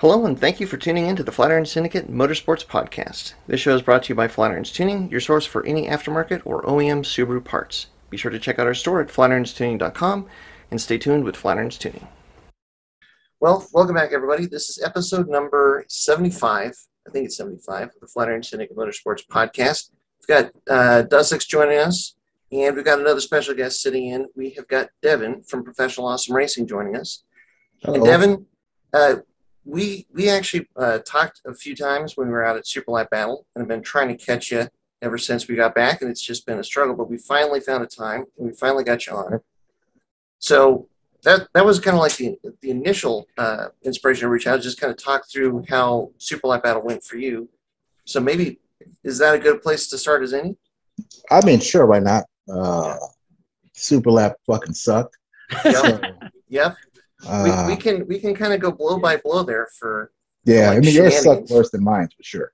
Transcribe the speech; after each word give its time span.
Hello, 0.00 0.24
and 0.24 0.40
thank 0.40 0.60
you 0.60 0.66
for 0.66 0.78
tuning 0.78 1.06
in 1.08 1.16
to 1.16 1.22
the 1.22 1.30
Flatiron 1.30 1.66
Syndicate 1.66 2.10
Motorsports 2.10 2.64
Podcast. 2.64 3.34
This 3.46 3.60
show 3.60 3.74
is 3.74 3.82
brought 3.82 4.04
to 4.04 4.08
you 4.08 4.14
by 4.14 4.28
Flatiron's 4.28 4.72
Tuning, 4.72 5.10
your 5.10 5.20
source 5.20 5.44
for 5.44 5.62
any 5.66 5.88
aftermarket 5.88 6.40
or 6.46 6.62
OEM 6.62 7.04
Subaru 7.04 7.44
parts. 7.44 7.88
Be 8.08 8.16
sure 8.16 8.30
to 8.30 8.38
check 8.38 8.58
out 8.58 8.66
our 8.66 8.72
store 8.72 9.02
at 9.02 9.08
flatironstuning.com 9.08 10.26
and 10.70 10.80
stay 10.80 10.96
tuned 10.96 11.24
with 11.24 11.36
Flatiron's 11.36 11.76
Tuning. 11.76 12.08
Well, 13.40 13.68
welcome 13.74 13.94
back, 13.94 14.12
everybody. 14.14 14.46
This 14.46 14.70
is 14.70 14.82
episode 14.82 15.28
number 15.28 15.84
75. 15.88 16.72
I 17.06 17.10
think 17.10 17.26
it's 17.26 17.36
75 17.36 17.88
of 17.88 18.00
the 18.00 18.06
Flatiron 18.06 18.42
Syndicate 18.42 18.78
Motorsports 18.78 19.26
Podcast. 19.30 19.90
We've 20.18 20.28
got 20.28 20.52
uh, 20.66 21.02
Dussex 21.02 21.44
joining 21.44 21.76
us, 21.76 22.14
and 22.50 22.74
we've 22.74 22.86
got 22.86 23.00
another 23.00 23.20
special 23.20 23.54
guest 23.54 23.82
sitting 23.82 24.06
in. 24.06 24.28
We 24.34 24.54
have 24.56 24.66
got 24.66 24.88
Devin 25.02 25.42
from 25.42 25.62
Professional 25.62 26.06
Awesome 26.06 26.34
Racing 26.34 26.68
joining 26.68 26.96
us. 26.96 27.22
And 27.82 27.96
Hello. 27.96 28.06
Devin, 28.06 28.46
uh, 28.94 29.16
we 29.70 30.06
we 30.12 30.28
actually 30.28 30.66
uh, 30.76 30.98
talked 30.98 31.40
a 31.46 31.54
few 31.54 31.76
times 31.76 32.16
when 32.16 32.26
we 32.26 32.32
were 32.32 32.44
out 32.44 32.56
at 32.56 32.66
Super 32.66 32.90
Lap 32.90 33.10
Battle, 33.10 33.46
and 33.54 33.62
have 33.62 33.68
been 33.68 33.82
trying 33.82 34.08
to 34.08 34.24
catch 34.24 34.50
you 34.50 34.68
ever 35.00 35.16
since 35.16 35.48
we 35.48 35.54
got 35.54 35.74
back, 35.74 36.02
and 36.02 36.10
it's 36.10 36.22
just 36.22 36.44
been 36.44 36.58
a 36.58 36.64
struggle. 36.64 36.94
But 36.94 37.08
we 37.08 37.18
finally 37.18 37.60
found 37.60 37.84
a 37.84 37.86
time, 37.86 38.26
and 38.36 38.48
we 38.48 38.52
finally 38.52 38.84
got 38.84 39.06
you 39.06 39.14
on. 39.14 39.40
So 40.40 40.88
that 41.22 41.48
that 41.54 41.64
was 41.64 41.78
kind 41.78 41.96
of 41.96 42.02
like 42.02 42.16
the 42.16 42.36
the 42.60 42.70
initial 42.70 43.28
uh, 43.38 43.68
inspiration 43.84 44.22
to 44.22 44.28
reach 44.28 44.46
out, 44.46 44.60
just 44.60 44.80
kind 44.80 44.90
of 44.90 45.02
talk 45.02 45.22
through 45.30 45.64
how 45.68 46.10
Super 46.18 46.48
Lap 46.48 46.64
Battle 46.64 46.82
went 46.82 47.04
for 47.04 47.16
you. 47.16 47.48
So 48.04 48.20
maybe 48.20 48.58
is 49.04 49.18
that 49.18 49.34
a 49.34 49.38
good 49.38 49.62
place 49.62 49.88
to 49.88 49.98
start 49.98 50.22
as 50.22 50.34
any? 50.34 50.56
I 51.30 51.44
mean, 51.46 51.60
sure, 51.60 51.86
why 51.86 52.00
not? 52.00 52.24
Uh, 52.52 52.96
Super 53.74 54.10
Lap 54.10 54.36
fucking 54.46 54.74
sucked. 54.74 55.16
Yep. 55.64 55.74
So, 55.74 56.00
Yep. 56.48 56.76
Uh, 57.26 57.64
we, 57.66 57.74
we 57.74 57.80
can 57.80 58.06
we 58.06 58.18
can 58.18 58.34
kind 58.34 58.52
of 58.52 58.60
go 58.60 58.70
blow 58.70 58.98
by 58.98 59.16
blow 59.16 59.42
there 59.42 59.68
for 59.78 60.12
yeah, 60.44 60.68
like 60.68 60.78
I 60.78 60.80
mean, 60.80 60.94
yours 60.94 61.22
sucked 61.22 61.50
worse 61.50 61.70
than 61.70 61.84
mine 61.84 62.08
for 62.16 62.22
sure. 62.22 62.52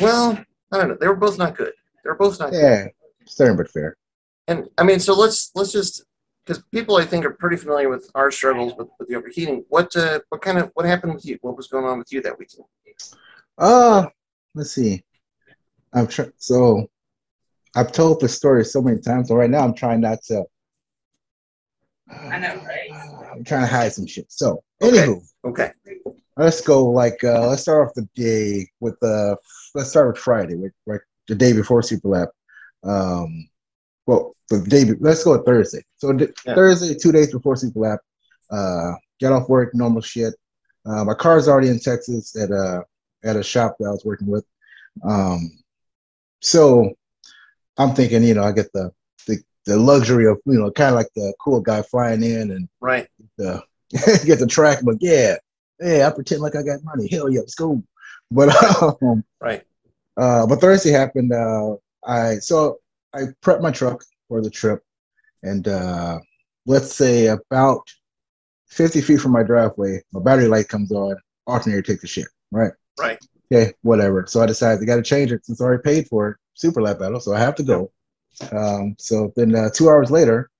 well, 0.00 0.38
I 0.72 0.78
don't 0.78 0.88
know. 0.88 0.96
They 1.00 1.08
were 1.08 1.16
both 1.16 1.38
not 1.38 1.56
good. 1.56 1.72
They 2.04 2.10
were 2.10 2.16
both 2.16 2.38
not 2.38 2.50
good. 2.52 2.62
Yeah, 2.62 2.86
stern 3.26 3.56
but 3.56 3.70
fair. 3.70 3.96
And 4.46 4.68
I 4.78 4.84
mean, 4.84 5.00
so 5.00 5.14
let's 5.14 5.50
let's 5.54 5.72
just 5.72 6.04
because 6.44 6.62
people 6.72 6.96
I 6.96 7.04
think 7.04 7.24
are 7.24 7.32
pretty 7.32 7.56
familiar 7.56 7.88
with 7.88 8.10
our 8.14 8.30
struggles 8.30 8.74
with, 8.78 8.88
with 8.98 9.08
the 9.08 9.16
overheating. 9.16 9.64
What 9.68 9.94
uh, 9.96 10.20
what 10.28 10.40
kind 10.40 10.58
of 10.58 10.70
what 10.74 10.86
happened 10.86 11.14
with 11.14 11.26
you? 11.26 11.38
What 11.42 11.56
was 11.56 11.66
going 11.66 11.84
on 11.84 11.98
with 11.98 12.12
you 12.12 12.22
that 12.22 12.38
weekend? 12.38 12.64
Uh, 13.58 14.06
let's 14.54 14.72
see. 14.72 15.02
I'm 15.92 16.06
trying. 16.06 16.32
So, 16.36 16.88
I've 17.74 17.92
told 17.92 18.20
the 18.20 18.28
story 18.28 18.64
so 18.64 18.80
many 18.80 19.00
times, 19.00 19.28
so 19.28 19.34
right 19.34 19.50
now 19.50 19.64
I'm 19.64 19.74
trying 19.74 20.00
not 20.00 20.22
to. 20.24 20.44
I 22.10 22.38
know, 22.38 22.54
right? 22.66 22.90
I'm 23.32 23.44
trying 23.44 23.62
to 23.62 23.66
hide 23.66 23.92
some 23.92 24.06
shit. 24.06 24.30
So, 24.30 24.62
Okay. 24.82 25.06
anywho, 25.06 25.22
Okay. 25.44 25.72
let's 26.36 26.60
go. 26.60 26.86
Like, 26.86 27.22
uh, 27.24 27.48
let's 27.48 27.62
start 27.62 27.86
off 27.88 27.94
the 27.94 28.08
day 28.14 28.68
with 28.80 28.98
the. 29.00 29.36
let's 29.74 29.90
start 29.90 30.08
with 30.08 30.18
Friday, 30.18 30.54
with, 30.54 30.72
right, 30.86 31.00
the 31.28 31.34
day 31.34 31.52
before 31.52 31.82
Super 31.82 32.08
Lap. 32.08 32.28
Um, 32.84 33.48
well, 34.06 34.34
the 34.48 34.60
day. 34.60 34.84
Let's 35.00 35.24
go 35.24 35.32
with 35.36 35.44
Thursday. 35.44 35.82
So 35.96 36.12
th- 36.12 36.30
Yeah. 36.46 36.54
Thursday, 36.54 36.94
two 36.94 37.12
days 37.12 37.32
before 37.32 37.56
Super 37.56 37.80
Lap. 37.80 38.00
Uh, 38.50 38.92
get 39.20 39.32
off 39.32 39.48
work, 39.48 39.74
normal 39.74 40.00
shit. 40.00 40.34
Uh, 40.86 41.04
my 41.04 41.12
car's 41.14 41.48
already 41.48 41.68
in 41.68 41.78
Texas 41.78 42.34
at 42.36 42.50
a 42.50 42.82
at 43.24 43.36
a 43.36 43.42
shop 43.42 43.76
that 43.78 43.86
I 43.86 43.90
was 43.90 44.04
working 44.04 44.28
with. 44.28 44.46
Um, 45.04 45.50
so 46.40 46.94
I'm 47.76 47.94
thinking, 47.94 48.22
you 48.22 48.34
know, 48.34 48.44
I 48.44 48.52
get 48.52 48.72
the 48.72 48.90
the, 49.68 49.76
luxury 49.78 50.26
of, 50.26 50.38
you 50.46 50.58
know, 50.58 50.70
kind 50.70 50.90
of 50.90 50.96
like 50.96 51.08
the 51.14 51.32
cool 51.40 51.60
guy 51.60 51.82
flying 51.82 52.22
in 52.22 52.50
and 52.50 52.68
Right. 52.80 53.06
the 53.36 53.62
get 54.26 54.38
the 54.38 54.46
track, 54.46 54.78
but 54.82 54.96
yeah, 55.00 55.36
yeah, 55.80 56.06
I 56.06 56.10
pretend 56.10 56.42
like 56.42 56.56
I 56.56 56.62
got 56.62 56.84
money. 56.84 57.08
Hell 57.08 57.30
yeah, 57.30 57.40
let's 57.40 57.54
go. 57.54 57.82
But 58.30 58.48
um, 59.02 59.24
Right. 59.40 59.62
uh, 60.16 60.46
but 60.46 60.60
Thursday 60.60 60.90
happened. 60.90 61.32
Uh, 61.32 61.76
I 62.06 62.36
so 62.36 62.78
I 63.14 63.24
prepped 63.42 63.62
my 63.62 63.70
truck 63.70 64.04
for 64.28 64.42
the 64.42 64.50
trip, 64.50 64.82
and 65.42 65.66
uh, 65.68 66.18
let's 66.66 66.94
say 66.94 67.26
about 67.28 67.88
50 68.66 69.00
feet 69.00 69.20
from 69.20 69.32
my 69.32 69.42
driveway, 69.42 70.02
my 70.12 70.20
battery 70.20 70.48
light 70.48 70.68
comes 70.68 70.92
on. 70.92 71.16
Alternator 71.46 71.80
takes 71.82 72.04
a 72.04 72.06
shit. 72.06 72.26
Right. 72.50 72.72
Right. 73.00 73.18
Okay. 73.50 73.72
Whatever. 73.82 74.26
So 74.26 74.42
I 74.42 74.46
decided 74.46 74.82
I 74.82 74.84
got 74.84 74.96
to 74.96 75.02
change 75.02 75.32
it 75.32 75.46
since 75.46 75.60
I 75.60 75.64
already 75.64 75.82
paid 75.82 76.06
for 76.08 76.28
it. 76.30 76.36
Super 76.54 76.82
lap 76.82 76.98
battle, 76.98 77.20
so 77.20 77.32
I 77.34 77.38
have 77.38 77.54
to 77.54 77.62
go. 77.62 77.90
Um, 78.52 78.94
so 78.98 79.32
then 79.36 79.54
uh, 79.54 79.70
two 79.74 79.88
hours 79.88 80.10
later, 80.10 80.50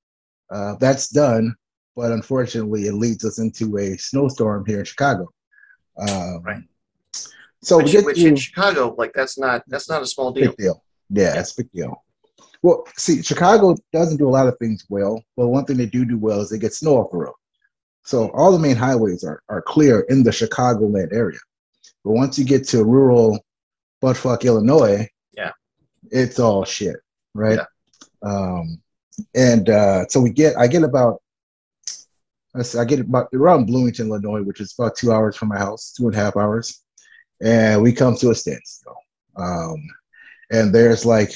uh, 0.50 0.76
that's 0.80 1.08
done. 1.08 1.54
But 1.96 2.12
unfortunately, 2.12 2.82
it 2.86 2.94
leads 2.94 3.24
us 3.24 3.38
into 3.38 3.76
a 3.78 3.96
snowstorm 3.96 4.64
here 4.66 4.78
in 4.80 4.84
Chicago. 4.84 5.28
Um, 5.98 6.42
Right. 6.42 6.62
So 7.60 7.78
which, 7.78 7.86
we 7.86 7.92
get 7.92 8.04
which 8.04 8.16
to, 8.18 8.28
in 8.28 8.36
Chicago, 8.36 8.94
like 8.96 9.12
that's 9.14 9.36
not 9.36 9.64
that's 9.66 9.88
not 9.88 10.00
a 10.00 10.06
small 10.06 10.30
deal. 10.30 10.50
big 10.50 10.56
deal. 10.56 10.84
Yeah, 11.10 11.40
it's 11.40 11.52
a 11.58 11.62
big 11.62 11.72
deal. 11.72 12.04
Well, 12.62 12.84
see, 12.96 13.20
Chicago 13.22 13.74
doesn't 13.92 14.16
do 14.18 14.28
a 14.28 14.30
lot 14.30 14.46
of 14.46 14.56
things 14.58 14.84
well, 14.88 15.20
but 15.36 15.48
one 15.48 15.64
thing 15.64 15.76
they 15.76 15.86
do 15.86 16.04
do 16.04 16.18
well 16.18 16.40
is 16.40 16.50
they 16.50 16.58
get 16.58 16.72
snow 16.72 16.98
off 16.98 17.10
the 17.10 17.16
road. 17.18 17.34
So 18.04 18.30
all 18.30 18.52
the 18.52 18.58
main 18.60 18.76
highways 18.76 19.24
are, 19.24 19.42
are 19.48 19.60
clear 19.62 20.00
in 20.08 20.22
the 20.22 20.30
Chicagoland 20.30 21.12
area. 21.12 21.38
But 22.04 22.12
once 22.12 22.38
you 22.38 22.44
get 22.44 22.66
to 22.68 22.84
rural 22.84 23.44
buttfuck 24.02 24.42
Illinois, 24.44 25.08
Yeah. 25.36 25.50
it's 26.12 26.38
all 26.38 26.64
shit, 26.64 26.96
right? 27.34 27.58
Yeah. 27.58 28.30
Um, 28.30 28.80
and 29.34 29.68
uh, 29.68 30.06
so 30.08 30.20
we 30.20 30.30
get, 30.30 30.56
I 30.56 30.66
get 30.66 30.82
about, 30.82 31.22
I 32.54 32.84
get 32.84 33.00
about 33.00 33.28
around 33.34 33.66
Bloomington, 33.66 34.08
Illinois, 34.08 34.42
which 34.42 34.60
is 34.60 34.74
about 34.78 34.96
two 34.96 35.12
hours 35.12 35.36
from 35.36 35.48
my 35.48 35.58
house, 35.58 35.92
two 35.92 36.06
and 36.06 36.14
a 36.14 36.18
half 36.18 36.36
hours, 36.36 36.82
and 37.40 37.82
we 37.82 37.92
come 37.92 38.16
to 38.16 38.30
a 38.30 38.34
standstill. 38.34 38.96
Um, 39.36 39.76
and 40.50 40.74
there's 40.74 41.04
like, 41.04 41.32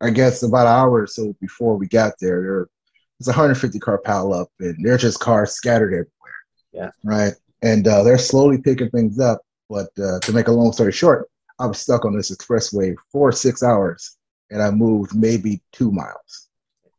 I 0.00 0.10
guess 0.10 0.42
about 0.42 0.66
an 0.66 0.72
hour 0.72 1.02
or 1.02 1.06
so 1.06 1.34
before 1.40 1.76
we 1.76 1.88
got 1.88 2.14
there, 2.20 2.42
there 2.42 2.68
was 3.18 3.28
a 3.28 3.30
150 3.30 3.78
car 3.78 3.98
pile 3.98 4.32
up, 4.32 4.48
and 4.60 4.76
there's 4.84 5.02
just 5.02 5.20
cars 5.20 5.52
scattered 5.52 5.92
everywhere. 5.92 6.12
Yeah. 6.72 6.90
Right. 7.04 7.34
And 7.62 7.86
uh, 7.88 8.02
they're 8.02 8.18
slowly 8.18 8.58
picking 8.58 8.90
things 8.90 9.18
up. 9.18 9.40
But 9.68 9.88
uh, 9.98 10.20
to 10.20 10.32
make 10.32 10.48
a 10.48 10.52
long 10.52 10.72
story 10.72 10.92
short, 10.92 11.28
I 11.58 11.66
was 11.66 11.78
stuck 11.78 12.04
on 12.04 12.16
this 12.16 12.34
expressway 12.34 12.94
for 13.10 13.32
six 13.32 13.62
hours, 13.62 14.16
and 14.50 14.62
I 14.62 14.70
moved 14.70 15.14
maybe 15.14 15.60
two 15.72 15.90
miles. 15.90 16.48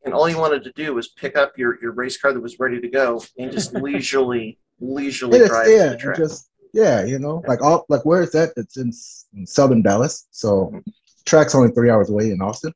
And 0.05 0.13
all 0.13 0.29
you 0.29 0.37
wanted 0.37 0.63
to 0.63 0.71
do 0.71 0.93
was 0.93 1.09
pick 1.09 1.37
up 1.37 1.57
your, 1.57 1.79
your 1.81 1.91
race 1.91 2.17
car 2.19 2.33
that 2.33 2.39
was 2.39 2.59
ready 2.59 2.79
to 2.79 2.87
go 2.87 3.21
and 3.37 3.51
just 3.51 3.73
leisurely 3.87 4.57
leisurely 4.79 5.35
And 5.35 5.41
it's, 5.43 5.49
drive 5.51 5.65
to 5.65 5.71
yeah, 5.71 5.87
the 5.89 5.97
track. 5.97 6.17
just 6.17 6.49
yeah, 6.73 7.03
you 7.03 7.19
know, 7.19 7.43
like 7.47 7.61
all 7.61 7.85
like 7.89 8.05
where 8.05 8.21
is 8.21 8.31
that? 8.31 8.53
It's 8.55 8.77
in, 8.77 8.91
in 9.35 9.45
southern 9.45 9.81
Dallas, 9.81 10.27
so 10.31 10.71
Mhm. 10.73 10.83
track's 11.25 11.55
only 11.55 11.71
three 11.71 11.89
hours 11.89 12.09
away 12.09 12.31
in 12.31 12.41
Austin. 12.41 12.73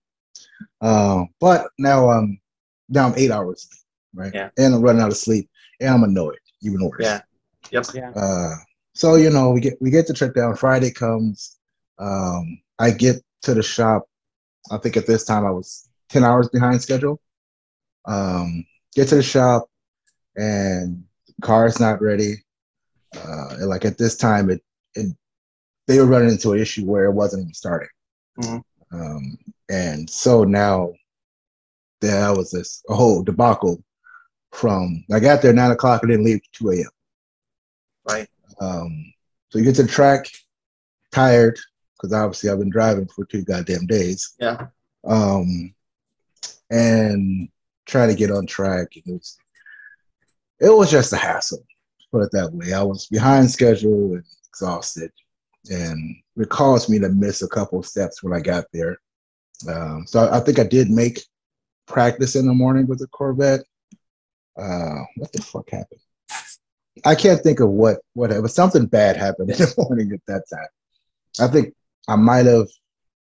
Um, 0.81 1.29
but 1.39 1.67
now 1.77 2.09
um 2.09 2.39
now 2.89 3.07
I'm 3.07 3.13
eight 3.17 3.31
hours, 3.31 3.69
right? 4.13 4.33
Yeah. 4.33 4.49
And 4.57 4.75
I'm 4.75 4.81
running 4.81 5.01
out 5.01 5.11
of 5.11 5.17
sleep, 5.17 5.49
and 5.79 5.89
I'm 5.89 6.03
annoyed, 6.03 6.39
even 6.61 6.83
worse. 6.89 6.99
Yeah. 6.99 7.21
Yep. 7.71 7.85
Uh, 8.15 8.55
so 8.93 9.15
you 9.15 9.29
know, 9.29 9.51
we 9.51 9.61
get 9.61 9.81
we 9.81 9.89
get 9.91 10.07
the 10.07 10.13
trip 10.13 10.35
down. 10.35 10.55
Friday 10.55 10.91
comes. 10.91 11.57
Um, 11.99 12.59
I 12.79 12.91
get 12.91 13.23
to 13.43 13.53
the 13.53 13.63
shop. 13.63 14.07
I 14.71 14.77
think 14.77 14.97
at 14.97 15.07
this 15.07 15.23
time 15.23 15.45
I 15.45 15.51
was 15.51 15.89
ten 16.09 16.23
hours 16.23 16.49
behind 16.49 16.81
schedule. 16.81 17.21
Um, 18.05 18.65
get 18.95 19.07
to 19.09 19.15
the 19.15 19.23
shop, 19.23 19.69
and 20.35 21.03
the 21.39 21.65
is 21.65 21.79
not 21.79 22.01
ready. 22.01 22.35
Uh, 23.15 23.49
and 23.59 23.69
like 23.69 23.85
at 23.85 23.97
this 23.97 24.17
time, 24.17 24.49
it 24.49 24.61
it 24.95 25.15
they 25.87 25.99
were 25.99 26.05
running 26.05 26.29
into 26.29 26.53
an 26.53 26.59
issue 26.59 26.85
where 26.85 27.05
it 27.05 27.13
wasn't 27.13 27.41
even 27.41 27.53
starting. 27.53 27.89
Mhm. 28.39 28.63
Um, 28.91 29.37
and 29.69 30.09
so 30.09 30.43
now 30.43 30.93
there 32.01 32.33
was 32.33 32.51
this 32.51 32.83
a 32.89 32.95
whole 32.95 33.23
debacle 33.23 33.83
from 34.51 35.03
I 35.11 35.19
got 35.19 35.41
there 35.41 35.53
nine 35.53 35.71
o'clock 35.71 36.03
and 36.03 36.11
didn't 36.11 36.25
leave 36.25 36.41
two 36.51 36.71
a.m. 36.71 36.89
Right. 38.07 38.27
Um, 38.59 39.13
so 39.49 39.57
you 39.59 39.65
get 39.65 39.75
to 39.75 39.83
the 39.83 39.89
track 39.89 40.27
tired 41.11 41.59
because 42.03 42.13
obviously 42.13 42.49
I've 42.49 42.59
been 42.59 42.69
driving 42.69 43.07
for 43.07 43.23
two 43.23 43.45
goddamn 43.45 43.85
days. 43.85 44.35
Yeah. 44.37 44.67
Um, 45.05 45.73
and 46.69 47.47
trying 47.85 48.09
to 48.09 48.15
get 48.15 48.29
on 48.29 48.45
track. 48.45 48.89
It 48.97 49.03
was, 49.05 49.37
it 50.59 50.69
was 50.69 50.91
just 50.91 51.13
a 51.13 51.17
hassle. 51.17 51.63
Put 52.11 52.23
it 52.23 52.29
that 52.33 52.51
way. 52.51 52.73
I 52.73 52.83
was 52.83 53.07
behind 53.07 53.49
schedule 53.49 54.15
and 54.15 54.23
exhausted, 54.49 55.11
and 55.71 56.15
it 56.35 56.49
caused 56.49 56.89
me 56.89 56.99
to 56.99 57.09
miss 57.09 57.41
a 57.41 57.47
couple 57.47 57.79
of 57.79 57.85
steps 57.85 58.21
when 58.21 58.33
I 58.33 58.41
got 58.41 58.65
there. 58.73 58.99
Um, 59.67 60.03
so 60.05 60.25
I, 60.25 60.37
I 60.37 60.39
think 60.41 60.59
I 60.59 60.63
did 60.63 60.89
make 60.89 61.21
practice 61.87 62.35
in 62.35 62.45
the 62.45 62.53
morning 62.53 62.85
with 62.85 62.99
the 62.99 63.07
Corvette. 63.07 63.61
Uh, 64.57 64.99
what 65.15 65.31
the 65.31 65.41
fuck 65.41 65.69
happened? 65.69 66.01
I 67.05 67.15
can't 67.15 67.41
think 67.41 67.61
of 67.61 67.69
what 67.69 67.99
what. 68.13 68.31
Something 68.51 68.87
bad 68.87 69.15
happened 69.15 69.49
in 69.51 69.57
the 69.57 69.73
morning 69.77 70.11
at 70.11 70.21
that 70.27 70.43
time. 70.51 70.67
I 71.39 71.47
think 71.47 71.73
I 72.07 72.15
might 72.15 72.45
have. 72.45 72.67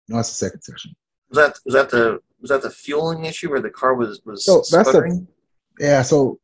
No, 0.08 0.20
it's 0.20 0.30
the 0.30 0.36
second 0.46 0.62
session. 0.62 0.96
Was 1.30 1.38
that 1.38 1.60
was 1.66 1.74
that 1.76 1.90
the 1.90 2.20
was 2.40 2.50
that 2.50 2.62
the 2.62 2.70
fueling 2.70 3.26
issue 3.26 3.50
where 3.50 3.62
the 3.62 3.70
car 3.70 3.94
was 3.94 4.22
was 4.26 4.44
So 4.46 4.64
that's 4.72 4.92
the- 4.92 5.26
Yeah. 5.80 6.02
So 6.02 6.40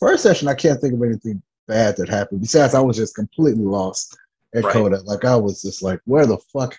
first 0.00 0.22
session, 0.22 0.48
I 0.48 0.54
can't 0.54 0.80
think 0.80 0.94
of 0.94 1.02
anything 1.02 1.42
bad 1.68 1.96
that 1.98 2.08
happened. 2.08 2.40
Besides, 2.40 2.74
I 2.74 2.80
was 2.80 2.96
just 2.96 3.14
completely 3.14 3.64
lost 3.64 4.16
at 4.54 4.64
Right. 4.64 4.72
COTA. 4.72 5.02
Like 5.02 5.24
I 5.24 5.36
was 5.36 5.62
just 5.62 5.82
like, 5.82 6.00
where 6.04 6.26
the 6.26 6.38
fuck? 6.52 6.76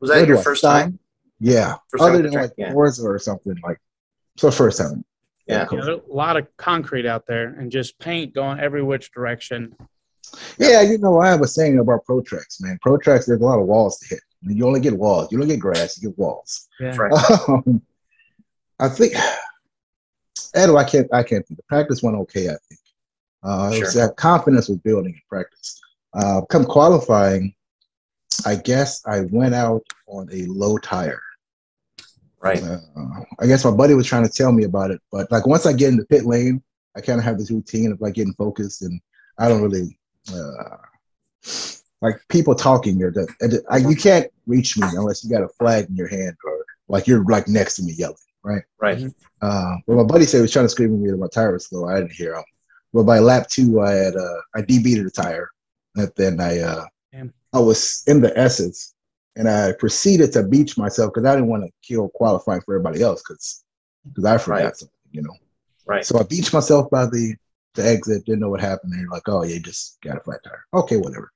Was 0.00 0.10
that 0.10 0.26
your 0.28 0.38
first 0.38 0.60
stop? 0.60 0.82
time? 0.82 0.98
Yeah. 1.40 1.76
First 1.88 2.02
Other 2.02 2.16
at 2.18 2.22
than 2.22 2.32
the 2.32 2.38
like 2.38 2.52
yeah. 2.58 2.72
Forza 2.72 3.02
or 3.06 3.18
something 3.18 3.54
like. 3.64 3.78
So 4.36 4.50
first 4.50 4.78
time. 4.78 5.04
Yeah. 5.46 5.66
You 5.70 5.78
know, 5.78 6.02
a 6.08 6.14
lot 6.14 6.36
of 6.36 6.46
concrete 6.56 7.06
out 7.06 7.26
there 7.26 7.48
and 7.48 7.72
just 7.72 7.98
paint 7.98 8.34
going 8.34 8.60
every 8.60 8.82
which 8.82 9.10
direction. 9.12 9.74
Yeah, 10.58 10.82
you 10.82 10.98
know, 10.98 11.20
I 11.20 11.28
have 11.28 11.40
a 11.42 11.48
saying 11.48 11.78
about 11.78 12.04
pro 12.04 12.20
tracks, 12.20 12.60
man. 12.60 12.78
Pro 12.82 12.96
tracks, 12.98 13.26
there's 13.26 13.40
a 13.40 13.44
lot 13.44 13.58
of 13.58 13.66
walls 13.66 13.98
to 13.98 14.08
hit. 14.08 14.20
I 14.42 14.46
mean, 14.46 14.56
you 14.56 14.66
only 14.66 14.80
get 14.80 14.96
walls. 14.96 15.30
You 15.32 15.38
don't 15.38 15.48
get 15.48 15.60
grass. 15.60 16.00
You 16.00 16.08
get 16.10 16.18
walls. 16.18 16.68
Yeah. 16.80 16.96
Right. 16.96 17.12
Um, 17.48 17.82
I 18.80 18.88
think, 18.88 19.14
Edo, 20.56 20.76
I 20.76 20.84
can't, 20.84 21.12
I 21.12 21.22
can't. 21.22 21.44
The 21.48 21.62
practice 21.68 22.02
went 22.02 22.16
okay. 22.18 22.46
I 22.48 22.56
think. 22.68 22.80
Uh, 23.42 23.70
it 23.74 23.80
was 23.80 23.92
Sure. 23.92 24.06
that 24.06 24.16
confidence 24.16 24.68
was 24.68 24.78
building 24.78 25.14
in 25.14 25.20
practice. 25.28 25.80
Uh, 26.14 26.42
come 26.42 26.64
qualifying, 26.64 27.54
I 28.46 28.54
guess 28.56 29.02
I 29.06 29.22
went 29.32 29.54
out 29.54 29.82
on 30.06 30.28
a 30.32 30.46
low 30.46 30.78
tire. 30.78 31.20
Right. 32.40 32.62
Uh, 32.62 32.78
I 33.40 33.46
guess 33.46 33.64
my 33.64 33.72
buddy 33.72 33.94
was 33.94 34.06
trying 34.06 34.24
to 34.26 34.32
tell 34.32 34.52
me 34.52 34.62
about 34.64 34.92
it, 34.92 35.00
but 35.10 35.30
like 35.32 35.46
once 35.46 35.66
I 35.66 35.72
get 35.72 35.88
in 35.88 35.96
the 35.96 36.06
pit 36.06 36.24
lane, 36.24 36.62
I 36.96 37.00
kind 37.00 37.18
of 37.18 37.24
have 37.24 37.38
this 37.38 37.50
routine 37.50 37.90
of 37.92 38.00
like 38.00 38.14
getting 38.14 38.34
focused, 38.34 38.82
and 38.82 39.00
I 39.38 39.48
don't 39.48 39.62
really 39.62 39.97
uh, 40.32 40.76
like 42.00 42.16
people 42.28 42.54
talking. 42.54 43.02
Or 43.02 43.10
the, 43.10 43.28
and 43.40 43.54
I, 43.70 43.78
you 43.78 43.96
can't 43.96 44.30
reach 44.46 44.78
me 44.78 44.86
unless 44.96 45.24
you 45.24 45.30
got 45.30 45.42
a 45.42 45.48
flag 45.48 45.86
in 45.88 45.96
your 45.96 46.08
hand 46.08 46.36
or 46.44 46.64
like 46.88 47.06
you're 47.06 47.24
like 47.24 47.48
next 47.48 47.76
to 47.76 47.82
me 47.82 47.92
yelling, 47.92 48.16
right? 48.42 48.62
Right. 48.80 49.02
Uh, 49.42 49.74
but 49.86 49.96
my 49.96 50.04
buddy 50.04 50.24
said 50.24 50.38
he 50.38 50.42
was 50.42 50.52
trying 50.52 50.64
to 50.64 50.70
scream 50.70 50.94
at 50.94 51.00
me 51.00 51.10
that 51.10 51.16
my 51.16 51.28
tire 51.28 51.52
was 51.52 51.66
slow. 51.66 51.88
I 51.88 52.00
didn't 52.00 52.12
hear 52.12 52.34
him. 52.34 52.44
But 52.92 53.04
by 53.04 53.18
lap 53.18 53.48
two, 53.48 53.80
I 53.80 53.92
had 53.92 54.16
uh, 54.16 54.40
I 54.54 54.62
DB'd 54.62 55.04
the 55.04 55.10
tire, 55.10 55.50
and 55.96 56.10
then 56.16 56.40
I 56.40 56.58
uh, 56.60 56.86
Damn. 57.12 57.32
I 57.52 57.58
was 57.60 58.02
in 58.06 58.22
the 58.22 58.36
S's, 58.38 58.94
and 59.36 59.48
I 59.48 59.72
proceeded 59.72 60.32
to 60.32 60.42
beach 60.42 60.78
myself 60.78 61.12
because 61.12 61.26
I 61.28 61.34
didn't 61.34 61.50
want 61.50 61.64
to 61.64 61.70
kill 61.86 62.08
qualifying 62.08 62.62
for 62.62 62.74
everybody 62.74 63.02
else 63.02 63.22
because 63.22 63.64
because 64.04 64.24
I 64.24 64.38
forgot 64.38 64.64
Right. 64.64 64.76
something, 64.76 64.94
you 65.12 65.22
know. 65.22 65.34
Right. 65.86 66.04
So 66.04 66.18
I 66.18 66.22
beached 66.22 66.54
myself 66.54 66.90
by 66.90 67.04
the 67.06 67.34
the 67.78 67.88
exit. 67.88 68.24
Didn't 68.26 68.40
know 68.40 68.50
what 68.50 68.60
happened. 68.60 68.92
They're 68.92 69.08
like, 69.08 69.28
"Oh, 69.28 69.42
yeah, 69.42 69.54
you 69.54 69.60
just 69.60 69.98
got 70.02 70.18
a 70.18 70.20
flat 70.20 70.40
tire." 70.44 70.64
Okay, 70.74 70.96
whatever. 70.96 71.30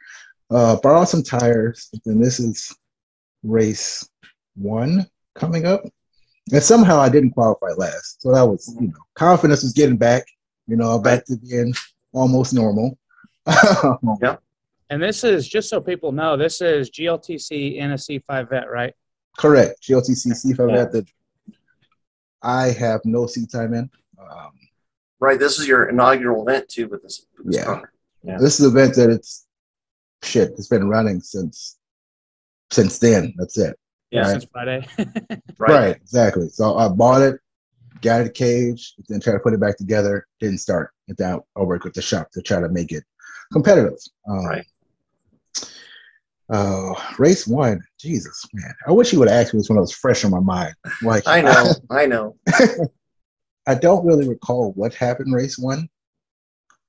Uh, 0.50 0.76
borrowed 0.82 1.08
some 1.08 1.22
tires. 1.22 1.88
And 2.04 2.22
this 2.22 2.38
is 2.38 2.74
race 3.42 4.06
one 4.54 5.06
coming 5.34 5.64
up, 5.66 5.82
and 6.52 6.62
somehow 6.62 7.00
I 7.00 7.08
didn't 7.08 7.30
qualify 7.30 7.70
last. 7.76 8.20
So 8.22 8.32
that 8.34 8.42
was, 8.44 8.76
you 8.80 8.88
know, 8.88 9.02
confidence 9.14 9.62
was 9.62 9.72
getting 9.72 9.96
back. 9.96 10.24
You 10.66 10.76
know, 10.76 10.98
back 10.98 11.24
to 11.26 11.36
being 11.36 11.72
almost 12.12 12.52
normal. 12.52 12.98
Yeah. 14.20 14.36
And 14.90 15.02
this 15.02 15.24
is 15.24 15.48
just 15.48 15.70
so 15.70 15.80
people 15.80 16.12
know, 16.12 16.36
this 16.36 16.60
is 16.60 16.90
GLTC 16.90 17.80
NSC 17.80 18.22
5 18.24 18.50
vet, 18.50 18.70
right? 18.70 18.92
Correct. 19.38 19.82
GLTC 19.82 20.32
C5 20.32 20.70
Yeah. 20.70 20.84
that 20.84 21.06
I 22.42 22.66
have 22.72 23.00
no 23.04 23.26
seat 23.26 23.50
time 23.50 23.72
in. 23.72 23.88
Um, 24.20 24.50
Right. 25.22 25.38
This 25.38 25.60
is 25.60 25.68
your 25.68 25.88
inaugural 25.88 26.42
event 26.48 26.68
too 26.68 26.88
with 26.88 27.04
this, 27.04 27.26
with 27.38 27.46
this 27.46 27.56
Yeah. 27.56 27.64
car. 27.64 27.92
Yeah. 28.24 28.38
This 28.38 28.58
is 28.58 28.66
an 28.66 28.72
event 28.76 28.96
that 28.96 29.08
it's 29.08 29.46
shit. 30.24 30.50
It's 30.58 30.66
been 30.66 30.88
running 30.88 31.20
since 31.20 31.78
since 32.72 32.98
then. 32.98 33.32
That's 33.38 33.56
it. 33.56 33.78
Yeah. 34.10 34.24
Since 34.26 34.46
Friday. 34.52 34.84
Right. 35.58 35.94
Exactly. 35.94 36.48
So 36.48 36.76
I 36.76 36.88
bought 36.88 37.22
it, 37.22 37.38
got 38.00 38.22
it 38.22 38.34
caged, 38.34 38.94
then 39.08 39.20
tried 39.20 39.34
to 39.34 39.38
put 39.38 39.54
it 39.54 39.60
back 39.60 39.76
together. 39.76 40.26
Didn't 40.40 40.58
start. 40.58 40.90
And 41.06 41.16
then 41.16 41.38
I 41.56 41.62
worked 41.62 41.84
with 41.84 41.94
the 41.94 42.02
shop 42.02 42.32
to 42.32 42.42
try 42.42 42.58
to 42.60 42.68
make 42.68 42.90
it 42.90 43.04
competitive. 43.52 43.98
Um, 44.28 44.44
Right. 44.44 44.66
Uh, 46.50 46.94
race 47.18 47.46
one, 47.46 47.80
Jesus, 47.98 48.44
man. 48.52 48.74
I 48.88 48.90
wish 48.90 49.12
you 49.12 49.20
would 49.20 49.28
have 49.28 49.40
asked 49.40 49.54
me 49.54 49.60
this 49.60 49.68
when 49.70 49.78
it 49.78 49.82
was 49.82 49.92
fresh 49.92 50.24
on 50.24 50.32
my 50.32 50.40
mind. 50.40 50.74
Like 51.00 51.26
I 51.28 51.40
know. 51.40 51.72
I 51.90 52.06
know. 52.06 52.36
I 53.66 53.74
don't 53.74 54.04
really 54.04 54.28
recall 54.28 54.72
what 54.72 54.94
happened 54.94 55.34
race 55.34 55.58
one. 55.58 55.88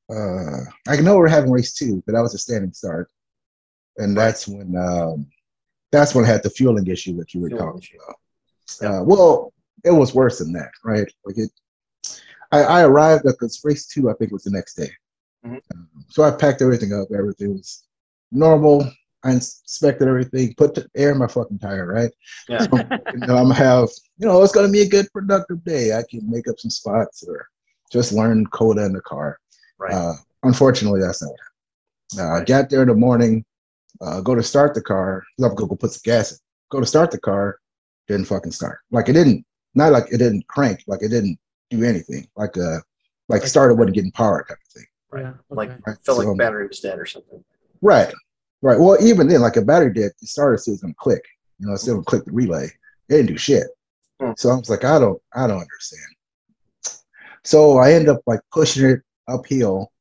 Uh, 0.09 0.61
I 0.87 0.97
know 1.01 1.17
we're 1.17 1.27
having 1.27 1.51
race 1.51 1.73
two, 1.73 2.03
but 2.05 2.13
that 2.13 2.21
was 2.21 2.33
a 2.33 2.37
standing 2.37 2.73
start, 2.73 3.09
and 3.97 4.17
that's 4.17 4.47
when 4.47 4.75
um, 4.75 5.27
that's 5.91 6.13
when 6.13 6.25
I 6.25 6.27
had 6.27 6.43
the 6.43 6.49
fueling 6.49 6.87
issue 6.87 7.15
that 7.17 7.33
you 7.33 7.41
were 7.41 7.49
Fueling 7.49 7.65
talking 7.67 7.81
issue. 7.81 7.97
about. 8.81 9.01
Uh, 9.01 9.03
well, 9.03 9.53
it 9.85 9.91
was 9.91 10.13
worse 10.15 10.39
than 10.39 10.51
that, 10.53 10.71
right? 10.83 11.07
Like 11.25 11.37
it, 11.37 11.51
I, 12.51 12.63
I 12.63 12.83
arrived 12.83 13.25
at 13.27 13.35
this 13.39 13.61
race 13.63 13.85
two. 13.87 14.09
I 14.09 14.13
think 14.13 14.31
was 14.31 14.43
the 14.43 14.51
next 14.51 14.73
day, 14.75 14.91
Mhm. 15.45 15.61
Um, 15.73 15.87
so 16.09 16.23
I 16.23 16.31
packed 16.31 16.61
everything 16.61 16.91
up. 16.93 17.07
Everything 17.17 17.53
was 17.53 17.83
normal. 18.31 18.89
I 19.25 19.31
inspected 19.31 20.07
everything, 20.07 20.53
put 20.55 20.75
the 20.75 20.87
air 20.95 21.11
in 21.11 21.17
my 21.17 21.27
fucking 21.27 21.59
tire, 21.59 21.87
right? 21.87 22.11
Yeah. 22.49 22.67
and 22.71 23.23
I'm 23.23 23.27
gonna 23.27 23.53
have, 23.53 23.89
you 24.17 24.27
know, 24.27 24.41
it's 24.43 24.51
gonna 24.53 24.69
be 24.71 24.81
a 24.81 24.89
good 24.89 25.07
productive 25.13 25.63
day. 25.63 25.93
I 25.97 26.03
can 26.09 26.29
make 26.29 26.47
up 26.47 26.59
some 26.59 26.71
spots 26.71 27.23
or 27.27 27.47
just 27.91 28.11
learn 28.11 28.45
COTA 28.47 28.85
in 28.85 28.93
the 28.93 29.01
car. 29.01 29.39
Right. 29.79 29.93
Uh, 29.93 30.13
unfortunately, 30.43 30.99
that's 31.01 31.21
not 31.21 31.31
what 31.31 31.39
happened. 31.39 32.19
Uh, 32.19 32.33
I 32.33 32.37
Right. 32.39 32.47
got 32.47 32.69
there 32.69 32.81
in 32.81 32.89
the 32.89 32.95
morning, 32.95 33.45
uh, 34.01 34.19
go 34.21 34.35
to 34.35 34.43
start 34.43 34.73
the 34.73 34.81
car. 34.81 35.23
I'm 35.39 35.55
gonna 35.55 35.67
go 35.67 35.75
put 35.75 35.91
some 35.91 36.01
gas 36.03 36.31
in. 36.33 36.37
Go 36.69 36.79
to 36.81 36.85
start 36.85 37.11
the 37.11 37.19
car, 37.19 37.59
didn't 38.07 38.25
fucking 38.27 38.51
start. 38.51 38.79
Like 38.91 39.07
it 39.09 39.13
didn't, 39.13 39.45
not 39.75 39.91
like 39.93 40.11
it 40.11 40.17
didn't 40.17 40.47
crank, 40.47 40.83
like 40.87 41.01
it 41.01 41.09
didn't 41.09 41.39
do 41.69 41.83
anything. 41.83 42.27
Like 42.35 42.57
uh, 42.57 42.79
like 43.29 43.41
Like- 43.41 43.47
started 43.47 43.75
wasn't 43.75 43.95
getting 43.95 44.11
power 44.11 44.43
type 44.47 44.57
of 44.57 44.73
thing. 44.73 44.85
Right. 45.11 45.21
Yeah, 45.21 45.33
Like 45.49 45.69
okay. 45.69 45.79
Right. 45.87 45.97
felt 46.05 46.17
like 46.17 46.25
So- 46.25 46.31
the 46.33 46.37
battery 46.37 46.67
was 46.67 46.79
dead 46.81 46.99
or 46.99 47.05
something. 47.05 47.43
Right. 47.81 48.13
Right. 48.63 48.80
Well, 48.80 48.98
even 49.04 49.27
then, 49.27 49.42
like 49.42 49.57
a 49.57 49.62
battery 49.62 49.92
did, 49.94 50.13
the 50.21 50.25
starter 50.25 50.57
still 50.57 50.74
was 50.74 50.81
gonna 50.81 50.94
click. 50.98 51.24
You 51.60 51.68
know, 51.68 51.74
it 51.74 51.80
still 51.80 51.95
gonna 51.95 52.06
click 52.06 52.24
the 52.24 52.31
relay. 52.31 52.63
It 52.65 52.71
didn't 53.10 53.25
do 53.27 53.38
shit. 53.38 53.68
Hmm. 54.21 54.31
So 54.38 54.50
I 54.51 54.56
was 54.56 54.69
like, 54.69 54.86
I 54.86 54.98
don't, 55.00 55.21
I 55.36 55.48
don't 55.48 55.60
understand. 55.62 57.01
So 57.44 57.77
I 57.80 57.92
end 57.92 58.07
up 58.07 58.21
like 58.25 58.39
pushing 58.54 58.89
it 58.89 59.01
uphill 59.27 59.92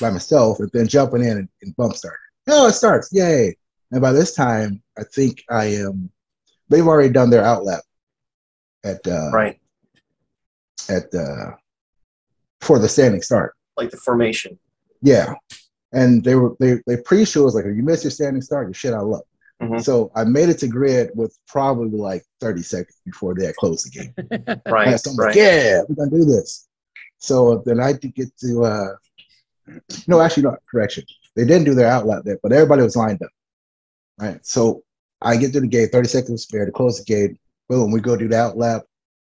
by 0.00 0.08
myself 0.08 0.60
and 0.60 0.70
then 0.72 0.88
jumping 0.88 1.22
in 1.22 1.36
and, 1.36 1.48
and 1.60 1.76
bump 1.76 1.94
start. 1.94 2.16
Oh, 2.48 2.68
it 2.68 2.72
starts. 2.72 3.10
Yay. 3.12 3.54
And 3.92 4.00
by 4.00 4.12
this 4.12 4.34
time, 4.34 4.82
I 4.98 5.02
think 5.04 5.44
I 5.50 5.66
am 5.66 6.10
they've 6.70 6.86
already 6.86 7.10
done 7.12 7.28
their 7.28 7.42
outlap 7.42 7.80
at 8.82 9.06
uh 9.06 9.30
Right. 9.30 9.60
at 10.88 11.14
uh 11.14 11.50
for 12.62 12.78
the 12.78 12.88
standing 12.88 13.20
start. 13.20 13.54
Like 13.76 13.90
the 13.90 13.98
formation. 13.98 14.58
Yeah. 15.02 15.34
And 16.00 16.22
they 16.26 16.34
were 16.40 16.52
they 16.60 16.72
they 16.86 16.96
pre-show 17.08 17.44
was 17.44 17.54
like 17.56 17.64
if 17.64 17.74
you 17.76 17.82
miss 17.82 18.04
your 18.04 18.10
standing 18.10 18.42
start, 18.42 18.66
you're 18.68 18.74
shit 18.82 18.92
out 18.92 19.02
of 19.04 19.08
luck. 19.08 19.24
Mhm. 19.62 19.82
So 19.82 20.10
I 20.14 20.22
made 20.24 20.50
it 20.50 20.58
to 20.58 20.68
grid 20.68 21.10
with 21.14 21.32
probably 21.48 21.98
like 22.10 22.22
30 22.42 22.62
seconds 22.62 23.00
before 23.10 23.34
they 23.34 23.46
had 23.46 23.56
closed 23.56 23.86
the 23.86 23.90
game. 23.98 24.12
Right. 24.66 25.00
so 25.00 25.10
I'm 25.12 25.16
right. 25.16 25.26
like, 25.28 25.36
yeah, 25.36 25.80
we're 25.88 25.94
gonna 26.00 26.10
do 26.20 26.24
this. 26.34 26.68
So 27.18 27.62
then 27.66 27.80
I 27.80 27.92
did 27.94 28.14
get 28.14 28.30
to 28.44 28.50
uh 28.64 28.88
no, 30.06 30.20
actually 30.20 30.44
not 30.44 30.58
correction. 30.70 31.04
They 31.34 31.44
didn't 31.44 31.64
do 31.64 31.74
their 31.74 31.88
outlap 31.90 32.24
there, 32.24 32.38
but 32.42 32.52
everybody 32.52 32.82
was 32.82 32.96
lined 32.96 33.22
up. 33.22 33.30
Right. 34.20 34.38
So 34.46 34.82
I 35.22 35.36
get 35.38 35.52
to 35.54 35.60
the 35.60 35.66
gate, 35.66 35.90
30 35.92 36.08
seconds 36.08 36.42
spare 36.42 36.66
to 36.66 36.72
close 36.72 36.98
the 36.98 37.04
gate. 37.04 37.36
Boom, 37.68 37.90
we 37.90 38.00
go 38.00 38.16
do 38.16 38.28
the 38.28 38.36
outlap. 38.36 38.82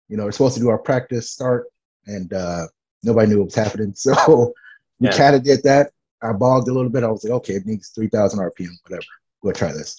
You 0.09 0.17
know, 0.19 0.25
we're 0.25 0.33
supposed 0.33 0.55
to 0.55 0.61
do 0.61 0.69
our 0.69 0.79
practice 0.79 1.31
start, 1.31 1.67
and 2.07 2.33
uh 2.33 2.67
nobody 3.03 3.29
knew 3.31 3.39
what 3.39 3.47
was 3.47 3.55
happening. 3.55 3.95
So 4.05 4.53
we 5.01 5.09
Yeah. 5.09 5.17
kind 5.17 5.35
of 5.37 5.43
did 5.43 5.63
that. 5.63 5.93
I 6.23 6.33
bogged 6.33 6.69
a 6.69 6.73
little 6.73 6.91
bit. 6.91 7.05
I 7.05 7.09
was 7.09 7.25
like, 7.25 7.33
okay, 7.35 7.55
it 7.55 7.67
needs 7.67 7.91
3,000 7.91 8.41
RPM, 8.41 8.71
whatever. 8.85 9.05
We'll 9.43 9.53
try 9.55 9.73
this. 9.73 9.97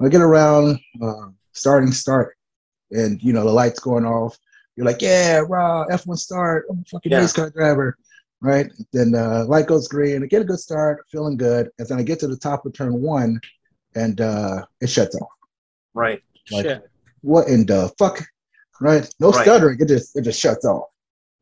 I 0.00 0.08
get 0.08 0.20
around, 0.20 0.78
uh, 1.00 1.28
starting 1.52 1.92
start, 1.92 2.36
and 2.90 3.22
you 3.22 3.32
know 3.32 3.44
the 3.44 3.52
lights 3.52 3.78
going 3.78 4.04
off. 4.04 4.36
You're 4.76 4.86
like, 4.86 5.00
yeah, 5.00 5.40
raw 5.48 5.86
F1 5.86 6.18
start. 6.18 6.66
I'm 6.68 6.80
a 6.80 6.84
fucking 6.90 7.12
Yeah. 7.12 7.20
race 7.20 7.32
car 7.32 7.50
driver, 7.50 7.96
right? 8.40 8.70
Then 8.92 9.14
uh, 9.14 9.44
light 9.46 9.68
goes 9.68 9.86
green. 9.86 10.24
I 10.24 10.26
get 10.26 10.42
a 10.42 10.44
good 10.44 10.58
start, 10.58 11.04
feeling 11.12 11.36
good, 11.36 11.70
and 11.78 11.86
then 11.86 11.98
I 11.98 12.02
get 12.02 12.18
to 12.20 12.26
the 12.26 12.36
top 12.36 12.66
of 12.66 12.72
turn 12.72 13.00
one, 13.00 13.40
and 13.94 14.20
uh, 14.20 14.66
it 14.80 14.88
shuts 14.88 15.14
off. 15.14 15.28
Right. 15.94 16.20
Like, 16.50 16.64
Shit. 16.64 16.90
What 17.20 17.46
in 17.48 17.64
the 17.66 17.92
fuck? 17.98 18.20
Right? 18.80 19.08
No 19.20 19.30
Right. 19.30 19.42
stuttering. 19.44 19.78
It 19.80 19.86
just 19.86 20.16
it 20.16 20.22
just 20.22 20.40
shuts 20.40 20.64
off. 20.64 20.88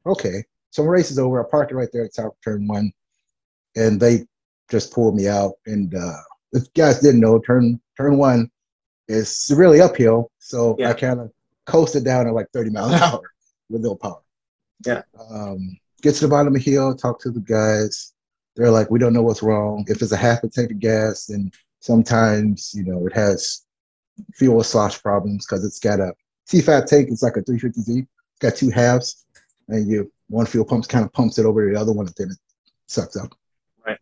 Okay. 0.05 0.45
So 0.71 0.83
my 0.85 0.91
race 0.91 1.11
is 1.11 1.19
over. 1.19 1.45
I 1.45 1.51
park 1.51 1.71
it 1.71 1.75
right 1.75 1.89
there 1.93 2.05
at 2.05 2.13
the 2.13 2.23
top 2.23 2.33
of 2.33 2.41
turn 2.45 2.67
one, 2.69 2.93
and 3.77 4.01
they 4.01 4.27
just 4.71 4.93
pulled 4.93 5.15
me 5.17 5.29
out. 5.29 5.53
And 5.67 5.95
uh, 5.95 6.17
if 6.53 6.63
you 6.65 6.83
guys 6.83 7.01
didn't 7.01 7.21
know, 7.21 7.39
turn 7.41 7.81
turn 7.97 8.19
one 8.19 8.51
is 9.09 9.51
really 9.55 9.81
uphill. 9.81 10.31
So 10.39 10.77
Yeah. 10.79 10.91
I 10.91 10.95
kind 10.95 11.21
of 11.21 11.31
coasted 11.67 12.05
down 12.05 12.27
at 12.27 12.35
like 12.35 12.49
30 12.53 12.71
miles 12.71 12.93
an 12.93 13.03
hour 13.03 13.23
with 13.69 13.83
no 13.83 13.95
power. 13.95 14.21
Yeah. 14.85 15.03
Um, 15.31 15.77
get 16.03 16.15
to 16.17 16.23
the 16.23 16.29
bottom 16.29 16.49
of 16.49 16.55
the 16.55 16.71
hill, 16.71 16.95
talk 16.95 17.21
to 17.21 17.31
the 17.31 17.41
guys. 17.41 18.13
They're 18.57 18.71
like, 18.71 18.91
we 18.91 18.99
don't 18.99 19.13
know 19.13 19.23
what's 19.23 19.43
wrong. 19.43 19.85
If 19.89 20.03
it's 20.03 20.13
a 20.13 20.17
half 20.17 20.43
a 20.45 20.49
tank 20.49 20.71
of 20.73 20.79
gas, 20.79 21.27
then 21.27 21.51
sometimes 21.81 22.73
you 22.75 22.85
know 22.85 23.07
it 23.07 23.13
has 23.15 23.65
fuel 24.35 24.63
slosh 24.63 25.01
problems 25.03 25.47
because 25.47 25.65
it's 25.65 25.79
got 25.79 26.01
a 26.01 26.13
C5 26.49 26.87
tank. 26.87 27.09
It's 27.11 27.23
like 27.23 27.37
a 27.37 27.43
350Z. 27.43 27.99
It's 27.99 28.39
got 28.41 28.55
two 28.55 28.71
halves, 28.71 29.25
and 29.69 29.89
you 29.89 30.13
one 30.29 30.47
fuel 30.47 30.65
pumps 30.65 30.87
kind 30.87 31.05
of 31.05 31.13
pumps 31.13 31.39
it 31.39 31.47
over 31.47 31.67
to 31.67 31.75
the 31.75 31.81
other 31.81 31.93
one, 31.93 32.07
and 32.07 32.15
then 32.19 32.31
it 32.31 32.39
sucks 32.89 33.17
up. 33.17 33.33
Right. 33.87 33.99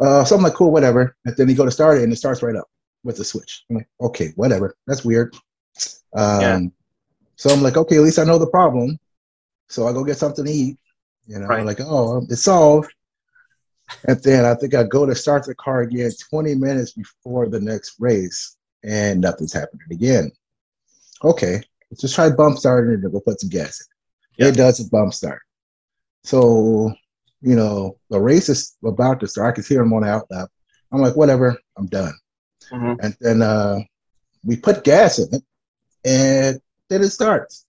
Uh, 0.00 0.24
so 0.24 0.36
I'm 0.36 0.42
like, 0.42 0.54
cool, 0.54 0.72
whatever. 0.72 1.16
And 1.24 1.36
then 1.36 1.48
you 1.48 1.54
go 1.54 1.64
to 1.64 1.70
start 1.70 1.98
it, 1.98 2.04
and 2.04 2.12
it 2.12 2.16
starts 2.16 2.42
right 2.42 2.56
up 2.56 2.68
with 3.04 3.16
the 3.16 3.24
switch. 3.24 3.64
I'm 3.70 3.76
like, 3.76 3.88
okay, 4.00 4.32
whatever. 4.36 4.76
That's 4.86 5.04
weird. 5.04 5.34
Um, 6.14 6.40
Yeah. 6.40 6.60
So 7.36 7.50
I'm 7.50 7.62
like, 7.62 7.76
okay, 7.76 7.96
at 7.96 8.02
least 8.02 8.18
I 8.18 8.24
know 8.24 8.38
the 8.38 8.46
problem. 8.46 8.98
So 9.68 9.86
I 9.86 9.92
go 9.92 10.04
get 10.04 10.18
something 10.18 10.44
to 10.44 10.50
eat. 10.50 10.78
You 11.26 11.38
know, 11.38 11.46
Right. 11.46 11.64
like, 11.64 11.80
oh, 11.80 12.24
it's 12.28 12.42
solved. 12.42 12.92
And 14.06 14.20
then 14.22 14.44
I 14.44 14.54
think 14.54 14.74
I 14.74 14.84
go 14.84 15.06
to 15.06 15.14
start 15.14 15.44
the 15.44 15.54
car 15.54 15.80
again 15.82 16.10
20 16.30 16.54
minutes 16.54 16.92
before 16.92 17.48
the 17.48 17.60
next 17.60 17.96
race, 17.98 18.56
and 18.84 19.20
nothing's 19.20 19.52
happening 19.52 19.86
again. 19.90 20.30
Okay, 21.24 21.60
let's 21.90 22.00
just 22.00 22.14
try 22.14 22.30
bump 22.30 22.58
starting 22.58 22.94
and 22.94 23.12
we'll 23.12 23.20
put 23.20 23.40
some 23.40 23.50
gas 23.50 23.80
in. 23.80 23.86
Yeah. 24.44 24.50
It 24.50 24.56
does 24.56 24.80
a 24.80 24.88
bump 24.88 25.14
start. 25.14 25.42
So, 26.24 26.92
you 27.42 27.54
know, 27.56 27.98
the 28.10 28.20
race 28.20 28.48
is 28.48 28.76
about 28.84 29.20
to 29.20 29.26
start. 29.28 29.52
I 29.52 29.54
can 29.56 29.64
hear 29.64 29.82
him 29.82 29.92
on 29.92 30.02
the 30.02 30.08
out 30.08 30.26
lap. 30.30 30.48
I'm 30.92 31.00
like, 31.00 31.16
whatever, 31.16 31.56
I'm 31.76 31.86
done. 31.86 32.12
Mhm. 32.70 32.98
And 33.02 33.16
then 33.20 33.42
uh, 33.42 33.80
we 34.44 34.56
put 34.56 34.84
gas 34.84 35.18
in 35.18 35.28
it, 35.34 35.42
and 36.04 36.60
then 36.88 37.02
it 37.02 37.10
starts. 37.10 37.66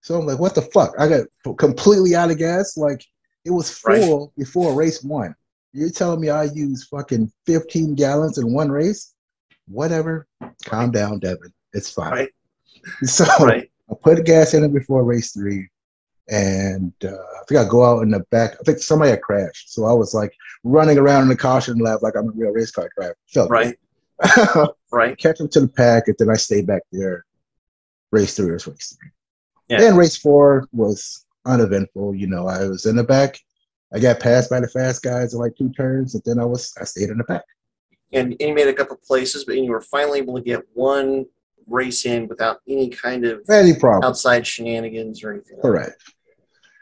So 0.00 0.18
I'm 0.18 0.26
like, 0.26 0.38
what 0.38 0.54
the 0.54 0.62
fuck? 0.62 0.92
I 0.98 1.08
got 1.08 1.56
completely 1.58 2.14
out 2.14 2.30
of 2.30 2.38
gas. 2.38 2.76
Like 2.76 3.04
it 3.44 3.50
was 3.50 3.82
Right. 3.84 4.00
full 4.02 4.32
before 4.36 4.74
race 4.74 5.02
one. 5.02 5.34
You're 5.72 5.90
telling 5.90 6.20
me 6.20 6.30
I 6.30 6.44
use 6.44 6.86
fucking 6.86 7.30
15 7.44 7.94
gallons 7.94 8.38
in 8.38 8.52
one 8.52 8.70
race? 8.70 9.14
Whatever. 9.68 10.26
Calm 10.64 10.90
down, 10.90 11.18
Devin. 11.18 11.52
It's 11.72 11.90
fine. 11.90 12.12
Right. 12.12 12.28
So 13.04 13.24
Right. 13.44 13.68
I 13.90 13.94
put 14.00 14.24
gas 14.24 14.54
in 14.54 14.62
it 14.64 14.72
before 14.72 15.02
race 15.04 15.32
three, 15.32 15.68
and 16.28 16.92
uh, 17.04 17.08
I 17.08 17.44
think 17.48 17.60
I 17.60 17.68
go 17.68 17.84
out 17.84 18.02
in 18.02 18.10
the 18.10 18.20
back. 18.30 18.52
I 18.60 18.62
think 18.64 18.78
somebody 18.78 19.10
had 19.12 19.22
crashed, 19.22 19.72
so 19.72 19.84
I 19.84 19.92
was 19.92 20.14
like 20.14 20.32
running 20.64 20.98
around 20.98 21.22
in 21.22 21.28
the 21.28 21.36
caution 21.36 21.78
lap 21.78 22.00
like 22.02 22.14
I'm 22.16 22.28
a 22.28 22.32
real 22.32 22.50
race 22.50 22.70
car 22.70 22.88
driver. 22.96 23.16
Felt 23.32 23.50
Right. 23.50 23.76
Right. 24.92 25.18
Catch 25.18 25.38
them 25.38 25.48
to 25.50 25.60
the 25.60 25.68
pack, 25.68 26.08
and 26.08 26.16
then 26.18 26.30
I 26.30 26.34
stayed 26.36 26.66
back 26.66 26.82
there. 26.92 27.24
Race 28.12 28.34
three 28.36 28.52
was 28.52 28.66
race 28.66 28.96
three. 28.98 29.10
Yeah. 29.68 29.78
Then 29.78 29.96
race 29.96 30.16
four 30.16 30.68
was 30.72 31.26
uneventful. 31.44 32.14
You 32.14 32.28
know, 32.28 32.46
I 32.46 32.66
was 32.66 32.86
in 32.86 32.96
the 32.96 33.04
back. 33.04 33.38
I 33.92 33.98
got 33.98 34.20
passed 34.20 34.48
by 34.48 34.60
the 34.60 34.68
fast 34.68 35.02
guys 35.02 35.34
in 35.34 35.40
like 35.40 35.56
two 35.56 35.70
turns, 35.72 36.14
and 36.14 36.22
then 36.24 36.38
I 36.38 36.44
was 36.44 36.72
I 36.80 36.84
stayed 36.84 37.10
in 37.10 37.18
the 37.18 37.24
back. 37.24 37.44
And, 38.12 38.32
and 38.40 38.40
you 38.40 38.54
made 38.54 38.68
a 38.68 38.72
couple 38.72 38.96
places, 39.06 39.44
but 39.44 39.56
you 39.56 39.70
were 39.70 39.80
finally 39.80 40.20
able 40.20 40.36
to 40.36 40.40
get 40.42 40.62
one 40.72 41.26
race 41.66 42.06
in 42.06 42.28
without 42.28 42.60
any 42.68 42.88
kind 42.88 43.24
of 43.26 43.42
Any 43.50 43.74
problem? 43.74 44.04
outside 44.08 44.46
shenanigans 44.46 45.22
or 45.24 45.32
anything. 45.32 45.58
like 45.62 45.88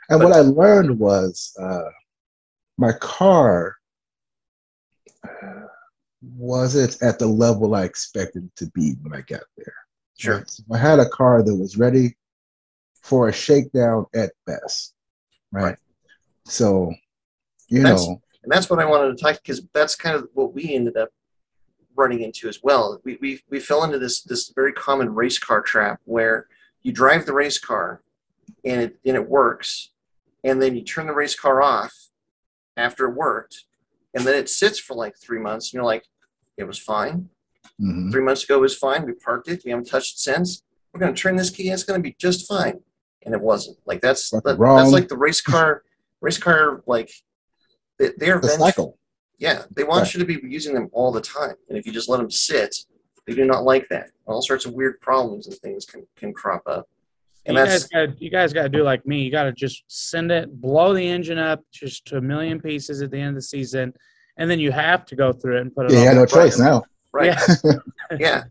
And 0.08 0.22
what 0.22 0.32
I 0.32 0.40
learned 0.40 0.98
was 0.98 1.52
uh, 1.60 1.90
my 2.76 2.92
car 2.92 3.76
wasn't 6.36 7.02
at 7.02 7.18
the 7.18 7.26
level 7.26 7.74
I 7.74 7.84
expected 7.84 8.44
it 8.44 8.56
to 8.56 8.70
be 8.70 8.94
when 9.02 9.14
I 9.14 9.22
got 9.22 9.42
there. 9.56 9.74
Sure. 10.16 10.38
Right? 10.38 10.50
So 10.50 10.62
I 10.72 10.78
had 10.78 10.98
a 10.98 11.08
car 11.08 11.42
that 11.42 11.54
was 11.54 11.76
ready 11.76 12.16
for 13.02 13.28
a 13.28 13.32
shakedown 13.32 14.06
at 14.14 14.32
best. 14.46 14.94
Right. 15.52 15.62
Right. 15.62 15.76
So, 16.46 16.94
you 17.68 17.82
That's- 17.82 18.06
know, 18.06 18.20
and 18.42 18.52
that's 18.52 18.68
what 18.68 18.78
I 18.78 18.84
wanted 18.84 19.16
to 19.16 19.22
talk 19.22 19.36
because 19.42 19.62
that's 19.72 19.94
kind 19.96 20.14
of 20.14 20.28
what 20.34 20.52
we 20.52 20.74
ended 20.74 20.98
up 20.98 21.08
running 21.96 22.20
into 22.20 22.48
as 22.48 22.60
well. 22.62 23.00
We, 23.04 23.16
we, 23.20 23.40
we 23.48 23.58
fell 23.58 23.84
into 23.84 23.98
this 23.98 24.22
this 24.22 24.52
very 24.54 24.72
common 24.72 25.14
race 25.14 25.38
car 25.38 25.62
trap 25.62 26.00
where 26.04 26.48
you 26.82 26.92
drive 26.92 27.24
the 27.24 27.32
race 27.32 27.58
car 27.58 28.02
and 28.64 28.82
it 28.82 28.98
and 29.06 29.16
it 29.16 29.26
works, 29.26 29.90
and 30.44 30.60
then 30.62 30.76
you 30.76 30.82
turn 30.82 31.06
the 31.06 31.14
race 31.14 31.34
car 31.34 31.62
off 31.62 31.92
after 32.76 33.06
it 33.08 33.14
worked, 33.16 33.64
and 34.14 34.24
then 34.24 34.36
it 34.36 34.48
sits 34.48 34.78
for 34.78 34.94
like 34.94 35.16
three 35.16 35.40
months, 35.40 35.68
and 35.68 35.74
you're 35.74 35.84
like, 35.84 36.04
it 36.56 36.64
was 36.64 36.78
fine. 36.78 37.28
mhm. 37.80 38.12
Three 38.12 38.22
months 38.22 38.44
ago 38.44 38.56
it 38.58 38.60
was 38.60 38.76
fine. 38.76 39.04
We 39.04 39.12
parked 39.14 39.48
it. 39.48 39.62
We 39.64 39.70
haven't 39.70 39.86
touched 39.88 40.14
it 40.14 40.18
since. 40.20 40.62
We're 40.92 41.00
going 41.00 41.14
to 41.14 41.20
turn 41.20 41.34
this 41.34 41.50
key. 41.50 41.64
And 41.68 41.74
It's 41.74 41.82
going 41.82 41.98
to 41.98 42.02
be 42.08 42.14
just 42.18 42.46
fine, 42.46 42.78
and 43.24 43.34
it 43.34 43.40
wasn't. 43.40 43.78
Like 43.86 44.00
that's 44.00 44.30
that- 44.30 44.44
that's 44.44 44.92
like 44.92 45.08
the 45.08 45.16
race 45.16 45.40
car 45.40 45.82
race 46.20 46.38
car 46.38 46.82
like 46.86 47.10
they, 47.98 48.10
they're 48.18 48.38
the 48.40 48.48
cycle. 48.50 48.98
Yeah, 49.38 49.64
they 49.74 49.82
want 49.84 50.02
Right. 50.04 50.14
you 50.14 50.20
to 50.20 50.26
be 50.26 50.40
using 50.48 50.74
them 50.74 50.88
all 50.92 51.10
the 51.10 51.20
time, 51.20 51.56
and 51.68 51.76
if 51.76 51.86
you 51.86 51.92
just 51.92 52.08
let 52.08 52.18
them 52.18 52.30
sit, 52.30 52.74
they 53.26 53.34
do 53.34 53.44
not 53.44 53.64
like 53.64 53.88
that. 53.88 54.10
All 54.26 54.40
sorts 54.42 54.64
of 54.66 54.72
weird 54.74 55.00
problems 55.00 55.46
and 55.48 55.56
things 55.56 55.84
can, 55.84 56.06
can 56.16 56.32
crop 56.32 56.62
up. 56.66 56.88
And 57.46 57.56
you 57.56 57.64
that's 57.64 57.86
guys 57.86 58.06
got 58.08 58.22
you 58.22 58.30
guys 58.30 58.52
got 58.52 58.62
to 58.62 58.68
do 58.68 58.82
like 58.82 59.06
me. 59.06 59.22
You 59.22 59.30
got 59.30 59.44
to 59.44 59.52
just 59.52 59.84
send 59.88 60.30
it, 60.30 60.60
blow 60.60 60.94
the 60.94 61.06
engine 61.06 61.38
up 61.38 61.62
just 61.72 62.06
to 62.06 62.16
a 62.16 62.20
million 62.20 62.60
pieces 62.60 63.02
at 63.02 63.10
the 63.10 63.18
end 63.18 63.30
of 63.30 63.34
the 63.34 63.42
season, 63.42 63.92
and 64.36 64.50
then 64.50 64.58
you 64.58 64.72
have 64.72 65.04
to 65.06 65.16
go 65.16 65.32
through 65.32 65.58
it 65.58 65.60
and 65.60 65.74
put 65.74 65.86
it. 65.86 65.92
Yeah, 65.92 65.98
you 65.98 66.08
on. 66.08 66.16
had 66.16 66.20
no 66.20 66.26
choice 66.26 66.58
now. 66.58 66.84
right. 67.12 67.36
Yeah. 67.64 67.72
yeah. 68.18 68.44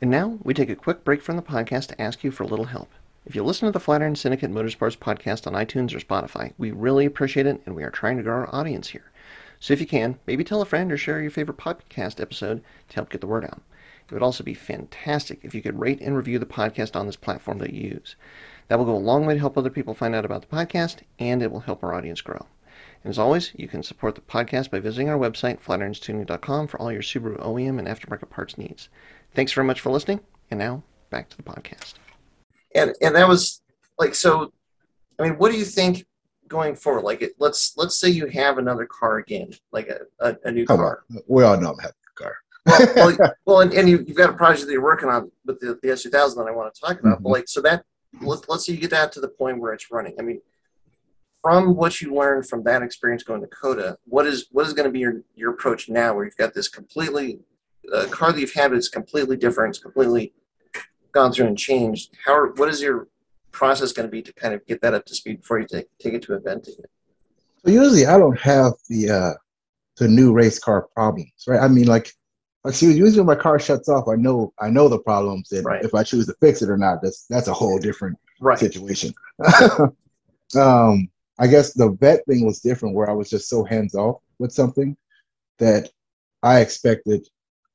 And 0.00 0.10
now 0.10 0.38
we 0.42 0.54
take 0.54 0.70
a 0.70 0.76
quick 0.76 1.04
break 1.04 1.22
from 1.22 1.36
the 1.36 1.42
podcast 1.42 1.88
to 1.88 2.00
ask 2.00 2.22
you 2.22 2.30
for 2.30 2.42
a 2.42 2.46
little 2.46 2.66
help. 2.66 2.90
If 3.24 3.34
you 3.34 3.42
listen 3.42 3.66
to 3.66 3.72
the 3.72 3.80
Flatiron 3.80 4.14
Syndicate 4.14 4.52
Motorsports 4.52 4.96
podcast 4.96 5.46
on 5.48 5.54
iTunes 5.54 5.92
or 5.92 5.98
Spotify, 5.98 6.52
we 6.58 6.70
really 6.70 7.06
appreciate 7.06 7.46
it, 7.46 7.60
and 7.66 7.74
we 7.74 7.82
are 7.82 7.90
trying 7.90 8.18
to 8.18 8.22
grow 8.22 8.34
our 8.34 8.54
audience 8.54 8.88
here. 8.88 9.10
So 9.58 9.72
if 9.72 9.80
you 9.80 9.86
can, 9.86 10.18
maybe 10.26 10.44
tell 10.44 10.62
a 10.62 10.66
friend 10.66 10.92
or 10.92 10.96
share 10.96 11.20
your 11.20 11.30
favorite 11.30 11.56
podcast 11.56 12.20
episode 12.20 12.62
to 12.88 12.94
help 12.94 13.10
get 13.10 13.20
the 13.20 13.26
word 13.26 13.44
out. 13.44 13.62
It 14.08 14.14
would 14.14 14.22
also 14.22 14.44
be 14.44 14.54
fantastic 14.54 15.40
if 15.42 15.54
you 15.54 15.62
could 15.62 15.80
rate 15.80 16.00
and 16.00 16.16
review 16.16 16.38
the 16.38 16.46
podcast 16.46 16.94
on 16.94 17.06
this 17.06 17.16
platform 17.16 17.58
that 17.58 17.72
you 17.72 17.88
use. 17.88 18.16
That 18.68 18.78
will 18.78 18.84
go 18.84 18.94
a 18.94 18.98
long 18.98 19.26
way 19.26 19.34
to 19.34 19.40
help 19.40 19.56
other 19.56 19.70
people 19.70 19.94
find 19.94 20.14
out 20.14 20.24
about 20.24 20.42
the 20.42 20.56
podcast, 20.56 20.98
and 21.18 21.42
it 21.42 21.50
will 21.50 21.60
help 21.60 21.82
our 21.82 21.94
audience 21.94 22.20
grow. 22.20 22.46
And 23.02 23.10
as 23.10 23.18
always, 23.18 23.52
you 23.54 23.68
can 23.68 23.82
support 23.82 24.14
the 24.14 24.20
podcast 24.20 24.70
by 24.70 24.80
visiting 24.80 25.08
our 25.08 25.18
website, 25.18 25.60
flatironstuning.com, 25.60 26.66
for 26.66 26.80
all 26.80 26.92
your 26.92 27.02
Subaru 27.02 27.40
OEM 27.40 27.78
and 27.78 27.88
aftermarket 27.88 28.30
parts 28.30 28.58
needs. 28.58 28.88
Thanks 29.34 29.52
very 29.52 29.66
much 29.66 29.80
for 29.80 29.90
listening, 29.90 30.20
and 30.50 30.58
now 30.58 30.82
back 31.10 31.28
to 31.30 31.36
the 31.36 31.42
podcast. 31.42 31.94
And 32.74 32.94
and 33.00 33.14
that 33.14 33.28
was 33.28 33.62
like 33.98 34.14
so. 34.14 34.52
I 35.18 35.22
mean, 35.22 35.34
what 35.38 35.50
do 35.50 35.58
you 35.58 35.64
think 35.64 36.04
going 36.48 36.74
forward? 36.74 37.04
Like, 37.04 37.22
it, 37.22 37.32
let's 37.38 37.76
let's 37.76 37.96
say 37.96 38.08
you 38.08 38.26
have 38.26 38.58
another 38.58 38.86
car 38.86 39.18
again, 39.18 39.52
like 39.72 39.88
a, 39.88 40.00
a, 40.20 40.36
a 40.44 40.50
new 40.50 40.66
Come 40.66 40.78
car. 40.78 41.04
on. 41.10 41.22
We 41.28 41.44
all 41.44 41.58
know 41.60 41.72
I'm 41.72 41.78
having 41.78 41.94
a 42.16 42.22
car. 42.22 42.36
Well, 42.66 42.92
well, 42.96 43.34
well 43.44 43.60
and, 43.60 43.72
and 43.72 43.88
you, 43.88 44.04
you've 44.06 44.16
got 44.16 44.30
a 44.30 44.34
project 44.34 44.66
that 44.66 44.72
you're 44.72 44.82
working 44.82 45.08
on 45.08 45.30
with 45.44 45.60
the, 45.60 45.78
the 45.82 45.88
S2000 45.88 46.36
that 46.36 46.46
I 46.48 46.50
want 46.50 46.74
to 46.74 46.80
talk 46.80 47.00
about. 47.00 47.22
But 47.22 47.28
Mhm. 47.28 47.32
like, 47.32 47.48
so 47.48 47.60
that 47.62 47.84
let's 48.20 48.48
let's 48.48 48.66
say 48.66 48.72
you 48.72 48.80
get 48.80 48.90
that 48.90 49.12
to 49.12 49.20
the 49.20 49.28
point 49.28 49.60
where 49.60 49.72
it's 49.72 49.90
running. 49.90 50.14
I 50.18 50.22
mean, 50.22 50.40
from 51.42 51.76
what 51.76 52.00
you 52.00 52.14
learned 52.14 52.48
from 52.48 52.62
that 52.64 52.82
experience 52.82 53.22
going 53.22 53.40
to 53.40 53.46
COTA, 53.46 53.98
what 54.04 54.26
is 54.26 54.46
what 54.50 54.66
is 54.66 54.72
going 54.72 54.86
to 54.86 54.92
be 54.92 55.00
your 55.00 55.22
your 55.34 55.52
approach 55.52 55.88
now, 55.88 56.14
where 56.14 56.24
you've 56.24 56.36
got 56.36 56.54
this 56.54 56.68
completely 56.68 57.40
uh, 57.92 58.06
car 58.10 58.32
that 58.32 58.40
you've 58.40 58.52
had 58.52 58.72
that's 58.72 58.88
completely 58.88 59.36
different, 59.36 59.70
it's 59.70 59.82
completely 59.82 60.32
gone 61.12 61.32
through 61.32 61.46
and 61.46 61.58
changed. 61.58 62.14
How 62.24 62.34
are, 62.34 62.52
what 62.54 62.68
is 62.68 62.82
your 62.82 63.08
process 63.52 63.92
going 63.92 64.06
to 64.06 64.10
be 64.10 64.22
to 64.22 64.32
kind 64.34 64.52
of 64.54 64.66
get 64.66 64.82
that 64.82 64.92
up 64.92 65.06
to 65.06 65.14
speed 65.14 65.40
before 65.40 65.60
you 65.60 65.66
take 65.66 65.86
take 65.98 66.14
it 66.14 66.22
to 66.22 66.32
eventing 66.32 66.78
it? 66.80 66.90
So 67.64 67.70
usually 67.70 68.06
I 68.06 68.18
don't 68.18 68.38
have 68.40 68.72
the 68.88 69.10
uh 69.10 69.34
the 69.98 70.08
new 70.08 70.32
race 70.32 70.58
car 70.58 70.88
problems, 70.94 71.44
right? 71.46 71.60
I 71.60 71.68
mean, 71.68 71.86
like, 71.86 72.12
like 72.66 72.74
see, 72.74 72.88
usually 72.92 73.18
when 73.20 73.26
my 73.26 73.40
car 73.40 73.60
shuts 73.60 73.88
off, 73.88 74.08
I 74.08 74.16
know 74.16 74.52
I 74.58 74.70
know 74.70 74.88
the 74.88 74.98
problems, 74.98 75.52
and 75.52 75.64
Right. 75.64 75.84
if 75.84 75.94
I 75.94 76.02
choose 76.02 76.26
to 76.26 76.34
fix 76.40 76.62
it 76.62 76.68
or 76.68 76.76
not, 76.76 77.00
that's 77.00 77.24
that's 77.26 77.46
a 77.46 77.52
whole 77.54 77.78
different 77.78 78.18
Right. 78.40 78.58
situation. 78.58 79.14
um, 80.56 81.08
I 81.38 81.46
guess 81.46 81.72
the 81.74 81.90
vet 82.00 82.26
thing 82.26 82.44
was 82.44 82.58
different, 82.58 82.96
where 82.96 83.08
I 83.08 83.12
was 83.12 83.30
just 83.30 83.48
so 83.48 83.62
hands 83.62 83.94
off 83.94 84.20
with 84.40 84.52
something 84.52 84.96
that 85.58 85.90
I 86.42 86.60
expected. 86.60 87.28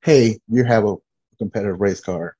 Hey, 0.04 0.40
you 0.50 0.66
have 0.66 0.86
a 0.86 0.96
competitive 1.38 1.80
race 1.80 2.02
car. 2.02 2.36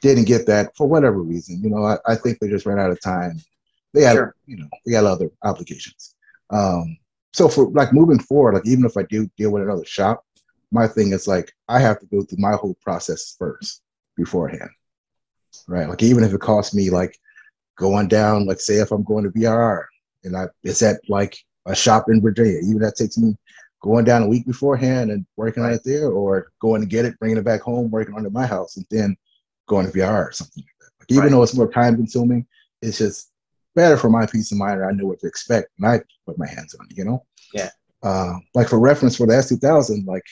Didn't 0.00 0.24
get 0.24 0.46
that 0.46 0.74
for 0.76 0.88
whatever 0.88 1.20
reason. 1.22 1.62
You 1.62 1.68
know, 1.68 1.84
I, 1.84 1.98
I 2.06 2.14
think 2.14 2.38
they 2.38 2.48
just 2.48 2.64
ran 2.64 2.78
out 2.78 2.90
of 2.90 3.00
time. 3.02 3.38
They 3.92 4.02
had, 4.02 4.14
Sure. 4.14 4.34
you 4.46 4.56
know, 4.56 4.68
they 4.86 4.94
had 4.94 5.04
other 5.04 5.30
obligations. 5.42 6.14
Um, 6.48 6.96
so 7.32 7.48
for 7.48 7.68
like 7.70 7.92
moving 7.92 8.18
forward, 8.20 8.54
like 8.54 8.66
even 8.66 8.84
if 8.86 8.96
I 8.96 9.02
do 9.02 9.28
deal 9.36 9.50
with 9.50 9.62
another 9.64 9.84
shop, 9.84 10.24
my 10.72 10.86
thing 10.86 11.12
is 11.12 11.26
like 11.26 11.52
I 11.68 11.80
have 11.80 11.98
to 12.00 12.06
go 12.06 12.22
through 12.22 12.38
my 12.38 12.52
whole 12.52 12.76
process 12.82 13.34
first 13.38 13.82
beforehand, 14.16 14.70
right? 15.68 15.88
Like 15.88 16.02
even 16.02 16.24
if 16.24 16.32
it 16.32 16.40
costs 16.40 16.74
me 16.74 16.90
like 16.90 17.16
going 17.76 18.08
down, 18.08 18.46
like 18.46 18.60
say 18.60 18.74
if 18.76 18.90
I'm 18.92 19.02
going 19.02 19.24
to 19.24 19.30
VIR 19.30 19.88
and 20.24 20.36
I 20.36 20.46
it's 20.62 20.82
at 20.82 21.00
like 21.08 21.36
a 21.66 21.74
shop 21.74 22.06
in 22.08 22.20
Virginia, 22.22 22.58
even 22.58 22.80
that 22.80 22.96
takes 22.96 23.18
me 23.18 23.36
going 23.82 24.04
down 24.04 24.22
a 24.22 24.28
week 24.28 24.46
beforehand 24.46 25.10
and 25.10 25.24
working 25.36 25.62
on 25.64 25.72
it 25.72 25.82
there, 25.84 26.10
or 26.10 26.52
going 26.60 26.80
to 26.82 26.86
get 26.86 27.04
it, 27.04 27.18
bringing 27.18 27.38
it 27.38 27.44
back 27.44 27.62
home, 27.62 27.90
working 27.90 28.14
on 28.14 28.24
it 28.24 28.26
at 28.26 28.32
my 28.32 28.46
house, 28.46 28.76
and 28.76 28.86
then 28.90 29.16
going 29.66 29.86
to 29.86 29.92
VIR 29.92 30.28
or 30.28 30.32
something 30.32 30.62
like 30.62 30.74
that. 30.80 30.90
Like 31.00 31.10
even 31.12 31.22
Right. 31.24 31.30
though 31.30 31.42
it's 31.42 31.56
more 31.56 31.70
time 31.70 31.96
consuming, 31.96 32.46
it's 32.82 32.98
just 32.98 33.32
better 33.74 33.96
for 33.96 34.10
my 34.10 34.26
peace 34.26 34.52
of 34.52 34.58
mind. 34.58 34.84
I 34.84 34.90
know 34.92 35.06
what 35.06 35.20
to 35.20 35.26
expect, 35.26 35.70
and 35.78 35.86
I 35.86 36.02
put 36.26 36.38
my 36.38 36.46
hands 36.46 36.74
on 36.78 36.86
it. 36.90 36.96
You 36.96 37.04
know. 37.06 37.24
Yeah. 37.54 37.70
Uh, 38.02 38.34
like 38.54 38.68
for 38.68 38.78
reference 38.78 39.16
for 39.16 39.26
the 39.26 39.34
S2000, 39.34 40.06
like 40.06 40.24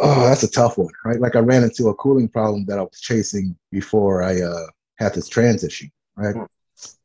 oh, 0.00 0.26
that's 0.26 0.42
a 0.42 0.50
tough 0.50 0.78
one, 0.78 0.92
right? 1.04 1.20
Like 1.20 1.36
I 1.36 1.40
ran 1.40 1.62
into 1.64 1.88
a 1.88 1.94
cooling 1.94 2.28
problem 2.28 2.64
that 2.66 2.78
I 2.78 2.82
was 2.82 3.00
chasing 3.00 3.56
before 3.70 4.22
I 4.22 4.40
uh, 4.40 4.66
had 4.98 5.14
this 5.14 5.28
trans 5.28 5.64
issue, 5.64 5.88
right? 6.16 6.34
Hmm. 6.34 6.44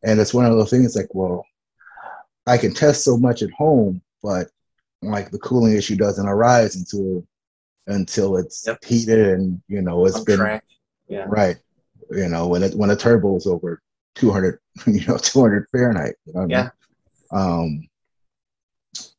And 0.04 0.20
it's 0.20 0.34
one 0.34 0.46
of 0.46 0.52
those 0.54 0.70
things 0.72 0.96
like, 0.96 1.14
well, 1.14 1.46
I 2.48 2.58
can 2.58 2.74
test 2.74 3.04
so 3.04 3.18
much 3.18 3.42
at 3.44 3.52
home, 3.52 4.02
but 4.24 4.50
like 5.02 5.32
the 5.32 5.40
cooling 5.40 5.76
issue 5.76 5.96
doesn't 5.96 6.28
arise 6.28 6.76
until 6.76 7.26
until 7.88 8.38
it's 8.38 8.68
Yep. 8.68 8.84
heated 8.84 9.20
and 9.30 9.62
you 9.68 9.82
know 9.82 10.06
it's 10.06 10.18
On 10.20 10.24
been 10.26 10.38
track. 10.38 10.64
Yeah. 11.08 11.26
right. 11.28 11.58
You 12.12 12.28
know 12.30 12.48
when 12.48 12.64
it 12.64 12.76
when 12.76 12.90
a 12.90 12.96
turbo 12.96 13.36
is 13.38 13.48
over 13.48 13.82
200, 14.16 14.60
you 14.88 15.06
know 15.08 15.18
200 15.18 15.68
Fahrenheit. 15.72 16.16
You 16.26 16.34
know 16.34 16.42
what 16.42 16.46
I 16.52 16.52
Yeah. 16.52 16.70
mean? 17.32 17.82
Um. 17.82 17.90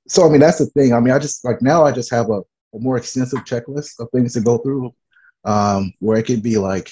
So 0.09 0.27
I 0.27 0.31
mean 0.31 0.41
that's 0.41 0.59
the 0.59 0.67
thing. 0.67 0.93
I 0.93 1.01
mean 1.01 1.15
I 1.15 1.19
just 1.19 1.45
like 1.45 1.63
now 1.63 1.85
I 1.85 1.93
just 1.93 2.11
have 2.11 2.31
a, 2.31 2.43
a 2.75 2.79
more 2.79 2.97
extensive 2.97 3.41
checklist 3.41 4.01
of 4.01 4.09
things 4.11 4.35
to 4.35 4.41
go 4.41 4.59
through, 4.59 4.95
um, 5.45 5.93
where 5.99 6.19
it 6.19 6.25
could 6.25 6.43
be 6.43 6.59
like 6.59 6.91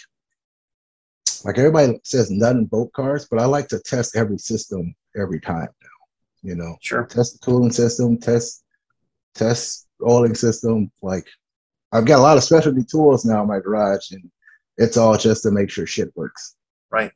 like 1.44 1.56
everybody 1.58 1.98
says 2.02 2.30
nut 2.30 2.56
and 2.56 2.68
bolt 2.68 2.92
cars, 2.92 3.28
but 3.30 3.38
I 3.38 3.44
like 3.44 3.68
to 3.68 3.78
test 3.78 4.16
every 4.16 4.38
system 4.38 4.94
every 5.16 5.40
time 5.40 5.68
now. 5.82 5.88
You 6.42 6.56
know, 6.56 6.76
Sure. 6.80 7.04
test 7.04 7.34
the 7.34 7.44
cooling 7.44 7.70
system, 7.70 8.18
test 8.18 8.64
test 9.34 9.86
oiling 10.04 10.34
system. 10.34 10.90
Like 11.02 11.26
I've 11.92 12.06
got 12.06 12.18
a 12.18 12.22
lot 12.22 12.36
of 12.36 12.44
specialty 12.44 12.84
tools 12.84 13.24
now 13.24 13.42
in 13.42 13.48
my 13.48 13.60
garage, 13.60 14.10
and 14.10 14.30
it's 14.76 14.96
all 14.96 15.16
just 15.16 15.42
to 15.44 15.50
make 15.50 15.70
sure 15.70 15.86
shit 15.86 16.12
works. 16.16 16.56
Right 16.90 17.12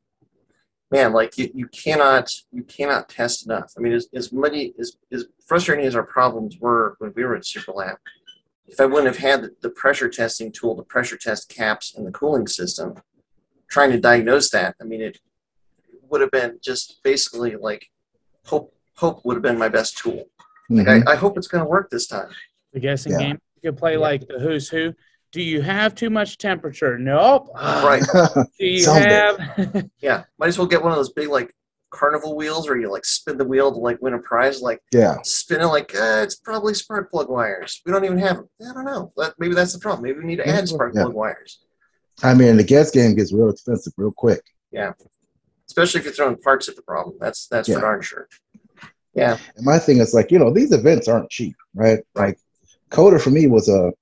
man, 0.93 1.13
like 1.13 1.37
you, 1.39 1.51
you 1.55 1.67
cannot 1.69 2.31
you 2.53 2.63
cannot 2.63 3.09
test 3.09 3.47
enough. 3.47 3.73
I 3.77 3.81
mean, 3.81 3.95
as, 3.95 4.09
as 4.15 4.33
many 4.33 4.75
as 4.79 4.97
as 5.11 5.25
frustrating 5.49 5.87
as 5.87 5.97
our 5.97 6.05
problems 6.05 6.59
were 6.61 6.95
when 6.99 7.13
we 7.17 7.25
were 7.25 7.35
at 7.35 7.43
Superlap, 7.43 7.97
if 8.67 8.81
I 8.81 8.87
wouldn't 8.87 9.07
have 9.07 9.19
had 9.19 9.43
the, 9.43 9.51
the 9.61 9.71
pressure 9.71 10.09
testing 10.09 10.53
tool 10.53 10.77
to 10.77 10.83
pressure 10.83 11.17
test 11.17 11.49
caps 11.49 11.95
and 11.95 12.07
the 12.07 12.11
cooling 12.13 12.47
system, 12.47 12.95
trying 13.69 13.91
to 13.91 14.01
diagnose 14.01 14.51
that, 14.51 14.77
I 14.81 14.85
mean, 14.85 15.01
it 15.01 15.19
would 16.09 16.21
have 16.21 16.31
been 16.31 16.59
just 16.63 17.01
basically 17.03 17.57
like 17.57 17.87
hope 18.47 18.75
hope 18.97 19.25
would 19.25 19.35
have 19.37 19.43
been 19.43 19.59
my 19.59 19.69
best 19.69 19.99
tool. 19.99 20.25
Like 20.69 20.87
Mhm. 20.87 21.07
I, 21.09 21.13
I 21.13 21.17
hope 21.17 21.37
it's 21.37 21.49
going 21.49 21.65
to 21.65 21.69
work 21.69 21.91
this 21.91 22.07
time. 22.07 22.29
The 22.73 22.81
guessing 22.81 23.13
Yeah. 23.13 23.19
game. 23.19 23.39
You 23.63 23.71
could 23.71 23.79
play 23.79 23.97
like 23.97 24.27
the 24.29 24.39
who's 24.39 24.69
who. 24.69 24.95
Do 25.33 25.41
you 25.43 25.63
have 25.63 25.95
too 25.95 26.11
much 26.11 26.37
temperature? 26.37 26.99
Nope. 26.99 27.49
Ah, 27.55 27.83
Right. 27.87 28.03
Do 28.59 28.67
you 28.67 28.91
have? 28.93 29.91
Yeah, 30.01 30.25
might 30.39 30.49
as 30.49 30.59
well 30.59 30.67
get 30.67 30.83
one 30.83 30.93
of 30.93 30.97
those 30.99 31.13
big 31.13 31.29
like 31.29 31.55
carnival 31.93 32.35
wheels 32.37 32.67
where 32.69 32.79
you 32.79 32.91
like 32.91 33.05
spin 33.05 33.37
the 33.39 33.45
wheel 33.45 33.71
to 33.73 33.79
like 33.79 34.01
win 34.01 34.15
a 34.15 34.19
prize. 34.19 34.61
Like 34.63 34.81
yeah, 34.93 35.17
spinning 35.23 35.69
like 35.69 35.95
uh, 35.95 36.21
it's 36.25 36.37
probably 36.37 36.75
spark 36.75 37.11
plug 37.11 37.29
wires. 37.29 37.81
We 37.85 37.93
don't 37.93 38.05
even 38.05 38.19
have 38.19 38.37
them. 38.37 38.49
I 38.69 38.73
don't 38.75 38.85
know. 38.85 39.13
Maybe 39.39 39.55
that's 39.55 39.73
the 39.73 39.79
problem. 39.79 40.03
Maybe 40.05 40.19
we 40.19 40.25
need 40.25 40.37
to 40.37 40.49
add 40.49 40.69
spark 40.69 40.93
Yeah. 40.95 41.03
plug 41.03 41.15
wires, 41.15 41.61
I 42.23 42.35
mean 42.35 42.57
the 42.57 42.65
guess 42.65 42.91
game 42.91 43.15
gets 43.15 43.33
real 43.33 43.51
expensive 43.51 43.93
real 43.97 44.13
quick. 44.13 44.43
Yeah, 44.71 44.93
especially 45.69 45.99
if 46.01 46.05
you're 46.05 46.15
throwing 46.15 46.37
parts 46.37 46.69
at 46.69 46.77
the 46.77 46.83
problem. 46.83 47.17
That's 47.21 47.47
that's 47.49 47.69
Yeah. 47.69 47.77
for 47.77 47.81
darn 47.83 48.03
sure. 48.03 48.29
Yeah, 49.15 49.37
And 49.57 49.67
my 49.67 49.79
thing 49.79 49.99
is 49.99 50.15
like, 50.15 50.31
you 50.31 50.39
know, 50.39 50.51
these 50.51 50.73
events 50.73 51.07
aren't 51.07 51.29
cheap, 51.29 51.55
right? 51.75 52.01
Right. 52.15 52.29
Like 52.29 52.39
COTA 52.89 53.19
for 53.19 53.29
me 53.31 53.47
was 53.47 53.69
a 53.69 53.93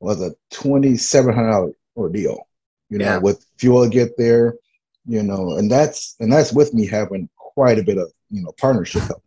was 0.00 0.22
a 0.22 0.32
twenty 0.50 0.96
seven 0.96 1.34
hundred 1.34 1.50
dollar 1.50 1.72
ordeal. 1.96 2.48
You 2.88 2.98
know, 2.98 3.04
Yeah. 3.04 3.18
with 3.18 3.44
fuel 3.58 3.84
to 3.84 3.90
get 3.90 4.16
there, 4.16 4.54
you 5.06 5.22
know, 5.22 5.56
and 5.58 5.70
that's 5.70 6.16
and 6.20 6.32
that's 6.32 6.52
with 6.52 6.74
me 6.74 6.86
having 6.86 7.28
quite 7.36 7.78
a 7.78 7.82
bit 7.82 7.98
of, 7.98 8.10
you 8.30 8.42
know, 8.42 8.52
partnership 8.58 9.02
help. 9.02 9.22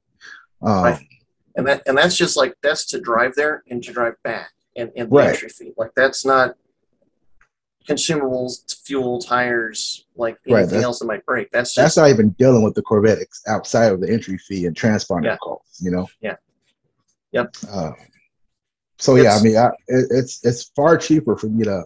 Um, 0.62 0.84
Right. 0.84 1.08
and 1.55 1.67
that 1.67 1.84
and 1.86 1.98
that's 1.98 2.15
just 2.17 2.38
like 2.38 2.55
that's 2.62 2.86
to 2.88 3.00
drive 3.01 3.36
there 3.36 3.63
and 3.70 3.84
to 3.84 3.91
drive 3.94 4.15
back 4.24 4.51
and, 4.75 4.91
and 4.96 5.10
the 5.10 5.15
Right. 5.15 5.29
entry 5.29 5.50
fee. 5.50 5.74
Like 5.77 5.91
that's 5.96 6.25
not 6.25 6.55
consumables, 7.88 8.75
fuel, 8.84 9.20
tires, 9.20 10.05
like 10.15 10.38
anything 10.48 10.65
that's- 10.65 10.84
else 10.84 11.00
that 11.00 11.05
might 11.05 11.25
break. 11.25 11.51
That's 11.51 11.74
that's 11.75 11.98
not 11.98 12.10
even 12.10 12.29
dealing 12.32 12.63
with 12.63 12.74
the 12.74 12.82
Corvette 12.82 13.20
ex- 13.22 13.44
outside 13.48 13.91
of 13.91 14.01
the 14.01 14.10
entry 14.12 14.38
fee 14.38 14.65
and 14.65 14.75
transponder 14.75 15.25
Yeah. 15.25 15.38
costs, 15.38 15.82
you 15.82 15.91
know? 15.91 16.08
Yeah. 16.22 16.36
Yep. 17.32 17.55
Uh, 17.70 17.91
so 18.98 19.15
yeah, 19.15 19.36
I 19.36 19.44
mean, 19.44 19.58
I, 19.58 19.67
it, 19.88 20.08
it's 20.10 20.44
it's 20.46 20.63
far 20.75 20.98
cheaper 20.98 21.36
for 21.38 21.48
me 21.48 21.65
to, 21.65 21.84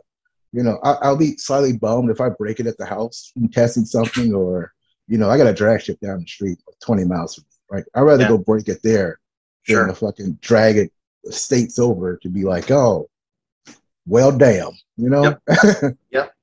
you 0.51 0.63
know, 0.63 0.79
I, 0.83 0.93
I'll 1.01 1.17
be 1.17 1.37
slightly 1.37 1.73
bummed 1.77 2.09
if 2.09 2.21
I 2.21 2.29
break 2.29 2.59
it 2.59 2.67
at 2.67 2.77
the 2.77 2.85
house 2.85 3.31
from 3.33 3.49
testing 3.49 3.85
something, 3.85 4.33
or 4.33 4.71
you 5.07 5.17
know, 5.17 5.29
I 5.29 5.37
got 5.37 5.47
a 5.47 5.53
drag 5.53 5.81
strip 5.81 5.99
down 5.99 6.21
the 6.21 6.27
street, 6.27 6.57
twenty 6.83 7.05
miles 7.05 7.35
from 7.35 7.43
me, 7.43 7.77
right? 7.77 7.83
I'd 7.95 8.01
rather 8.01 8.23
Yeah. 8.23 8.29
go 8.29 8.37
break 8.37 8.67
it 8.67 8.81
there 8.83 9.19
sure. 9.63 9.79
than 9.85 9.89
to 9.89 9.95
fucking 9.99 10.39
drag 10.41 10.77
it 10.77 10.91
states 11.29 11.77
over 11.79 12.17
to 12.17 12.29
be 12.29 12.43
like, 12.43 12.71
oh, 12.71 13.09
well, 14.07 14.31
damn, 14.35 14.71
you 14.97 15.09
know? 15.09 15.23
Yep. 15.47 15.97
yep. 16.11 16.33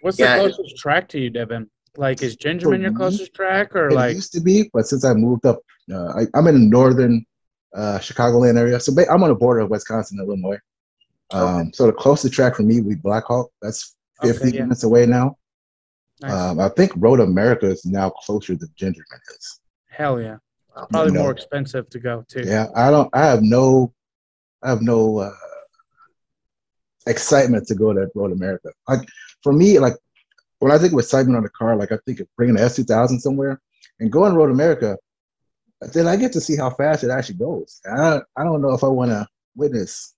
What's 0.00 0.18
Yeah. 0.18 0.36
the 0.36 0.52
closest 0.54 0.76
track 0.78 1.08
to 1.10 1.18
you, 1.20 1.28
Devin? 1.30 1.68
Like, 1.96 2.22
is 2.22 2.36
Gingerman 2.36 2.80
your 2.80 2.92
me, 2.92 2.96
closest 2.96 3.34
track, 3.34 3.74
or 3.74 3.88
it 3.88 3.94
like? 3.94 4.14
used 4.14 4.32
to 4.32 4.40
be, 4.40 4.70
but 4.72 4.86
since 4.86 5.04
I 5.04 5.12
moved 5.12 5.44
up, 5.44 5.58
uh, 5.92 6.12
I, 6.20 6.26
I'm 6.34 6.46
in 6.46 6.70
northern 6.70 7.26
uh, 7.74 7.98
Chicagoland 7.98 8.56
area, 8.56 8.78
so 8.80 8.94
ba- 8.94 9.10
I'm 9.10 9.22
on 9.22 9.28
the 9.28 9.34
border 9.34 9.60
of 9.60 9.70
Wisconsin 9.70 10.18
and 10.18 10.28
Illinois. 10.28 10.58
Um, 11.32 11.72
So 11.72 11.86
the 11.86 11.92
closest 11.92 12.34
track 12.34 12.56
for 12.56 12.62
me 12.62 12.80
would 12.80 12.88
be 12.88 12.94
Blackhawk. 12.96 13.50
That's 13.62 13.94
50 14.22 14.40
Okay, 14.48 14.56
yeah. 14.56 14.62
minutes 14.62 14.82
away 14.84 15.06
now. 15.06 15.36
Nice. 16.20 16.32
Um, 16.32 16.60
I 16.60 16.68
think 16.70 16.92
Road 16.96 17.20
America 17.20 17.66
is 17.66 17.84
now 17.86 18.10
closer 18.10 18.54
than 18.54 18.68
Gingerman 18.78 19.20
is. 19.36 19.60
Hell 19.88 20.20
yeah. 20.20 20.36
Wow. 20.76 20.86
Probably 20.90 21.12
No. 21.12 21.22
more 21.22 21.30
expensive 21.32 21.88
to 21.90 21.98
go 21.98 22.24
too. 22.28 22.42
Yeah, 22.44 22.66
I 22.74 22.90
don't. 22.90 23.08
I 23.14 23.24
have 23.26 23.42
no. 23.42 23.92
I 24.62 24.68
have 24.68 24.82
no 24.82 25.18
uh, 25.18 25.32
excitement 27.06 27.66
to 27.68 27.74
go 27.74 27.92
to 27.92 28.08
Road 28.14 28.32
America. 28.32 28.70
Like 28.88 29.08
for 29.42 29.52
me, 29.52 29.78
like 29.78 29.94
when 30.58 30.70
I 30.72 30.78
think 30.78 30.92
of 30.92 30.98
excitement 30.98 31.36
on 31.36 31.42
the 31.42 31.48
car, 31.50 31.76
like 31.76 31.92
I 31.92 31.98
think 32.06 32.20
of 32.20 32.28
bringing 32.36 32.56
the 32.56 32.62
S 32.62 32.76
two 32.76 32.84
thousand 32.84 33.20
somewhere 33.20 33.60
and 34.00 34.12
going 34.12 34.32
to 34.32 34.38
Road 34.38 34.50
America. 34.50 34.96
Then 35.94 36.06
I 36.06 36.16
get 36.16 36.32
to 36.34 36.40
see 36.42 36.56
how 36.56 36.68
fast 36.70 37.04
it 37.04 37.10
actually 37.10 37.36
goes. 37.36 37.80
I 37.90 38.20
I 38.36 38.44
don't 38.44 38.60
know 38.60 38.72
if 38.74 38.84
I 38.84 38.88
want 38.88 39.10
to 39.10 39.26
witness 39.56 40.14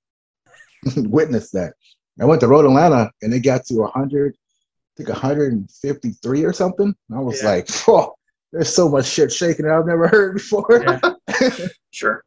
witness 0.96 1.50
that. 1.50 1.74
I 2.20 2.24
went 2.24 2.40
to 2.42 2.48
Road 2.48 2.64
Atlanta 2.64 3.10
and 3.22 3.32
it 3.32 3.40
got 3.40 3.64
to 3.66 3.84
hundred, 3.86 4.34
I 4.34 5.04
think 5.04 5.08
hundred 5.16 5.52
and 5.52 5.70
fifty 5.70 6.10
three 6.22 6.44
or 6.44 6.52
something. 6.52 6.94
And 7.08 7.18
I 7.18 7.20
was 7.20 7.42
Yeah. 7.42 7.48
like, 7.50 7.68
oh, 7.88 8.14
there's 8.52 8.74
so 8.74 8.88
much 8.88 9.06
shit 9.06 9.32
shaking 9.32 9.64
that 9.66 9.74
I've 9.74 9.86
never 9.86 10.08
heard 10.08 10.34
before. 10.34 10.66
Yeah. 10.70 11.00
Sure. 11.90 12.22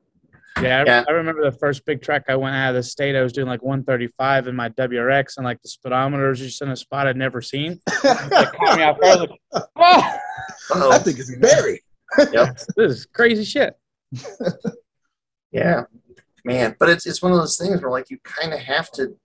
Yeah, 0.61 0.79
I, 0.81 0.85
Yeah. 0.85 1.03
I 1.07 1.11
remember 1.11 1.43
the 1.43 1.57
first 1.57 1.85
big 1.85 2.01
track 2.01 2.25
I 2.29 2.35
went 2.35 2.55
out 2.55 2.69
of 2.69 2.75
the 2.75 2.83
state. 2.83 3.15
I 3.15 3.21
was 3.21 3.33
doing 3.33 3.47
like 3.47 3.61
135 3.61 4.47
in 4.47 4.55
my 4.55 4.69
WRX, 4.69 5.37
and 5.37 5.45
like 5.45 5.61
the 5.61 5.67
speedometer 5.69 6.29
was 6.29 6.39
just 6.39 6.61
in 6.61 6.69
a 6.69 6.75
spot 6.75 7.07
I'd 7.07 7.17
never 7.17 7.41
seen. 7.41 7.79
It 8.03 8.51
caught 8.53 8.77
me 8.77 8.83
off 8.83 8.99
guard. 8.99 9.31
Like, 9.51 9.63
oh, 10.73 10.91
I 10.91 10.97
think 10.99 11.19
it's 11.19 11.29
very. 11.35 11.83
this 12.17 12.65
is 12.77 13.05
crazy 13.07 13.43
shit. 13.43 13.75
yeah, 15.51 15.83
man. 16.45 16.75
But 16.79 16.89
it's 16.89 17.05
it's 17.05 17.21
one 17.21 17.31
of 17.31 17.37
those 17.37 17.57
things 17.57 17.81
where 17.81 17.91
like 17.91 18.09
you 18.09 18.17
kind 18.23 18.53
of 18.53 18.59
have 18.59 18.91
to. 18.93 19.17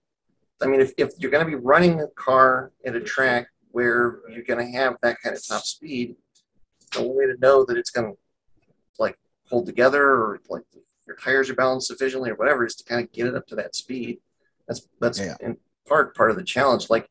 I 0.61 0.67
mean, 0.67 0.81
if, 0.81 0.93
if 0.97 1.11
you're 1.17 1.31
going 1.31 1.43
to 1.43 1.49
be 1.49 1.55
running 1.55 2.01
a 2.01 2.07
car 2.07 2.71
at 2.85 2.95
a 2.95 2.99
track 2.99 3.47
where 3.71 4.19
you're 4.29 4.43
going 4.43 4.63
to 4.63 4.77
have 4.77 4.95
that 5.01 5.17
kind 5.23 5.35
of 5.35 5.47
top 5.47 5.63
speed, 5.63 6.15
the 6.93 6.99
only 6.99 7.15
way 7.15 7.25
to 7.33 7.39
know 7.39 7.65
that 7.65 7.77
it's 7.77 7.89
going 7.89 8.11
to 8.11 8.17
like 8.99 9.17
hold 9.49 9.65
together 9.65 10.03
or 10.03 10.39
like 10.49 10.63
your 11.07 11.15
tires 11.15 11.49
are 11.49 11.55
balanced 11.55 11.87
sufficiently 11.87 12.29
or 12.29 12.35
whatever 12.35 12.63
is 12.65 12.75
to 12.75 12.83
kind 12.83 13.03
of 13.03 13.11
get 13.11 13.25
it 13.25 13.35
up 13.35 13.47
to 13.47 13.55
that 13.55 13.75
speed. 13.75 14.19
That's 14.67 14.87
that's 14.99 15.19
Yeah. 15.19 15.35
in 15.39 15.57
part 15.87 16.15
part 16.15 16.31
of 16.31 16.37
the 16.37 16.43
challenge. 16.43 16.89
Like 16.89 17.07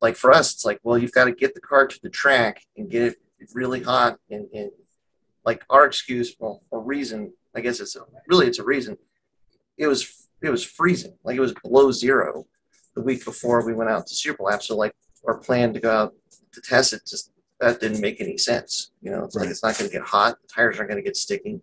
like 0.00 0.16
for 0.16 0.32
us, 0.32 0.52
it's 0.54 0.64
like 0.64 0.80
well, 0.82 0.98
you've 0.98 1.12
got 1.12 1.24
to 1.26 1.32
get 1.32 1.54
the 1.54 1.60
car 1.60 1.86
to 1.86 1.98
the 2.02 2.10
track 2.10 2.62
and 2.76 2.90
get 2.90 3.02
it 3.02 3.16
really 3.54 3.82
hot 3.82 4.18
and, 4.30 4.48
and 4.54 4.70
like 5.44 5.62
our 5.70 5.84
excuse, 5.86 6.34
well, 6.38 6.62
a 6.72 6.78
reason. 6.78 7.32
I 7.56 7.60
guess 7.60 7.80
it's 7.80 7.96
a, 7.96 8.00
really 8.28 8.46
it's 8.46 8.58
a 8.58 8.64
reason. 8.64 8.96
It 9.78 9.86
was 9.86 10.28
it 10.42 10.50
was 10.50 10.64
freezing, 10.64 11.16
like 11.24 11.36
it 11.36 11.40
was 11.40 11.54
below 11.62 11.90
zero 11.90 12.46
the 12.94 13.02
week 13.02 13.24
before 13.24 13.64
we 13.64 13.74
went 13.74 13.90
out 13.90 14.06
to 14.06 14.14
Super 14.14 14.42
Superlap. 14.42 14.62
So 14.62 14.76
like 14.76 14.92
our 15.26 15.38
plan 15.38 15.72
to 15.74 15.80
go 15.80 15.90
out 15.90 16.14
to 16.52 16.60
test 16.60 16.92
it 16.92 17.02
just 17.06 17.30
that 17.60 17.80
didn't 17.80 18.00
make 18.00 18.20
any 18.20 18.36
sense. 18.36 18.90
You 19.00 19.10
know, 19.10 19.24
it's 19.24 19.34
like 19.34 19.48
it's 19.48 19.62
not 19.62 19.78
going 19.78 19.90
to 19.90 19.96
get 19.96 20.06
hot. 20.06 20.36
The 20.42 20.48
tires 20.48 20.78
aren't 20.78 20.90
going 20.90 21.02
to 21.02 21.06
get 21.08 21.16
sticky. 21.16 21.60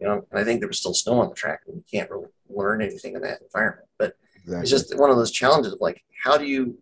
You 0.00 0.08
know, 0.08 0.26
and 0.30 0.40
I 0.40 0.44
think 0.44 0.60
there 0.60 0.68
was 0.68 0.78
still 0.78 0.94
snow 0.94 1.20
on 1.20 1.28
the 1.28 1.34
track, 1.34 1.60
and 1.66 1.76
you 1.76 1.84
can't 1.90 2.10
really 2.10 2.28
learn 2.48 2.82
anything 2.82 3.14
in 3.14 3.22
that 3.22 3.40
environment. 3.42 3.88
But 3.98 4.16
Exactly. 4.44 4.62
it's 4.62 4.70
just 4.70 4.98
one 4.98 5.10
of 5.10 5.16
those 5.16 5.30
challenges 5.30 5.72
of 5.72 5.80
like 5.80 6.02
how 6.22 6.36
do 6.36 6.44
you 6.44 6.76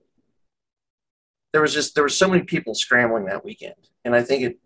there 1.52 1.62
was 1.62 1.72
just 1.72 1.94
there 1.94 2.02
were 2.02 2.08
so 2.08 2.28
many 2.28 2.42
people 2.42 2.74
scrambling 2.74 3.26
that 3.26 3.44
weekend 3.44 3.74
and 4.04 4.16
i 4.16 4.22
think 4.22 4.42
it 4.42 4.58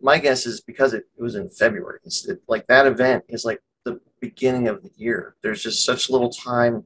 my 0.00 0.18
guess 0.18 0.46
is 0.46 0.60
because 0.60 0.94
it, 0.94 1.04
it 1.16 1.22
was 1.22 1.34
in 1.34 1.48
february 1.48 2.00
it's 2.04 2.26
it, 2.28 2.40
like 2.48 2.66
that 2.66 2.86
event 2.86 3.24
is 3.28 3.44
like 3.44 3.60
the 3.84 4.00
beginning 4.20 4.68
of 4.68 4.82
the 4.82 4.90
year 4.96 5.36
there's 5.42 5.62
just 5.62 5.84
such 5.84 6.10
little 6.10 6.30
time 6.30 6.84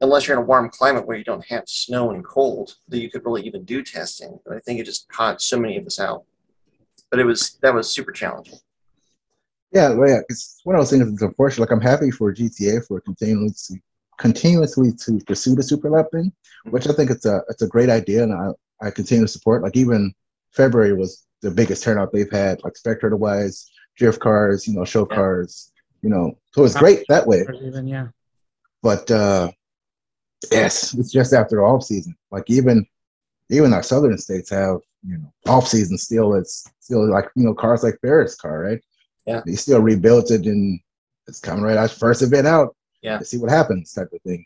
unless 0.00 0.26
you're 0.26 0.36
in 0.36 0.42
a 0.42 0.46
warm 0.46 0.68
climate 0.68 1.06
where 1.06 1.16
you 1.16 1.24
don't 1.24 1.46
have 1.46 1.64
snow 1.66 2.10
and 2.10 2.24
cold 2.24 2.76
that 2.88 3.00
you 3.00 3.10
could 3.10 3.24
really 3.24 3.42
even 3.42 3.64
do 3.64 3.82
testing 3.82 4.38
and 4.46 4.54
i 4.54 4.60
think 4.60 4.80
it 4.80 4.84
just 4.84 5.08
caught 5.08 5.40
so 5.40 5.58
many 5.58 5.76
of 5.76 5.86
us 5.86 6.00
out 6.00 6.24
but 7.10 7.20
it 7.20 7.24
was 7.24 7.58
that 7.62 7.74
was 7.74 7.90
super 7.92 8.12
challenging 8.12 8.58
yeah, 9.72 9.90
well, 9.90 10.08
yeah, 10.08 10.20
it's 10.30 10.60
one 10.64 10.74
of 10.76 10.80
those 10.80 10.90
things 10.90 11.10
that's 11.10 11.22
unfortunate. 11.22 11.68
Like 11.68 11.72
I'm 11.72 11.82
happy 11.82 12.10
for 12.10 12.32
GTA 12.32 12.86
for 12.86 13.00
continuously 13.00 13.82
continuously 14.18 14.92
to 14.92 15.20
pursue 15.26 15.54
the 15.54 15.62
super 15.62 15.90
thing, 16.10 16.32
which 16.70 16.88
I 16.88 16.92
think 16.92 17.10
it's 17.10 17.26
a 17.26 17.42
it's 17.48 17.62
a 17.62 17.68
great 17.68 17.90
idea 17.90 18.22
and 18.22 18.32
I, 18.32 18.86
I 18.86 18.90
continue 18.90 19.26
to 19.26 19.30
support. 19.30 19.62
Like 19.62 19.76
even 19.76 20.14
February 20.52 20.94
was 20.94 21.25
the 21.42 21.50
biggest 21.50 21.82
turnout 21.82 22.12
they've 22.12 22.30
had, 22.30 22.62
like 22.64 22.76
spectator 22.76 23.16
wise, 23.16 23.70
drift 23.96 24.20
cars, 24.20 24.66
you 24.66 24.74
know, 24.74 24.84
show 24.84 25.06
Yeah. 25.10 25.16
cars, 25.16 25.72
You 26.02 26.10
know, 26.10 26.38
so 26.52 26.64
it's 26.64 26.76
great 26.76 27.04
that 27.08 27.26
way. 27.26 27.44
Even 27.62 27.86
yeah. 27.88 28.08
But 28.82 29.10
uh 29.10 29.50
yes, 30.50 30.94
it's 30.94 31.10
just 31.12 31.32
after 31.32 31.64
off 31.64 31.82
season. 31.84 32.14
Like 32.30 32.48
even 32.50 32.86
even 33.50 33.72
our 33.72 33.82
southern 33.82 34.18
states 34.18 34.50
have 34.50 34.78
you 35.06 35.18
know 35.18 35.32
off 35.46 35.66
season 35.68 35.98
still. 35.98 36.34
It's 36.34 36.66
still 36.80 37.08
like 37.10 37.28
you 37.36 37.44
know 37.44 37.54
cars 37.54 37.82
like 37.82 37.98
Ferris 38.00 38.34
car, 38.36 38.60
right? 38.60 38.82
Yeah. 39.26 39.42
They 39.44 39.54
still 39.54 39.80
rebuilt 39.80 40.30
it 40.30 40.46
and 40.46 40.80
it's 41.26 41.40
coming 41.40 41.64
right 41.64 41.76
out 41.76 41.90
first 41.90 42.22
event 42.22 42.46
out. 42.46 42.76
Yeah. 43.02 43.18
To 43.18 43.24
see 43.24 43.38
what 43.38 43.50
happens, 43.50 43.92
type 43.92 44.12
of 44.12 44.20
thing. 44.22 44.44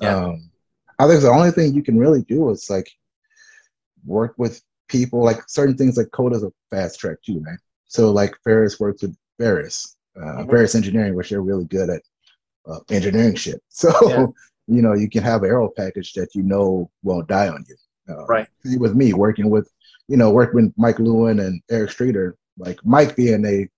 Yeah. 0.00 0.16
Um, 0.16 0.50
I 0.98 1.06
think 1.08 1.20
the 1.22 1.30
only 1.30 1.50
thing 1.50 1.74
you 1.74 1.82
can 1.82 1.98
really 1.98 2.22
do 2.22 2.50
is 2.50 2.68
like 2.68 2.90
work 4.04 4.34
with 4.36 4.62
people 4.90 5.22
like 5.24 5.38
certain 5.48 5.76
things 5.76 5.96
like 5.96 6.10
COTA's 6.10 6.42
a 6.42 6.52
fast 6.70 6.98
track 7.00 7.16
too, 7.24 7.40
right? 7.46 7.58
So 7.86 8.10
like 8.12 8.34
Ferris 8.44 8.78
works 8.80 9.02
with 9.02 9.16
Ferris, 9.38 9.96
uh, 10.16 10.42
Mhm. 10.44 10.50
Ferris 10.50 10.74
Engineering, 10.74 11.14
which 11.14 11.30
they're 11.30 11.40
really 11.42 11.64
good 11.64 11.88
at 11.90 12.02
uh, 12.68 12.80
engineering 12.90 13.34
shit. 13.36 13.62
So 13.70 13.90
Yeah. 14.08 14.26
you 14.66 14.82
know 14.82 14.94
you 14.94 15.08
can 15.08 15.22
have 15.22 15.42
an 15.42 15.50
aero 15.50 15.70
package 15.76 16.12
that 16.14 16.34
you 16.34 16.42
know 16.42 16.90
won't 17.02 17.28
die 17.28 17.48
on 17.48 17.64
you. 17.68 17.76
Uh, 18.12 18.26
Right. 18.26 18.48
With 18.78 18.94
me 18.94 19.12
working 19.12 19.48
with, 19.50 19.70
you 20.08 20.16
know, 20.16 20.30
working 20.30 20.56
with 20.66 20.74
Mike 20.76 20.98
Lewin 20.98 21.38
and 21.40 21.62
Eric 21.70 21.90
Streeter, 21.92 22.36
like 22.58 22.78
Mike 22.84 23.14
being 23.16 23.44
a 23.46 23.68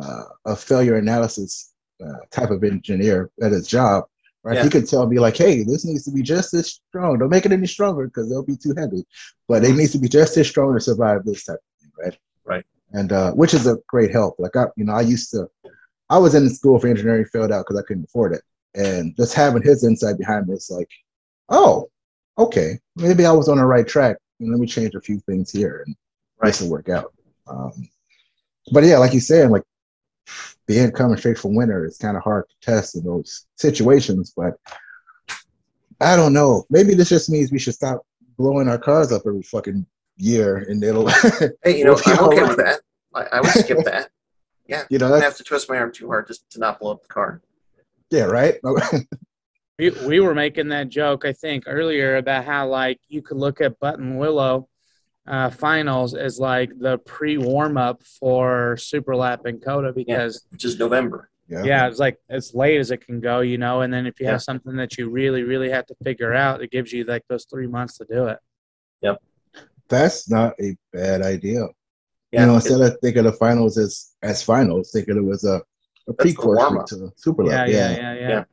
uh, 0.00 0.24
a 0.46 0.56
failure 0.56 0.96
analysis 0.96 1.72
uh, 2.04 2.18
type 2.30 2.50
of 2.50 2.64
engineer 2.64 3.30
at 3.42 3.52
his 3.52 3.66
job, 3.68 4.04
right? 4.44 4.56
Yeah. 4.56 4.64
He 4.64 4.70
could 4.70 4.86
tell 4.86 5.06
me 5.06 5.18
like, 5.18 5.36
hey, 5.36 5.64
this 5.64 5.84
needs 5.84 6.04
to 6.04 6.12
be 6.12 6.22
just 6.22 6.54
as 6.54 6.68
strong. 6.88 7.18
Don't 7.18 7.30
make 7.30 7.46
it 7.46 7.52
any 7.52 7.66
stronger 7.66 8.06
because 8.06 8.28
they'll 8.28 8.44
be 8.44 8.56
too 8.56 8.74
heavy, 8.76 9.04
but 9.48 9.64
it 9.64 9.74
needs 9.74 9.92
to 9.92 9.98
be 9.98 10.08
just 10.08 10.36
as 10.36 10.48
strong 10.48 10.74
to 10.74 10.80
survive 10.80 11.24
this 11.24 11.44
type 11.44 11.56
of 11.56 11.80
thing, 11.80 11.92
right? 11.98 12.18
Right. 12.44 12.64
And 12.92 13.10
uh, 13.10 13.32
which 13.32 13.54
is 13.54 13.66
a 13.66 13.78
great 13.88 14.12
help. 14.12 14.36
Like 14.38 14.54
I, 14.54 14.66
you 14.76 14.84
know, 14.84 14.92
I 14.92 15.00
used 15.00 15.30
to, 15.32 15.48
I 16.10 16.18
was 16.18 16.34
in 16.34 16.48
school 16.50 16.78
for 16.78 16.86
engineering, 16.86 17.24
failed 17.24 17.50
out 17.50 17.64
because 17.66 17.80
I 17.80 17.86
couldn't 17.86 18.04
afford 18.04 18.34
it, 18.34 18.42
and 18.74 19.16
just 19.16 19.34
having 19.34 19.62
his 19.62 19.82
insight 19.82 20.18
behind 20.18 20.46
this, 20.46 20.70
like, 20.70 20.90
oh, 21.48 21.88
okay, 22.38 22.78
maybe 22.96 23.24
I 23.24 23.32
was 23.32 23.48
on 23.48 23.56
the 23.56 23.64
right 23.64 23.88
track. 23.88 24.18
And 24.40 24.50
let 24.50 24.60
me 24.60 24.66
change 24.66 24.94
a 24.94 25.00
few 25.00 25.20
things 25.20 25.50
here, 25.50 25.84
and 25.86 25.96
this 26.42 26.60
will 26.60 26.68
work 26.68 26.88
out. 26.88 27.14
Um, 27.46 27.88
but 28.72 28.84
yeah, 28.84 28.98
like 28.98 29.14
you 29.14 29.20
said, 29.20 29.50
like 29.50 29.62
being 30.66 30.90
coming 30.92 31.16
straight 31.16 31.38
from 31.38 31.54
winter, 31.54 31.84
it's 31.84 31.98
kind 31.98 32.16
of 32.16 32.22
hard 32.22 32.44
to 32.48 32.54
test 32.60 32.96
in 32.96 33.04
those 33.04 33.46
situations. 33.56 34.32
But 34.36 34.54
I 36.00 36.16
don't 36.16 36.32
know. 36.32 36.64
Maybe 36.70 36.94
this 36.94 37.08
just 37.08 37.30
means 37.30 37.52
we 37.52 37.58
should 37.58 37.74
stop 37.74 38.04
blowing 38.36 38.68
our 38.68 38.78
cars 38.78 39.12
up 39.12 39.22
every 39.26 39.42
fucking 39.42 39.86
year, 40.16 40.58
and 40.68 40.82
it'll, 40.82 41.08
Hey, 41.62 41.78
you 41.78 41.84
know, 41.84 41.98
I'm 42.06 42.24
okay 42.24 42.40
right. 42.40 42.48
with 42.48 42.56
that. 42.58 42.80
I, 43.14 43.22
I 43.32 43.40
would 43.40 43.50
skip 43.50 43.78
that. 43.84 44.10
Yeah, 44.66 44.84
you 44.90 44.98
know, 44.98 45.08
I 45.08 45.10
don't 45.10 45.22
have 45.22 45.36
to 45.36 45.44
twist 45.44 45.68
my 45.68 45.76
arm 45.76 45.92
too 45.92 46.08
hard 46.08 46.26
just 46.26 46.48
to 46.52 46.58
not 46.58 46.80
blow 46.80 46.92
up 46.92 47.02
the 47.02 47.08
car. 47.08 47.42
yeah, 48.10 48.24
right. 48.24 48.56
We, 49.76 49.90
we 49.90 50.20
were 50.20 50.36
making 50.36 50.68
that 50.68 50.88
joke, 50.88 51.24
I 51.24 51.32
think, 51.32 51.64
earlier 51.66 52.16
about 52.16 52.44
how 52.44 52.68
like 52.68 53.00
you 53.08 53.22
could 53.22 53.38
look 53.38 53.60
at 53.60 53.80
Buttonwillow 53.80 54.66
uh, 55.26 55.50
finals 55.50 56.14
is 56.14 56.38
like 56.38 56.70
the 56.78 56.98
pre 56.98 57.38
warm 57.38 57.76
up 57.76 58.02
for 58.02 58.76
Super 58.76 59.16
Lap 59.16 59.46
and 59.46 59.62
COTA 59.62 59.92
because 59.92 60.44
Which 60.50 60.64
is 60.64 60.78
November. 60.78 61.30
yeah. 61.48 61.64
Yeah, 61.64 61.88
it's 61.88 61.98
like 61.98 62.18
as 62.28 62.54
late 62.54 62.78
as 62.78 62.90
it 62.90 63.06
can 63.06 63.20
go, 63.20 63.40
you 63.40 63.56
know. 63.58 63.80
And 63.80 63.92
then 63.92 64.06
if 64.06 64.20
you 64.20 64.26
Yeah. 64.26 64.32
have 64.32 64.42
something 64.42 64.76
that 64.76 64.98
you 64.98 65.08
really, 65.08 65.42
really 65.42 65.70
have 65.70 65.86
to 65.86 65.94
figure 66.04 66.34
out, 66.34 66.62
it 66.62 66.70
gives 66.70 66.92
you 66.92 67.04
like 67.04 67.22
those 67.28 67.46
three 67.50 67.66
months 67.66 67.98
to 67.98 68.06
do 68.10 68.26
it. 68.26 68.38
Yep. 69.02 69.22
That's 69.88 70.28
not 70.28 70.54
a 70.60 70.76
bad 70.92 71.22
idea. 71.22 71.66
Yeah, 72.32 72.40
you 72.40 72.46
know, 72.48 72.54
instead 72.56 72.80
of 72.80 72.98
thinking 73.00 73.20
of 73.24 73.32
the 73.32 73.38
finals 73.38 73.78
as 73.78 74.12
as 74.22 74.42
finals, 74.42 74.90
thinking 74.92 75.16
it 75.16 75.24
was 75.24 75.44
a, 75.44 75.56
a 75.56 75.62
the 76.08 76.14
pre-course 76.14 76.90
to 76.90 77.12
Super 77.16 77.44
Yeah, 77.44 77.48
Lap. 77.50 77.68
yeah, 77.68 77.74
Yeah, 77.74 77.96
yeah, 77.96 78.14
yeah. 78.14 78.28
Yeah. 78.28 78.44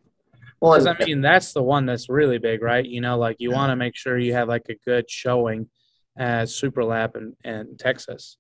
well, 0.62 0.74
Because 0.80 0.88
I 1.02 1.06
mean, 1.06 1.22
that's 1.22 1.52
the 1.54 1.64
one 1.64 1.86
that's 1.88 2.08
really 2.08 2.38
big, 2.38 2.62
right? 2.62 2.86
You 2.86 3.02
know, 3.02 3.18
like 3.18 3.38
you 3.40 3.50
Yeah. 3.50 3.56
want 3.56 3.72
to 3.72 3.76
make 3.76 3.96
sure 3.96 4.18
you 4.20 4.34
have 4.36 4.48
like 4.48 4.68
a 4.70 4.76
good 4.86 5.10
showing 5.10 5.70
at 6.18 6.50
Super 6.50 6.84
Lap 6.84 7.16
and, 7.16 7.36
and 7.44 7.78
Texas. 7.80 8.38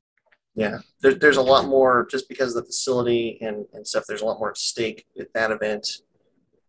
yeah, 0.55 0.79
there, 1.01 1.13
there's 1.13 1.37
a 1.37 1.41
lot 1.41 1.65
more 1.67 2.05
just 2.11 2.27
because 2.27 2.55
of 2.55 2.63
the 2.63 2.67
facility 2.67 3.37
and, 3.41 3.65
and 3.73 3.85
stuff. 3.87 4.03
There's 4.07 4.21
a 4.21 4.25
lot 4.25 4.39
more 4.39 4.49
at 4.51 4.57
stake 4.57 5.05
at 5.19 5.33
that 5.33 5.51
event. 5.51 5.87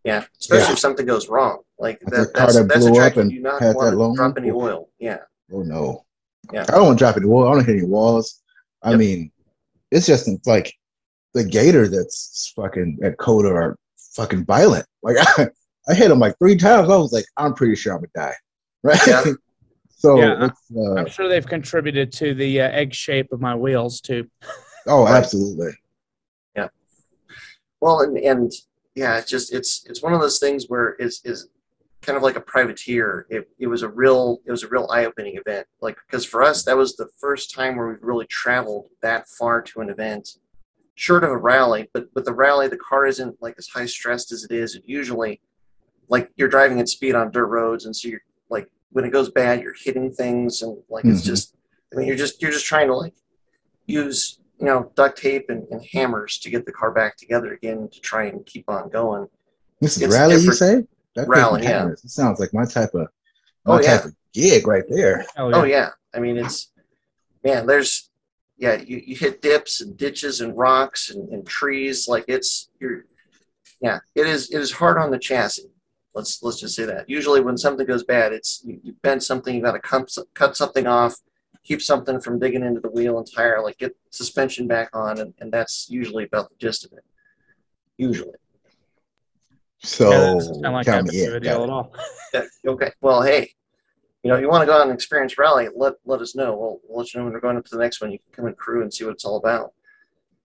Yeah, 0.03 0.25
especially 0.39 0.65
Yeah. 0.67 0.71
if 0.73 0.79
something 0.79 1.05
goes 1.05 1.29
wrong. 1.29 1.59
Like 1.79 2.01
Like 2.03 2.13
that, 2.13 2.27
the 2.27 2.31
car 2.33 2.45
that's, 2.47 2.55
that 2.57 2.67
that's 2.69 2.85
a 2.85 2.89
blew 2.89 2.95
track 2.99 3.11
up 3.11 3.15
you 3.17 3.21
and 3.21 3.31
do 3.31 3.39
not 3.39 3.61
had 3.61 3.69
that 3.71 3.75
want 3.77 3.91
to 3.91 3.97
long- 3.97 4.15
drop 4.15 4.37
any 4.37 4.51
oil. 4.51 4.89
Yeah, 4.99 5.19
Oh 5.51 5.61
no. 5.63 6.05
Yeah. 6.51 6.63
I 6.67 6.71
don't 6.73 6.85
want 6.87 6.99
to 6.99 7.03
drop 7.03 7.17
any 7.17 7.25
wall. 7.25 7.47
I 7.47 7.53
don't 7.55 7.65
hit 7.65 7.77
any 7.77 7.85
walls. 7.85 8.41
I 8.81 8.91
Yep. 8.91 8.99
mean, 8.99 9.31
it's 9.91 10.05
just 10.05 10.29
like 10.45 10.73
the 11.33 11.43
gator 11.43 11.87
that's 11.87 12.51
fucking 12.55 12.99
at 13.03 13.17
COTA 13.17 13.47
are 13.49 13.77
fucking 14.13 14.45
violent. 14.45 14.85
Like 15.03 15.17
I, 15.37 15.47
I 15.87 15.93
hit 15.93 16.11
him 16.11 16.19
like 16.19 16.37
three 16.37 16.55
times. 16.57 16.89
I 16.89 16.95
was 16.97 17.13
like, 17.13 17.25
I'm 17.37 17.53
pretty 17.53 17.75
sure 17.75 17.93
I'm 17.93 17.99
gonna 18.13 18.29
die. 18.29 18.35
Right. 18.83 18.99
Yeah. 19.07 19.23
So 20.03 20.17
Yeah, 20.17 20.47
it's 20.47 20.61
uh, 20.75 20.95
I'm 20.95 21.07
sure 21.07 21.29
they've 21.29 21.47
contributed 21.47 22.11
to 22.13 22.33
the 22.33 22.61
uh, 22.61 22.69
egg 22.71 22.93
shape 22.93 23.31
of 23.31 23.39
my 23.39 23.55
wheels 23.55 24.01
too. 24.01 24.29
oh 24.87 25.07
absolutely. 25.07 25.71
Yeah. 26.57 26.67
Well, 27.79 28.01
and, 28.01 28.17
and 28.17 28.51
yeah, 28.95 29.17
it's 29.17 29.29
just 29.29 29.53
it's 29.53 29.85
it's 29.87 30.03
one 30.03 30.13
of 30.13 30.19
those 30.19 30.39
things 30.39 30.65
where 30.67 30.95
is 30.95 31.21
is 31.23 31.47
kind 32.01 32.17
of 32.17 32.23
like 32.23 32.35
a 32.35 32.41
privateer. 32.41 33.27
It, 33.29 33.49
it 33.59 33.67
was 33.67 33.81
a 33.81 33.87
real 33.87 34.41
it 34.45 34.51
was 34.51 34.63
a 34.63 34.67
real 34.67 34.89
eye 34.91 35.05
opening 35.05 35.37
event. 35.37 35.67
Like 35.79 35.95
because 36.05 36.25
for 36.25 36.43
us 36.43 36.65
that 36.65 36.75
was 36.75 36.97
the 36.97 37.07
first 37.17 37.55
time 37.55 37.77
where 37.77 37.87
we 37.87 37.95
really 38.01 38.27
traveled 38.27 38.89
that 39.01 39.29
far 39.29 39.61
to 39.61 39.79
an 39.79 39.89
event, 39.89 40.37
short 40.95 41.23
of 41.23 41.29
a 41.29 41.37
rally. 41.37 41.89
But 41.93 42.07
with 42.13 42.25
the 42.25 42.33
rally, 42.33 42.67
the 42.67 42.75
car 42.75 43.05
isn't 43.05 43.41
like 43.41 43.55
as 43.57 43.67
high 43.67 43.85
stressed 43.85 44.33
as 44.33 44.43
it 44.43 44.51
is. 44.51 44.75
It 44.75 44.83
usually 44.85 45.39
like 46.09 46.29
you're 46.35 46.49
driving 46.49 46.81
at 46.81 46.89
speed 46.89 47.15
on 47.15 47.31
dirt 47.31 47.47
roads, 47.47 47.85
and 47.85 47.95
so 47.95 48.09
you're 48.09 48.19
like 48.49 48.69
when 48.93 49.05
it 49.05 49.11
goes 49.11 49.29
bad, 49.31 49.61
you're 49.61 49.75
hitting 49.77 50.11
things, 50.11 50.61
and 50.61 50.77
like 50.89 51.03
it's 51.05 51.21
Mhm. 51.21 51.25
just 51.25 51.55
I 51.91 51.97
mean 51.97 52.07
you're 52.07 52.15
just 52.17 52.41
you're 52.41 52.51
just 52.51 52.65
trying 52.65 52.87
to 52.87 52.95
like 52.95 53.13
use 53.85 54.39
you 54.59 54.65
know 54.65 54.91
duct 54.95 55.17
tape 55.17 55.49
and, 55.49 55.67
and 55.71 55.83
hammers 55.93 56.37
to 56.39 56.49
get 56.49 56.65
the 56.65 56.71
car 56.71 56.91
back 56.91 57.17
together 57.17 57.53
again 57.53 57.89
to 57.91 57.99
try 57.99 58.25
and 58.25 58.45
keep 58.45 58.69
on 58.69 58.89
going. 58.89 59.27
This 59.81 59.97
is 59.97 60.03
It's 60.03 60.13
rally, 60.13 60.35
you 60.35 60.53
say? 60.53 60.85
That 61.15 61.27
Rally, 61.27 61.63
yeah. 61.63 61.79
hammers. 61.79 62.03
It 62.03 62.09
sounds 62.11 62.39
like 62.39 62.53
my 62.53 62.65
type 62.65 62.93
of 62.93 63.07
my 63.65 63.75
Oh, 63.77 63.81
yeah. 63.81 63.97
type 63.97 64.05
of 64.05 64.15
gig 64.33 64.65
right 64.67 64.85
there. 64.89 65.25
Hell 65.35 65.53
Oh 65.55 65.63
yeah, 65.63 65.89
I 66.13 66.19
mean 66.19 66.37
it's 66.37 66.71
man. 67.43 67.65
There's 67.67 68.09
yeah, 68.57 68.75
you, 68.79 69.01
you 69.05 69.15
hit 69.15 69.41
dips 69.41 69.81
and 69.81 69.97
ditches 69.97 70.39
and 70.41 70.55
rocks 70.57 71.09
and, 71.09 71.27
and 71.29 71.45
trees. 71.45 72.07
Like 72.07 72.25
it's 72.27 72.69
you're 72.79 73.05
yeah, 73.81 73.99
it 74.15 74.25
is 74.27 74.51
it 74.51 74.59
is 74.61 74.71
hard 74.71 74.97
on 74.97 75.11
the 75.11 75.19
chassis. 75.19 75.69
Let's 76.15 76.43
let's 76.43 76.59
just 76.59 76.75
say 76.75 76.85
that. 76.85 77.09
Usually 77.09 77.41
when 77.41 77.57
something 77.57 77.85
goes 77.85 78.03
bad, 78.03 78.33
it's 78.33 78.61
you, 78.65 78.79
you 78.83 78.93
bend 79.01 79.23
something, 79.23 79.55
you 79.55 79.61
got 79.61 79.71
to 79.71 79.79
cut 79.79 80.09
cut 80.33 80.55
something 80.55 80.85
off, 80.85 81.15
keep 81.63 81.81
something 81.81 82.19
from 82.19 82.39
digging 82.39 82.63
into 82.63 82.81
the 82.81 82.89
wheel 82.89 83.17
and 83.17 83.27
tire, 83.31 83.61
like 83.63 83.77
get 83.77 83.95
suspension 84.11 84.67
back 84.67 84.89
on, 84.93 85.19
and, 85.19 85.33
and 85.39 85.51
that's 85.51 85.87
usually 85.89 86.25
about 86.25 86.49
the 86.49 86.55
gist 86.57 86.85
of 86.85 86.93
it. 86.93 87.03
Usually. 87.97 88.33
So 89.79 90.09
yeah, 90.09 90.17
that 90.17 90.33
doesn't 90.33 90.61
sound 90.61 90.73
like 90.73 90.85
tell 90.85 91.03
that 91.03 91.11
me, 91.11 91.25
big 91.25 91.35
of 91.35 91.43
deal 91.43 91.63
at 91.63 91.69
all. 91.69 91.93
Yeah, 92.33 92.43
okay. 92.67 92.91
Well, 93.01 93.21
hey, 93.21 93.51
you 94.23 94.31
know, 94.31 94.37
you 94.37 94.47
want 94.47 94.61
to 94.61 94.65
go 94.65 94.79
on 94.79 94.87
an 94.87 94.93
experience 94.93 95.37
rally, 95.37 95.67
let 95.75 95.93
let 96.05 96.21
us 96.21 96.35
know. 96.35 96.55
We'll, 96.55 96.79
we'll 96.87 96.99
let 96.99 97.13
you 97.13 97.19
know 97.19 97.25
when 97.25 97.33
we're 97.33 97.39
going 97.39 97.57
up 97.57 97.65
to 97.65 97.75
the 97.75 97.81
next 97.81 98.01
one. 98.01 98.11
You 98.11 98.19
can 98.19 98.33
come 98.33 98.45
and 98.45 98.57
crew 98.57 98.81
and 98.81 98.93
see 98.93 99.03
what 99.03 99.13
it's 99.13 99.25
all 99.25 99.37
about. 99.37 99.73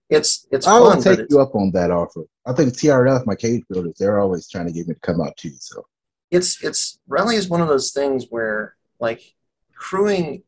It's 0.09 0.47
it's 0.51 0.65
I 0.67 0.71
fun, 0.71 0.81
will 0.97 1.03
take 1.03 1.29
you 1.29 1.39
up 1.39 1.53
on 1.55 1.71
that 1.71 1.91
offer. 1.91 2.23
I 2.45 2.53
think 2.53 2.73
TRF, 2.73 3.25
my 3.25 3.35
cage 3.35 3.63
builders, 3.69 3.95
they're 3.99 4.19
always 4.19 4.49
trying 4.49 4.65
to 4.67 4.73
get 4.73 4.87
me 4.87 4.95
to 4.95 4.99
come 5.01 5.21
out 5.21 5.37
too. 5.37 5.51
So 5.59 5.85
it's 6.31 6.63
it's 6.63 6.99
rally 7.07 7.35
is 7.35 7.47
one 7.49 7.61
of 7.61 7.67
those 7.67 7.91
things 7.91 8.25
where 8.29 8.75
like 8.99 9.21
crewing. 9.75 10.43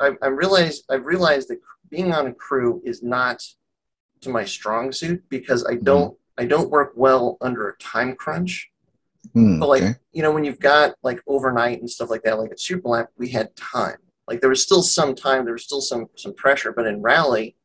I, 0.00 0.12
I 0.20 0.26
realized 0.26 0.84
I've 0.90 1.06
realized 1.06 1.48
that 1.48 1.60
being 1.90 2.12
on 2.12 2.26
a 2.26 2.32
crew 2.34 2.82
is 2.84 3.02
not 3.02 3.42
to 4.22 4.30
my 4.30 4.44
strong 4.44 4.92
suit 4.92 5.22
because 5.28 5.64
I 5.64 5.76
don't 5.76 6.16
I 6.36 6.44
don't 6.44 6.70
work 6.70 6.92
well 6.96 7.38
under 7.40 7.68
a 7.68 7.76
time 7.78 8.16
crunch. 8.16 8.68
hmm, 9.32 9.58
But 9.60 9.68
like 9.68 9.82
okay. 9.82 9.94
you 10.12 10.22
know, 10.22 10.32
when 10.32 10.44
you've 10.44 10.60
got 10.60 10.94
like 11.02 11.22
overnight 11.26 11.80
and 11.80 11.88
stuff 11.90 12.10
like 12.10 12.22
that, 12.24 12.38
like 12.38 12.50
at 12.50 12.60
Super 12.60 12.88
Lap, 12.88 13.08
we 13.16 13.28
had 13.30 13.54
time. 13.56 13.98
Like 14.28 14.40
there 14.40 14.50
was 14.50 14.62
still 14.62 14.82
some 14.82 15.14
time, 15.14 15.44
there 15.44 15.54
was 15.54 15.64
still 15.64 15.80
some 15.80 16.06
some 16.16 16.34
pressure. 16.34 16.72
But 16.72 16.86
in 16.86 17.00
rally, 17.00 17.56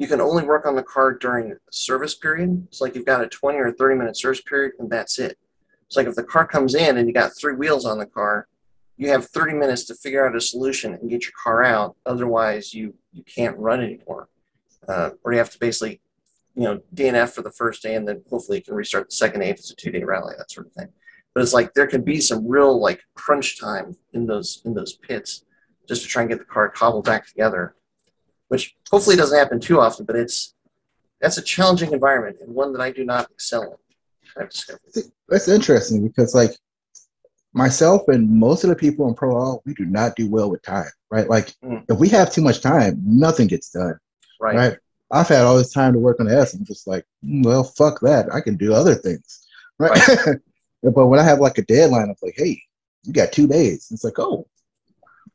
you 0.00 0.06
can 0.06 0.22
only 0.22 0.44
work 0.44 0.64
on 0.64 0.74
the 0.74 0.82
car 0.82 1.12
during 1.12 1.54
service 1.70 2.14
period. 2.14 2.66
It's 2.68 2.80
like 2.80 2.94
you've 2.94 3.04
got 3.04 3.22
a 3.22 3.28
20 3.28 3.58
or 3.58 3.70
30 3.70 3.96
minute 3.96 4.16
service 4.16 4.40
period, 4.40 4.72
and 4.78 4.88
that's 4.88 5.18
it. 5.18 5.36
It's 5.86 5.94
like 5.94 6.06
if 6.06 6.14
the 6.14 6.24
car 6.24 6.46
comes 6.46 6.74
in 6.74 6.96
and 6.96 7.06
you 7.06 7.12
got 7.12 7.36
three 7.36 7.54
wheels 7.54 7.84
on 7.84 7.98
the 7.98 8.06
car, 8.06 8.48
you 8.96 9.10
have 9.10 9.26
30 9.26 9.52
minutes 9.52 9.84
to 9.84 9.94
figure 9.94 10.26
out 10.26 10.34
a 10.34 10.40
solution 10.40 10.94
and 10.94 11.10
get 11.10 11.24
your 11.24 11.34
car 11.44 11.62
out. 11.62 11.96
Otherwise, 12.06 12.72
you 12.72 12.94
you 13.12 13.22
can't 13.24 13.58
run 13.58 13.82
anymore, 13.82 14.30
uh, 14.88 15.10
or 15.22 15.32
you 15.32 15.38
have 15.38 15.50
to 15.50 15.58
basically, 15.58 16.00
you 16.54 16.62
know, 16.62 16.80
DNF 16.94 17.34
for 17.34 17.42
the 17.42 17.50
first 17.50 17.82
day, 17.82 17.94
and 17.94 18.08
then 18.08 18.22
hopefully 18.30 18.56
you 18.56 18.64
can 18.64 18.74
restart 18.74 19.10
the 19.10 19.16
second 19.16 19.40
day 19.40 19.50
if 19.50 19.58
it's 19.58 19.70
a 19.70 19.76
two 19.76 19.90
day 19.90 20.02
rally, 20.02 20.34
that 20.38 20.50
sort 20.50 20.66
of 20.66 20.72
thing. 20.72 20.88
But 21.34 21.42
it's 21.42 21.52
like 21.52 21.74
there 21.74 21.86
can 21.86 22.00
be 22.00 22.22
some 22.22 22.48
real 22.48 22.80
like 22.80 23.02
crunch 23.14 23.60
time 23.60 23.94
in 24.14 24.24
those 24.24 24.62
in 24.64 24.72
those 24.72 24.94
pits 24.94 25.44
just 25.86 26.02
to 26.04 26.08
try 26.08 26.22
and 26.22 26.30
get 26.30 26.38
the 26.38 26.46
car 26.46 26.70
cobbled 26.70 27.04
back 27.04 27.26
together, 27.26 27.74
which 28.50 28.74
hopefully 28.90 29.14
doesn't 29.16 29.38
happen 29.38 29.60
too 29.60 29.80
often. 29.80 30.04
But 30.04 30.16
it's 30.16 30.54
that's 31.20 31.38
a 31.38 31.42
challenging 31.42 31.92
environment 31.92 32.38
and 32.40 32.52
one 32.54 32.72
that 32.72 32.80
I 32.82 32.90
do 32.90 33.04
not 33.04 33.30
excel 33.30 33.62
in. 33.62 34.42
I've 34.42 34.50
discovered. 34.50 34.80
That's 35.28 35.48
interesting 35.48 36.06
because 36.06 36.34
like 36.34 36.50
myself 37.52 38.02
and 38.08 38.28
most 38.28 38.64
of 38.64 38.70
the 38.70 38.76
people 38.76 39.08
in 39.08 39.14
pro 39.14 39.36
all, 39.36 39.62
we 39.64 39.74
do 39.74 39.84
not 39.84 40.16
do 40.16 40.28
well 40.28 40.50
with 40.50 40.62
time, 40.62 40.90
right? 41.10 41.28
Like 41.28 41.54
Mm. 41.64 41.84
if 41.88 41.98
we 41.98 42.08
have 42.08 42.32
too 42.32 42.42
much 42.42 42.60
time, 42.60 43.00
nothing 43.04 43.46
gets 43.48 43.70
done, 43.70 43.98
Right. 44.40 44.56
right? 44.56 44.78
I've 45.12 45.28
had 45.28 45.42
all 45.44 45.56
this 45.56 45.72
time 45.72 45.92
to 45.92 45.98
work 45.98 46.20
on 46.20 46.26
the 46.26 46.36
S. 46.36 46.54
I'm 46.54 46.64
just 46.64 46.86
like, 46.86 47.04
"Mm, 47.24 47.44
well, 47.44 47.64
fuck 47.64 48.00
that. 48.00 48.32
I 48.32 48.40
can 48.40 48.56
do 48.56 48.72
other 48.72 48.94
things, 48.94 49.46
right? 49.78 49.92
but 50.82 51.06
when 51.06 51.18
I 51.20 51.24
have 51.24 51.40
like 51.40 51.58
a 51.58 51.62
deadline, 51.62 52.08
I'm 52.08 52.14
like, 52.22 52.34
hey, 52.36 52.60
you 53.04 53.12
got 53.12 53.32
two 53.32 53.46
days. 53.48 53.88
It's 53.90 54.04
like, 54.04 54.18
oh, 54.18 54.46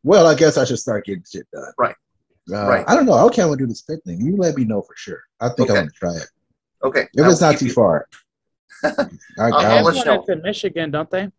well, 0.04 0.28
I 0.28 0.36
guess 0.36 0.58
I 0.58 0.64
should 0.66 0.80
start 0.80 1.06
getting 1.06 1.24
shit 1.30 1.48
done. 1.52 1.74
Right. 1.78 1.96
Uh, 2.52 2.68
Right. 2.68 2.86
I 2.88 2.96
don't 2.96 3.06
know. 3.06 3.14
I 3.14 3.30
can't 3.34 3.48
want 3.50 3.60
to 3.60 3.66
do 3.66 3.70
the 3.70 3.76
spit 3.76 4.04
thing. 4.06 4.22
You 4.22 4.36
let 4.38 4.56
me 4.56 4.66
know 4.66 4.82
for 4.82 4.96
sure. 4.96 5.24
I 5.40 5.50
think 5.50 5.70
Okay. 5.70 5.80
I'm 5.80 5.86
gonna 5.86 5.92
try 5.92 6.16
it. 6.16 6.30
Okay. 6.84 7.08
If 7.14 7.24
I'll 7.26 7.32
it's 7.32 7.42
not 7.42 7.58
too 7.58 7.66
you- 7.68 7.74
far. 7.74 8.08
I, 8.84 8.90
I'll- 8.90 8.96
They 8.98 9.42
I'll 9.42 9.60
have 9.62 9.86
let 9.86 9.96
one 9.96 9.96
you 9.96 10.36
know. 10.36 10.42
Michigan, 10.44 10.92
don't 10.92 11.10
they? 11.10 11.32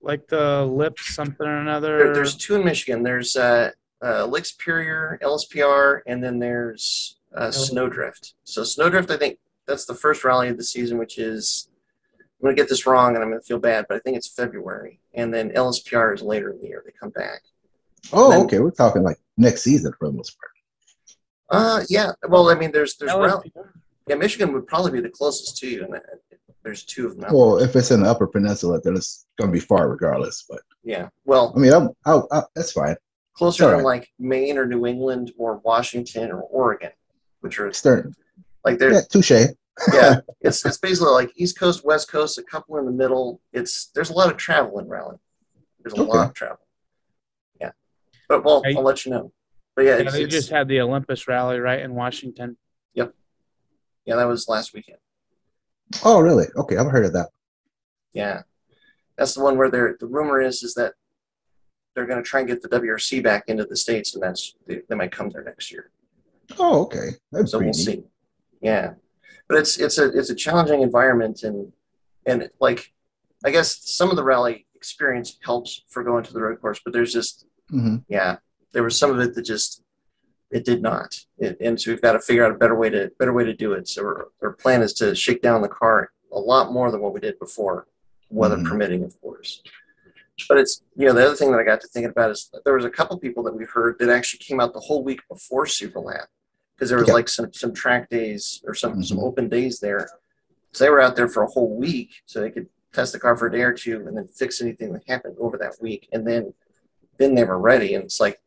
Like 0.00 0.26
the 0.28 0.64
lip 0.64 0.98
something 0.98 1.46
or 1.46 1.58
another. 1.60 1.98
There, 1.98 2.14
there's 2.14 2.36
two 2.36 2.54
in 2.56 2.64
Michigan. 2.64 3.02
There's 3.02 3.34
uh, 3.36 3.70
uh, 4.04 4.26
Lake 4.26 4.46
Superior, 4.46 5.18
LSPR, 5.22 6.00
and 6.06 6.22
then 6.22 6.38
there's 6.38 7.18
uh, 7.36 7.50
Snowdrift. 7.50 8.34
So 8.44 8.62
Snowdrift, 8.62 9.10
I 9.10 9.16
think 9.16 9.38
that's 9.66 9.84
the 9.86 9.94
first 9.94 10.24
rally 10.24 10.48
of 10.48 10.56
the 10.56 10.64
season, 10.64 10.98
which 10.98 11.18
is 11.18 11.68
I'm 12.20 12.26
going 12.44 12.54
to 12.56 12.62
get 12.62 12.68
this 12.68 12.86
wrong 12.86 13.14
and 13.16 13.22
I'm 13.24 13.30
going 13.30 13.40
to 13.40 13.46
feel 13.46 13.58
bad, 13.58 13.86
but 13.88 13.96
I 13.96 14.00
think 14.00 14.16
it's 14.16 14.28
February. 14.28 15.00
And 15.14 15.34
then 15.34 15.50
LSPR 15.50 16.14
is 16.14 16.22
later 16.22 16.50
in 16.50 16.60
the 16.60 16.68
year. 16.68 16.82
They 16.86 16.92
come 16.92 17.10
back. 17.10 17.42
oh, 18.12 18.30
Then- 18.30 18.40
okay. 18.42 18.58
We're 18.60 18.70
talking 18.70 19.02
like 19.02 19.18
next 19.38 19.62
season 19.62 19.92
for 19.98 20.08
the 20.08 20.12
most 20.12 20.36
part. 20.38 20.52
Uh, 21.50 21.84
yeah. 21.88 22.12
Well, 22.28 22.50
I 22.50 22.54
mean, 22.54 22.72
there's 22.72 22.96
there's 22.96 23.12
rally. 23.14 23.50
LSPR. 23.56 23.70
Yeah, 24.08 24.16
Michigan 24.16 24.52
would 24.52 24.66
probably 24.66 24.92
be 24.92 25.00
the 25.00 25.08
closest 25.10 25.56
to 25.58 25.68
you, 25.68 25.84
and 25.84 26.00
there's 26.62 26.84
two 26.84 27.06
of 27.06 27.16
them. 27.18 27.32
Well, 27.32 27.58
if 27.58 27.74
it's 27.76 27.90
in 27.90 28.02
the 28.02 28.10
Upper 28.10 28.26
Peninsula, 28.26 28.80
then 28.82 28.96
it's 28.96 29.26
gonna 29.38 29.52
be 29.52 29.60
far 29.60 29.88
regardless. 29.88 30.44
But. 30.48 30.60
Yeah. 30.84 31.08
Well, 31.24 31.52
I 31.56 31.58
mean, 31.58 31.72
I'm, 31.72 31.88
I, 32.06 32.20
I, 32.32 32.42
that's 32.54 32.72
fine. 32.72 32.96
closer 33.34 33.64
all 33.64 33.70
to 33.70 33.76
right. 33.76 33.84
like 33.84 34.08
Maine 34.18 34.58
or 34.58 34.66
New 34.66 34.86
England 34.86 35.32
or 35.38 35.58
Washington 35.58 36.30
or 36.32 36.40
Oregon, 36.42 36.90
which 37.40 37.58
are 37.60 37.72
Stern, 37.72 38.14
like 38.64 38.78
they're 38.78 38.92
yeah, 38.92 39.00
touche. 39.10 39.30
yeah, 39.92 40.20
it's 40.40 40.64
it's 40.66 40.78
basically 40.78 41.12
like 41.12 41.30
East 41.36 41.58
Coast, 41.58 41.84
West 41.84 42.10
Coast, 42.10 42.38
a 42.38 42.42
couple 42.42 42.76
in 42.78 42.84
the 42.86 42.92
middle. 42.92 43.40
It's 43.52 43.86
there's 43.94 44.10
a 44.10 44.14
lot 44.14 44.30
of 44.30 44.36
travel 44.38 44.78
in 44.78 44.88
rally. 44.88 45.16
There's 45.80 45.94
a 45.98 46.02
Okay. 46.02 46.10
lot 46.10 46.28
of 46.28 46.34
travel. 46.34 46.58
Yeah, 48.30 48.36
but 48.36 48.44
well, 48.44 48.62
Hey. 48.64 48.74
I'll 48.76 48.82
let 48.82 49.04
you 49.04 49.12
know. 49.12 49.32
But 49.74 49.84
yeah, 49.84 49.96
Yeah, 49.96 50.02
it's, 50.04 50.12
they 50.12 50.22
it's- 50.22 50.32
just 50.32 50.50
had 50.50 50.68
the 50.68 50.80
Olympus 50.80 51.28
rally 51.28 51.58
right 51.60 51.80
in 51.80 51.94
Washington. 51.94 52.56
Yep. 52.94 53.14
Yeah, 54.04 54.16
that 54.16 54.24
was 54.26 54.48
last 54.48 54.74
weekend. 54.74 54.98
Oh, 56.04 56.20
really? 56.20 56.46
Okay, 56.56 56.76
I've 56.76 56.90
heard 56.90 57.06
of 57.06 57.12
that. 57.14 57.30
Yeah, 58.12 58.42
that's 59.16 59.34
the 59.34 59.42
one 59.42 59.56
where 59.56 59.70
they're 59.70 59.96
the 59.98 60.06
rumor 60.06 60.40
is 60.40 60.62
is 60.62 60.74
that 60.74 60.94
they're 61.94 62.06
going 62.06 62.22
to 62.22 62.28
try 62.28 62.40
and 62.40 62.48
get 62.48 62.62
the 62.62 62.68
WRC 62.68 63.22
back 63.22 63.44
into 63.48 63.64
the 63.64 63.76
states, 63.76 64.14
and 64.14 64.22
that's 64.22 64.54
they, 64.66 64.80
they 64.88 64.94
might 64.94 65.12
come 65.12 65.30
there 65.30 65.42
next 65.44 65.70
year. 65.70 65.90
Oh, 66.58 66.82
okay. 66.84 67.10
That's 67.32 67.52
so 67.52 67.58
we'll 67.58 67.66
neat. 67.68 67.74
see. 67.76 68.04
Yeah, 68.60 68.94
but 69.48 69.58
it's 69.58 69.78
it's 69.78 69.98
a 69.98 70.06
it's 70.18 70.30
a 70.30 70.34
challenging 70.34 70.82
environment, 70.82 71.42
and 71.42 71.72
and 72.26 72.50
like 72.60 72.92
I 73.44 73.50
guess 73.50 73.78
some 73.88 74.10
of 74.10 74.16
the 74.16 74.24
rally 74.24 74.66
experience 74.74 75.38
helps 75.44 75.82
for 75.88 76.02
going 76.02 76.24
to 76.24 76.32
the 76.32 76.40
road 76.40 76.60
course, 76.60 76.80
but 76.84 76.92
there's 76.92 77.12
just 77.12 77.46
Mhm. 77.70 78.04
yeah, 78.08 78.36
there 78.72 78.82
was 78.82 78.98
some 78.98 79.10
of 79.10 79.20
it 79.20 79.34
that 79.34 79.42
just 79.42 79.82
it 80.50 80.64
did 80.64 80.80
not, 80.80 81.14
it, 81.36 81.58
and 81.60 81.78
so 81.78 81.90
we've 81.90 82.00
got 82.00 82.12
to 82.12 82.20
figure 82.20 82.42
out 82.44 82.50
a 82.52 82.54
better 82.56 82.74
way 82.74 82.88
to 82.88 83.10
better 83.18 83.32
way 83.34 83.44
to 83.44 83.54
do 83.54 83.72
it. 83.74 83.86
So 83.88 84.02
our, 84.02 84.28
our 84.42 84.52
plan 84.52 84.80
is 84.82 84.94
to 84.94 85.14
shake 85.14 85.42
down 85.42 85.60
the 85.60 85.68
car 85.68 86.10
a 86.32 86.38
lot 86.40 86.72
more 86.72 86.90
than 86.90 87.00
what 87.02 87.12
we 87.12 87.20
did 87.20 87.38
before, 87.38 87.86
weather 88.30 88.56
Mhm. 88.56 88.66
permitting, 88.66 89.04
of 89.04 89.20
course. 89.20 89.62
But 90.48 90.58
it's 90.58 90.84
you 90.96 91.06
know 91.06 91.12
the 91.12 91.26
other 91.26 91.34
thing 91.36 91.50
that 91.50 91.60
I 91.60 91.64
got 91.64 91.80
to 91.82 91.88
thinking 91.88 92.10
about 92.10 92.30
is 92.30 92.50
there 92.64 92.74
was 92.74 92.84
a 92.86 92.90
couple 92.90 93.18
people 93.18 93.42
that 93.44 93.54
we 93.54 93.64
heard 93.64 93.98
that 93.98 94.08
actually 94.08 94.38
came 94.38 94.60
out 94.60 94.72
the 94.72 94.80
whole 94.80 95.02
week 95.04 95.20
before 95.28 95.66
Superlap 95.66 96.26
because 96.74 96.88
there 96.88 96.98
was 96.98 97.08
Yeah. 97.08 97.14
like 97.14 97.28
some 97.28 97.52
some 97.52 97.74
track 97.74 98.08
days 98.08 98.62
or 98.66 98.74
some 98.74 99.02
some 99.02 99.18
Mhm. 99.18 99.24
open 99.24 99.48
days 99.50 99.80
there. 99.80 100.08
So 100.72 100.84
they 100.84 100.90
were 100.90 101.00
out 101.00 101.16
there 101.16 101.28
for 101.28 101.42
a 101.42 101.46
whole 101.46 101.74
week, 101.76 102.10
so 102.24 102.40
they 102.40 102.50
could 102.50 102.68
test 102.92 103.12
the 103.12 103.18
car 103.18 103.36
for 103.36 103.48
a 103.48 103.52
day 103.52 103.62
or 103.62 103.72
two 103.74 104.06
and 104.06 104.16
then 104.16 104.28
fix 104.28 104.62
anything 104.62 104.92
that 104.94 105.02
happened 105.08 105.36
over 105.38 105.58
that 105.58 105.74
week, 105.82 106.08
and 106.12 106.26
then 106.26 106.54
then 107.18 107.34
they 107.34 107.44
were 107.44 107.58
ready. 107.58 107.94
And 107.94 108.04
it's 108.04 108.20
like 108.20 108.40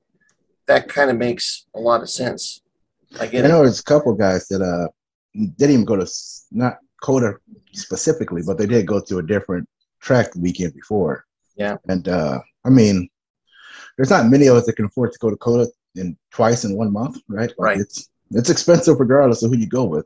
that 0.68 0.88
kind 0.88 1.10
of 1.12 1.18
makes 1.18 1.66
a 1.76 1.80
lot 1.80 2.02
of 2.02 2.10
sense. 2.10 2.62
I 3.20 3.24
I 3.24 3.28
get 3.28 3.46
it. 3.46 3.48
know 3.50 3.60
there's 3.64 3.80
a 3.80 3.84
couple 3.84 4.14
guys 4.16 4.48
that 4.48 4.62
uh 4.62 4.88
didn't 5.58 5.74
even 5.74 5.86
go 5.86 5.96
to 5.98 6.08
not 6.52 6.78
COTA 7.02 7.36
specifically, 7.74 8.42
but 8.46 8.58
they 8.58 8.66
did 8.68 8.86
go 8.88 9.00
to 9.02 9.18
a 9.20 9.24
different 9.24 9.68
track 10.00 10.32
the 10.32 10.40
weekend 10.40 10.74
before. 10.74 11.26
Yeah. 11.56 11.78
And 11.88 12.08
uh 12.08 12.40
I 12.66 12.70
mean, 12.70 13.10
there's 13.98 14.10
not 14.10 14.28
many 14.30 14.48
of 14.48 14.56
us 14.56 14.66
that 14.66 14.76
can 14.78 14.86
afford 14.86 15.12
to 15.12 15.20
go 15.20 15.30
to 15.30 15.36
COTA 15.38 15.70
in 15.96 16.18
twice 16.32 16.64
in 16.64 16.76
one 16.78 16.92
month, 16.94 17.18
right? 17.28 17.50
Like, 17.50 17.60
Right. 17.60 17.80
It's 17.80 18.10
it's 18.32 18.50
expensive 18.50 18.98
regardless 19.00 19.44
of 19.44 19.52
who 19.52 19.58
you 19.58 19.68
go 19.68 19.84
with. 19.84 20.06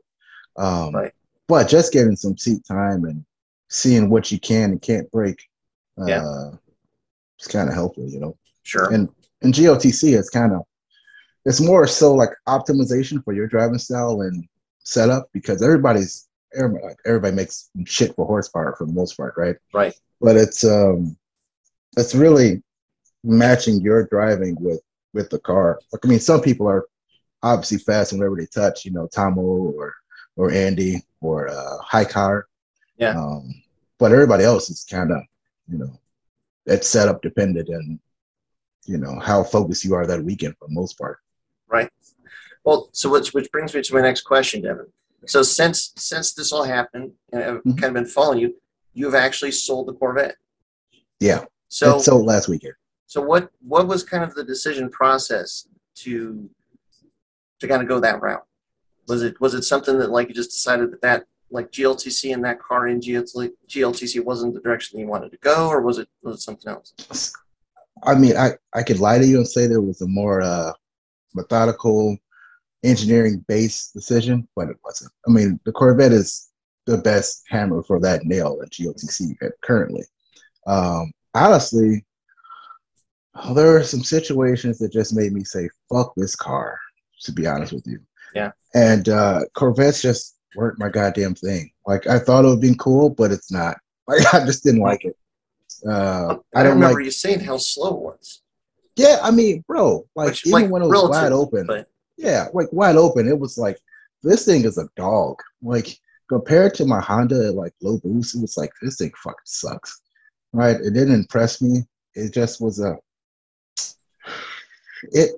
Um, 0.56 0.94
Right. 0.94 1.12
But 1.48 1.68
just 1.68 1.92
getting 1.92 2.16
some 2.16 2.36
seat 2.36 2.64
time 2.66 3.04
and 3.04 3.24
seeing 3.68 4.10
what 4.10 4.32
you 4.32 4.40
can 4.40 4.72
and 4.72 4.82
can't 4.82 5.08
break, 5.12 5.38
uh, 6.00 6.06
Yeah. 6.06 6.50
it's 7.38 7.46
kind 7.46 7.68
of 7.68 7.74
helpful, 7.74 8.08
you 8.08 8.18
know 8.18 8.36
Sure. 8.66 8.92
and 8.92 9.08
and 9.42 9.54
GLTC 9.54 10.18
is 10.18 10.28
kind 10.28 10.52
of 10.52 10.62
it's 11.44 11.60
more 11.60 11.86
so 11.86 12.12
like 12.12 12.30
optimization 12.48 13.22
for 13.24 13.32
your 13.32 13.46
driving 13.46 13.78
style 13.78 14.22
and 14.22 14.44
setup 14.82 15.28
because 15.32 15.62
everybody's 15.62 16.28
everybody, 16.56 16.94
everybody 17.06 17.36
makes 17.36 17.70
shit 17.84 18.14
for 18.16 18.26
horsepower 18.26 18.74
for 18.76 18.86
the 18.86 18.92
most 18.92 19.16
part, 19.16 19.34
right? 19.36 19.56
Right. 19.72 19.94
But 20.20 20.36
it's 20.36 20.64
um 20.64 21.16
it's 21.96 22.14
really 22.14 22.62
matching 23.22 23.80
your 23.80 24.06
driving 24.08 24.56
with 24.60 24.80
with 25.12 25.30
the 25.30 25.38
car. 25.38 25.78
Like 25.92 26.04
I 26.04 26.08
mean, 26.08 26.20
some 26.20 26.40
people 26.40 26.66
are 26.66 26.84
obviously 27.42 27.78
fast 27.78 28.12
whenever 28.12 28.36
they 28.36 28.46
touch, 28.46 28.84
you 28.84 28.90
know, 28.90 29.06
Tomo 29.06 29.42
or 29.42 29.94
or 30.36 30.50
Andy 30.50 31.02
or 31.20 31.48
uh, 31.48 31.78
High 31.82 32.04
Car. 32.04 32.46
Yeah. 32.98 33.18
Um, 33.18 33.54
but 33.98 34.12
everybody 34.12 34.44
else 34.44 34.68
is 34.68 34.84
kind 34.84 35.10
of, 35.10 35.22
you 35.70 35.78
know, 35.78 35.98
it's 36.66 36.88
setup 36.88 37.22
dependent 37.22 37.68
and 37.68 37.98
you 38.86 38.98
know 38.98 39.18
how 39.20 39.42
focused 39.42 39.84
you 39.84 39.94
are 39.94 40.06
that 40.06 40.22
weekend 40.22 40.54
for 40.58 40.68
the 40.68 40.74
most 40.74 40.98
part. 40.98 41.18
Right. 41.68 41.90
Well, 42.64 42.88
so 42.92 43.10
which 43.10 43.32
which 43.34 43.50
brings 43.52 43.74
me 43.74 43.82
to 43.82 43.94
my 43.94 44.00
next 44.00 44.22
question, 44.22 44.62
Devin. 44.62 44.86
So 45.26 45.42
since 45.42 45.92
since 45.96 46.32
this 46.34 46.52
all 46.52 46.64
happened, 46.64 47.12
and 47.32 47.42
I've 47.42 47.62
Mhm. 47.64 47.78
kind 47.80 47.84
of 47.84 47.94
been 47.94 48.06
following 48.06 48.38
you, 48.40 48.54
you've 48.94 49.14
actually 49.14 49.52
sold 49.52 49.88
the 49.88 49.92
Corvette. 49.94 50.36
Yeah. 51.20 51.44
So 51.68 51.96
it 51.96 52.02
sold 52.02 52.26
last 52.26 52.48
weekend. 52.48 52.74
so 53.06 53.20
what 53.20 53.50
what 53.60 53.86
was 53.88 54.02
kind 54.02 54.22
of 54.24 54.34
the 54.34 54.44
decision 54.44 54.88
process 54.90 55.66
to 55.96 56.48
to 57.60 57.66
kind 57.68 57.82
of 57.82 57.88
go 57.88 57.98
that 58.00 58.20
route? 58.20 58.44
Was 59.08 59.22
it 59.22 59.40
was 59.40 59.54
it 59.54 59.62
something 59.62 59.98
that 59.98 60.10
like 60.10 60.28
you 60.28 60.34
just 60.34 60.50
decided 60.50 60.90
that 60.92 61.00
that 61.02 61.26
like 61.50 61.70
GLTC 61.70 62.32
and 62.34 62.44
that 62.44 62.58
car 62.60 62.88
in 62.88 63.00
GLTC, 63.00 63.52
GLTC 63.68 64.20
wasn't 64.24 64.54
the 64.54 64.60
direction 64.60 64.98
you 64.98 65.06
wanted 65.06 65.30
to 65.30 65.38
go, 65.38 65.68
or 65.68 65.80
was 65.80 65.98
it 65.98 66.08
was 66.22 66.36
it 66.38 66.42
something 66.42 66.70
else? 66.72 66.92
I 68.02 68.14
mean, 68.14 68.36
I, 68.36 68.52
I 68.74 68.82
could 68.82 68.98
lie 68.98 69.18
to 69.18 69.26
you 69.26 69.38
and 69.38 69.48
say 69.48 69.66
there 69.66 69.80
was 69.80 70.00
a 70.00 70.06
more 70.06 70.42
uh, 70.42 70.72
methodical 71.34 72.16
engineering 72.84 73.44
based 73.48 73.94
decision, 73.94 74.46
but 74.54 74.68
it 74.68 74.76
wasn't. 74.84 75.12
I 75.26 75.30
mean, 75.30 75.58
the 75.64 75.72
Corvette 75.72 76.12
is 76.12 76.50
the 76.86 76.98
best 76.98 77.42
hammer 77.48 77.82
for 77.82 77.98
that 78.00 78.24
nail 78.24 78.58
at 78.62 78.70
GLTC 78.70 79.34
currently. 79.62 80.04
Um, 80.66 81.12
honestly, 81.34 82.04
there 83.54 83.72
were 83.72 83.82
some 83.82 84.04
situations 84.04 84.78
that 84.78 84.92
just 84.92 85.14
made 85.14 85.32
me 85.32 85.44
say, 85.44 85.68
fuck 85.92 86.12
this 86.16 86.36
car, 86.36 86.78
to 87.22 87.32
be 87.32 87.46
honest 87.46 87.72
with 87.72 87.86
you. 87.86 88.00
Yeah. 88.34 88.52
And 88.74 89.08
uh, 89.08 89.40
Corvettes 89.54 90.02
just 90.02 90.36
weren't 90.54 90.78
my 90.78 90.88
goddamn 90.88 91.34
thing. 91.34 91.70
Like, 91.86 92.06
I 92.06 92.18
thought 92.18 92.44
it 92.44 92.48
would 92.48 92.60
be 92.60 92.74
cool, 92.78 93.10
but 93.10 93.32
it's 93.32 93.50
not. 93.50 93.76
Like, 94.08 94.32
I 94.32 94.46
just 94.46 94.62
didn't 94.62 94.82
like 94.82 95.04
it. 95.04 95.16
Uh, 95.88 96.36
I, 96.54 96.60
I 96.60 96.62
don't 96.62 96.74
remember 96.74 96.96
like 96.96 97.04
you 97.04 97.10
saying 97.10 97.40
how 97.40 97.56
slow 97.58 97.88
it 97.96 98.00
was. 98.02 98.42
yeah, 98.96 99.18
I 99.22 99.30
mean, 99.30 99.64
bro, 99.68 100.06
like 100.16 100.28
Which, 100.30 100.46
even 100.46 100.62
like, 100.62 100.70
when 100.70 100.82
it 100.82 100.86
was 100.88 101.08
wide 101.10 101.32
open, 101.32 101.66
but- 101.66 101.88
yeah, 102.16 102.46
like 102.54 102.68
wide 102.72 102.96
open, 102.96 103.28
it 103.28 103.38
was 103.38 103.58
like 103.58 103.78
this 104.22 104.44
thing 104.46 104.64
is 104.64 104.78
a 104.78 104.88
dog. 104.96 105.36
Like 105.62 105.88
compared 106.28 106.74
to 106.74 106.86
my 106.86 107.00
Honda 107.00 107.52
like 107.52 107.72
low 107.82 107.98
boost, 107.98 108.34
it 108.36 108.40
was 108.40 108.56
like 108.56 108.72
this 108.82 108.96
thing 108.96 109.12
fucking 109.22 109.36
sucks. 109.44 110.00
Right? 110.52 110.76
It 110.76 110.94
didn't 110.94 111.14
impress 111.14 111.60
me. 111.60 111.84
It 112.14 112.32
just 112.32 112.60
was 112.60 112.80
a 112.80 112.96
it 115.12 115.30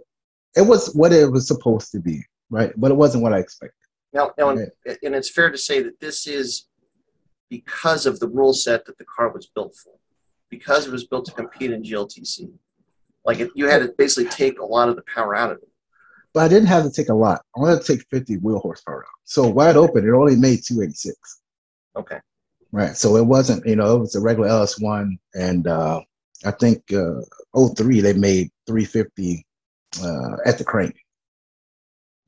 it 0.56 0.62
was 0.62 0.94
what 0.94 1.12
it 1.12 1.30
was 1.30 1.46
supposed 1.46 1.90
to 1.92 2.00
be, 2.00 2.24
right? 2.50 2.72
But 2.76 2.90
it 2.90 2.96
wasn't 2.96 3.22
what 3.22 3.32
I 3.32 3.38
expected. 3.38 3.74
Now, 4.12 4.32
now, 4.38 4.54
Right. 4.54 4.68
and, 4.86 4.98
and 5.02 5.14
it's 5.14 5.28
fair 5.30 5.50
to 5.50 5.58
say 5.58 5.82
that 5.82 6.00
this 6.00 6.26
is 6.26 6.66
because 7.50 8.06
of 8.06 8.18
the 8.20 8.28
rule 8.28 8.54
set 8.54 8.86
that 8.86 8.96
the 8.98 9.04
car 9.04 9.30
was 9.30 9.46
built 9.46 9.74
for, 9.76 9.92
because 10.50 10.86
it 10.86 10.92
was 10.92 11.06
built 11.06 11.26
to 11.26 11.32
compete 11.32 11.70
in 11.70 11.82
GLTC. 11.82 12.50
Like 13.24 13.40
it, 13.40 13.50
you 13.54 13.68
had 13.68 13.82
to 13.82 13.92
basically 13.98 14.30
take 14.30 14.58
a 14.60 14.64
lot 14.64 14.88
of 14.88 14.96
the 14.96 15.02
power 15.02 15.34
out 15.34 15.50
of 15.50 15.58
it. 15.58 15.68
but 16.32 16.44
I 16.44 16.48
didn't 16.48 16.68
have 16.68 16.84
to 16.84 16.90
take 16.90 17.08
a 17.08 17.14
lot. 17.14 17.42
I 17.56 17.60
wanted 17.60 17.82
to 17.82 17.92
take 17.96 18.06
50 18.10 18.38
wheel 18.38 18.58
horsepower 18.58 19.04
out. 19.04 19.20
So 19.24 19.46
wide 19.48 19.76
open, 19.76 20.06
it 20.06 20.12
only 20.12 20.36
made 20.36 20.60
286. 20.64 21.16
Okay. 21.96 22.18
Right. 22.72 22.96
So 22.96 23.16
it 23.16 23.26
wasn't, 23.26 23.66
you 23.66 23.76
know, 23.76 23.96
it 23.96 24.00
was 24.00 24.14
a 24.14 24.20
regular 24.20 24.48
LS1. 24.48 25.18
And 25.34 25.66
uh, 25.66 26.00
I 26.44 26.50
think 26.52 26.82
uh, 26.92 27.20
03, 27.56 28.00
they 28.00 28.12
made 28.12 28.50
350 28.66 29.46
uh, 30.02 30.36
at 30.44 30.58
the 30.58 30.64
crank. 30.64 30.96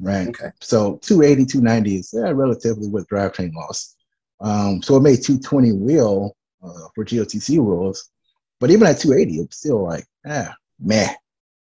Right. 0.00 0.28
Okay. 0.28 0.50
So 0.60 0.96
280, 1.02 1.44
290 1.44 1.96
is 1.96 2.14
yeah, 2.14 2.30
relatively 2.30 2.88
with 2.88 3.06
drivetrain 3.08 3.54
loss. 3.54 3.96
Um, 4.40 4.82
so 4.82 4.96
it 4.96 5.02
made 5.02 5.22
220 5.22 5.72
wheel 5.72 6.34
uh, 6.62 6.88
for 6.94 7.04
GLTC 7.04 7.58
rules. 7.58 8.10
But 8.58 8.70
even 8.70 8.86
at 8.86 8.98
280, 8.98 9.40
it's 9.42 9.56
still 9.58 9.82
like, 9.84 10.04
ah, 10.26 10.54
meh, 10.78 11.12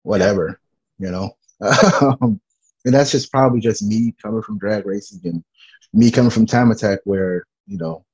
whatever, 0.03 0.61
you 0.98 1.11
know. 1.11 1.31
Um, 2.01 2.40
and 2.85 2.94
that's 2.94 3.11
just 3.11 3.33
probably 3.33 3.61
just 3.61 3.83
me 3.83 4.14
coming 4.22 4.42
from 4.42 4.59
drag 4.59 4.87
racing 4.87 5.20
and 5.24 5.44
me 5.92 6.11
coming 6.11 6.31
from 6.31 6.46
time 6.46 6.70
attack 6.70 7.01
where, 7.05 7.44
you 7.66 7.77
know, 7.77 8.05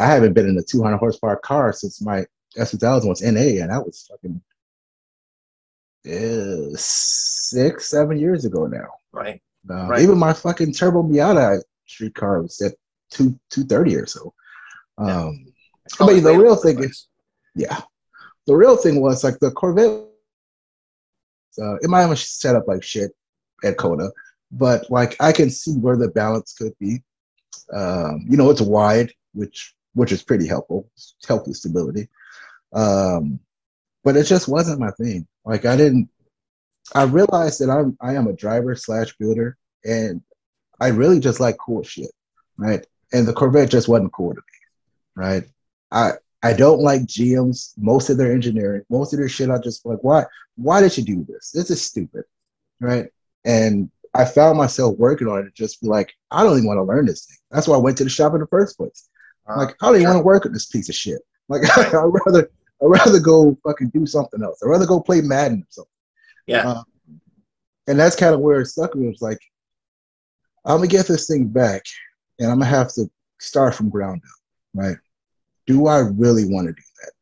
I 0.00 0.06
haven't 0.06 0.32
been 0.32 0.48
in 0.48 0.58
a 0.58 0.62
200 0.62 0.96
horsepower 0.96 1.36
car 1.36 1.72
since 1.72 2.00
my 2.00 2.24
S2000 2.56 3.06
was 3.06 3.22
NA, 3.22 3.62
and 3.62 3.70
that 3.70 3.84
was 3.84 4.08
fucking 4.10 4.40
uh, 6.06 6.76
six, 6.76 7.86
seven 7.88 8.18
years 8.18 8.44
ago 8.44 8.66
now. 8.66 8.88
Right. 9.12 9.40
Uh, 9.70 9.86
Right. 9.86 10.02
Even 10.02 10.18
my 10.18 10.32
fucking 10.32 10.72
turbo 10.72 11.02
Miata 11.02 11.62
street 11.86 12.14
car 12.14 12.42
was 12.42 12.60
at 12.60 12.74
two 13.10 13.38
two 13.50 13.64
thirty 13.64 13.94
or 13.94 14.06
so. 14.06 14.34
Yeah. 14.98 15.30
But 15.98 16.20
the 16.20 16.36
real 16.36 16.56
thing 16.56 16.82
is, 16.82 17.08
yeah, 17.54 17.80
the 18.46 18.56
real 18.56 18.76
thing 18.76 19.00
was 19.00 19.24
like 19.24 19.38
the 19.38 19.50
Corvette. 19.50 20.08
Uh, 21.60 21.76
it 21.76 21.90
might 21.90 22.02
have 22.02 22.18
set 22.18 22.56
up 22.56 22.66
like 22.66 22.82
shit 22.82 23.10
at 23.62 23.76
COTA, 23.76 24.10
but 24.50 24.90
like 24.90 25.16
I 25.20 25.32
can 25.32 25.50
see 25.50 25.72
where 25.72 25.96
the 25.96 26.08
balance 26.08 26.54
could 26.54 26.72
be. 26.78 27.02
Um, 27.72 28.24
you 28.28 28.36
know, 28.36 28.50
it's 28.50 28.60
wide, 28.60 29.12
which 29.34 29.74
which 29.94 30.12
is 30.12 30.22
pretty 30.22 30.46
helpful, 30.46 30.88
It's 30.94 31.14
helpful 31.26 31.54
stability. 31.54 32.08
Um, 32.72 33.38
but 34.04 34.16
it 34.16 34.24
just 34.24 34.48
wasn't 34.48 34.80
my 34.80 34.90
thing. 34.92 35.26
Like 35.44 35.64
I 35.64 35.76
didn't. 35.76 36.08
I 36.94 37.04
realized 37.04 37.60
that 37.60 37.70
I'm 37.70 37.96
I 38.00 38.14
am 38.14 38.26
a 38.26 38.32
driver 38.32 38.74
slash 38.74 39.14
builder, 39.18 39.56
and 39.84 40.22
I 40.80 40.88
really 40.88 41.20
just 41.20 41.40
like 41.40 41.56
cool 41.58 41.82
shit, 41.82 42.10
right? 42.56 42.84
And 43.12 43.26
the 43.26 43.32
Corvette 43.32 43.70
just 43.70 43.88
wasn't 43.88 44.12
cool 44.12 44.34
to 44.34 44.40
me, 44.40 45.22
right? 45.24 45.44
I 45.92 46.12
I 46.42 46.52
don't 46.54 46.80
like 46.80 47.02
GM's 47.02 47.72
most 47.76 48.10
of 48.10 48.16
their 48.16 48.32
engineering, 48.32 48.82
most 48.90 49.12
of 49.12 49.18
their 49.20 49.28
shit. 49.28 49.50
I 49.50 49.58
just 49.58 49.86
like 49.86 50.02
why 50.02 50.24
why 50.56 50.80
did 50.80 50.96
you 50.96 51.04
do 51.04 51.24
this? 51.28 51.52
This 51.52 51.70
is 51.70 51.80
stupid, 51.82 52.24
right? 52.80 53.06
And 53.44 53.90
I 54.14 54.24
found 54.24 54.58
myself 54.58 54.96
working 54.98 55.28
on 55.28 55.46
it, 55.46 55.54
just 55.54 55.80
be 55.80 55.86
like 55.88 56.12
I 56.30 56.42
don't 56.42 56.54
even 56.56 56.66
want 56.66 56.78
to 56.78 56.82
learn 56.84 57.06
this 57.06 57.26
thing. 57.26 57.36
That's 57.50 57.68
why 57.68 57.76
I 57.76 57.80
went 57.80 57.96
to 57.98 58.04
the 58.04 58.10
shop 58.10 58.34
in 58.34 58.40
the 58.40 58.46
first 58.48 58.76
place. 58.76 59.08
Uh, 59.48 59.58
Like 59.58 59.76
I 59.80 59.86
don't 59.86 59.96
even 59.96 60.08
want 60.08 60.18
to 60.18 60.24
work 60.24 60.44
with 60.44 60.52
this 60.54 60.66
piece 60.66 60.88
of 60.88 60.94
shit. 60.94 61.20
Like 61.48 61.62
I'd 61.78 61.92
rather 61.92 62.50
I'd 62.82 62.86
rather 62.86 63.20
go 63.20 63.56
fucking 63.64 63.90
do 63.90 64.06
something 64.06 64.42
else. 64.42 64.60
I'd 64.62 64.68
rather 64.68 64.86
go 64.86 65.00
play 65.00 65.20
Madden 65.20 65.60
or 65.62 65.66
something. 65.70 65.90
yeah. 66.46 66.68
Uh, 66.68 66.82
and 67.88 67.98
that's 67.98 68.16
kind 68.16 68.34
of 68.34 68.40
where 68.40 68.60
it 68.60 68.66
stuck 68.66 68.94
with 68.94 69.02
me. 69.02 69.08
It 69.08 69.10
was 69.10 69.22
like, 69.22 69.40
I'm 70.64 70.76
gonna 70.76 70.86
get 70.86 71.06
this 71.06 71.26
thing 71.26 71.46
back, 71.48 71.82
and 72.38 72.50
I'm 72.50 72.58
gonna 72.58 72.70
have 72.70 72.92
to 72.94 73.10
start 73.40 73.74
from 73.74 73.90
ground 73.90 74.22
up, 74.24 74.40
right? 74.84 74.96
Do 75.66 75.86
I 75.86 75.98
really 75.98 76.44
want 76.44 76.66
to 76.68 76.72
do 76.72 76.82
that? 77.02 77.12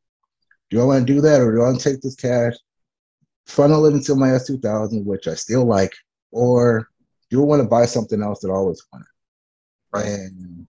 Do 0.70 0.81
I 0.81 0.85
want 0.85 1.07
to 1.07 1.12
do 1.12 1.20
that, 1.20 1.40
or 1.40 1.53
do 1.53 1.62
I 1.62 1.66
want 1.66 1.81
to 1.81 1.90
take 1.90 2.00
this 2.00 2.14
cash, 2.14 2.55
funnel 3.46 3.87
it 3.87 3.92
into 3.92 4.14
my 4.14 4.29
S2000, 4.29 5.05
which 5.05 5.26
I 5.26 5.35
still 5.35 5.64
like, 5.64 5.92
or 6.31 6.88
do 7.31 7.42
I 7.42 7.44
want 7.44 7.62
to 7.62 7.68
buy 7.68 7.87
something 7.87 8.22
else 8.22 8.40
that 8.40 8.50
I 8.50 8.55
always 8.55 8.83
wanted? 8.92 9.07
Right. 9.92 10.07
And 10.07 10.66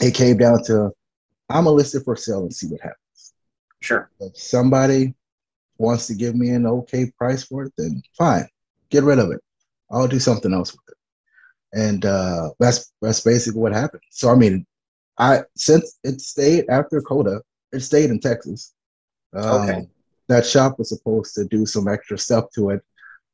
it 0.00 0.14
came 0.14 0.36
down 0.36 0.62
to, 0.64 0.90
I'm 1.48 1.64
gonna 1.64 1.70
list 1.70 1.94
it 1.94 2.04
for 2.04 2.16
sale 2.16 2.42
and 2.42 2.54
see 2.54 2.68
what 2.68 2.80
happens. 2.80 3.34
Sure. 3.80 4.10
If 4.20 4.36
somebody 4.36 5.14
wants 5.78 6.06
to 6.06 6.14
give 6.14 6.36
me 6.36 6.50
an 6.50 6.66
okay 6.66 7.10
price 7.18 7.42
for 7.44 7.64
it, 7.64 7.72
then 7.76 8.02
fine, 8.16 8.46
get 8.90 9.04
rid 9.04 9.18
of 9.18 9.30
it. 9.32 9.40
I'll 9.90 10.06
do 10.06 10.20
something 10.20 10.52
else 10.52 10.72
with 10.72 10.82
it. 10.88 10.96
And 11.72 12.04
uh, 12.04 12.50
that's 12.58 12.92
that's 13.00 13.20
basically 13.20 13.60
what 13.60 13.72
happened. 13.72 14.02
So 14.10 14.30
I 14.30 14.34
mean, 14.34 14.66
I 15.18 15.40
since 15.56 15.98
it 16.04 16.20
stayed 16.20 16.66
after 16.68 17.00
COTA, 17.00 17.42
it 17.72 17.80
stayed 17.80 18.10
in 18.10 18.20
Texas. 18.20 18.74
Um, 19.34 19.62
Okay. 19.62 19.88
That 20.28 20.46
shop 20.46 20.78
was 20.78 20.90
supposed 20.90 21.34
to 21.34 21.44
do 21.44 21.66
some 21.66 21.88
extra 21.88 22.16
stuff 22.16 22.50
to 22.54 22.70
it, 22.70 22.82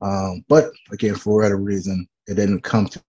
um, 0.01 0.43
but 0.49 0.71
again, 0.91 1.15
for 1.15 1.37
whatever 1.37 1.59
reason, 1.59 2.09
it 2.27 2.35
didn't 2.35 2.63
come 2.63 2.87
to. 2.87 3.03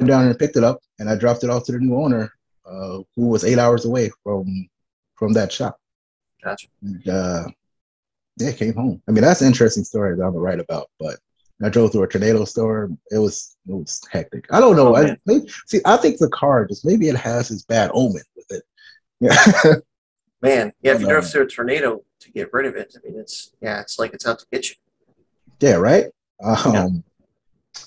Went 0.00 0.08
down 0.08 0.26
and 0.26 0.38
picked 0.38 0.56
it 0.56 0.64
up, 0.64 0.80
and 0.98 1.10
I 1.10 1.14
dropped 1.16 1.44
it 1.44 1.50
off 1.50 1.64
to 1.64 1.72
the 1.72 1.78
new 1.78 1.94
owner, 1.96 2.32
uh, 2.64 3.00
who 3.14 3.28
was 3.28 3.44
eight 3.44 3.58
hours 3.58 3.84
away 3.84 4.10
from 4.22 4.66
from 5.16 5.34
that 5.34 5.52
shop. 5.52 5.78
Gotcha. 6.42 6.68
And, 6.82 7.06
uh, 7.08 7.44
yeah, 8.38 8.52
came 8.52 8.74
home. 8.74 9.02
I 9.06 9.12
mean, 9.12 9.22
that's 9.22 9.42
an 9.42 9.46
interesting 9.48 9.84
story 9.84 10.16
that 10.16 10.22
I'm 10.22 10.30
gonna 10.32 10.40
write 10.40 10.60
about. 10.60 10.90
But 10.98 11.18
I 11.62 11.68
drove 11.68 11.92
through 11.92 12.02
a 12.02 12.08
tornado 12.08 12.44
storm. 12.44 12.98
It 13.10 13.18
was 13.18 13.56
it 13.68 13.74
was 13.74 14.02
hectic. 14.10 14.46
I 14.50 14.60
don't 14.60 14.76
know. 14.76 14.94
Oh, 14.94 14.96
I 14.96 15.16
maybe, 15.26 15.48
see. 15.66 15.80
I 15.84 15.96
think 15.96 16.18
the 16.18 16.28
car 16.28 16.66
just 16.66 16.84
maybe 16.84 17.08
it 17.08 17.16
has 17.16 17.48
this 17.48 17.64
bad 17.64 17.90
omen 17.94 18.22
with 18.36 18.46
it. 18.50 18.62
Yeah, 19.20 19.74
Man, 20.44 20.72
yeah, 20.82 20.92
if 20.92 21.00
you 21.00 21.06
drove 21.06 21.26
through 21.26 21.44
a 21.44 21.46
tornado 21.46 22.02
to 22.20 22.32
get 22.32 22.52
rid 22.52 22.66
of 22.66 22.76
it, 22.76 22.94
I 22.94 23.08
mean, 23.08 23.18
it's, 23.18 23.52
yeah, 23.62 23.80
it's 23.80 23.98
like 23.98 24.12
it's 24.12 24.26
out 24.26 24.40
to 24.40 24.46
get 24.52 24.68
you. 24.68 24.76
yeah, 25.60 25.76
right. 25.76 26.06
Um, 26.42 26.74
Yeah. 26.74 26.88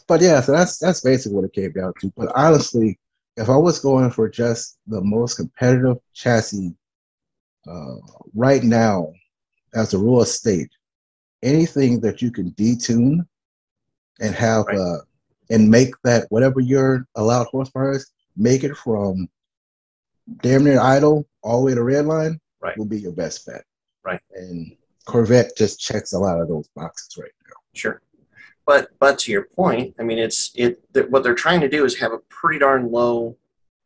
But 0.07 0.21
yeah, 0.21 0.41
so 0.41 0.53
that's 0.53 0.79
that's 0.79 1.01
basically 1.01 1.35
what 1.35 1.45
it 1.45 1.53
came 1.53 1.71
down 1.71 1.93
to. 2.01 2.11
But 2.17 2.31
honestly, 2.35 2.97
if 3.35 3.47
I 3.47 3.55
was 3.55 3.79
going 3.79 4.09
for 4.09 4.27
just 4.27 4.79
the 4.87 5.01
most 5.01 5.35
competitive 5.35 5.97
chassis 6.13 6.73
uh, 7.69 7.95
right 8.33 8.63
now, 8.63 9.13
as 9.75 9.93
a 9.93 9.99
rule 9.99 10.21
of 10.21 10.27
state, 10.27 10.69
anything 11.43 11.99
that 12.01 12.21
you 12.21 12.31
can 12.31 12.51
detune 12.51 13.25
and 14.19 14.33
have 14.35 14.65
Right. 14.67 14.77
uh, 14.77 14.97
and 15.49 15.69
make 15.69 15.93
that 16.03 16.27
whatever 16.29 16.59
your 16.59 17.05
allowed 17.15 17.47
horsepower 17.47 17.91
is, 17.93 18.11
make 18.35 18.63
it 18.63 18.75
from 18.75 19.27
damn 20.41 20.63
near 20.63 20.79
idle 20.79 21.25
all 21.41 21.59
the 21.61 21.65
way 21.67 21.75
to 21.75 21.83
red 21.83 22.05
line 22.05 22.39
Right. 22.59 22.77
will 22.77 22.85
be 22.85 22.99
your 22.99 23.13
best 23.13 23.45
bet. 23.45 23.63
Right. 24.03 24.19
And 24.35 24.75
Corvette 25.05 25.55
just 25.55 25.79
checks 25.79 26.13
a 26.13 26.19
lot 26.19 26.41
of 26.41 26.47
those 26.47 26.67
boxes 26.75 27.17
right 27.17 27.31
now. 27.47 27.55
Sure. 27.73 28.01
But 28.65 28.89
but 28.99 29.19
to 29.19 29.31
your 29.31 29.43
point, 29.43 29.95
I 29.99 30.03
mean, 30.03 30.17
it's 30.17 30.51
it. 30.55 30.81
That 30.93 31.09
what 31.09 31.23
they're 31.23 31.35
trying 31.35 31.61
to 31.61 31.69
do 31.69 31.85
is 31.85 31.97
have 31.99 32.11
a 32.11 32.17
pretty 32.29 32.59
darn 32.59 32.91
low, 32.91 33.37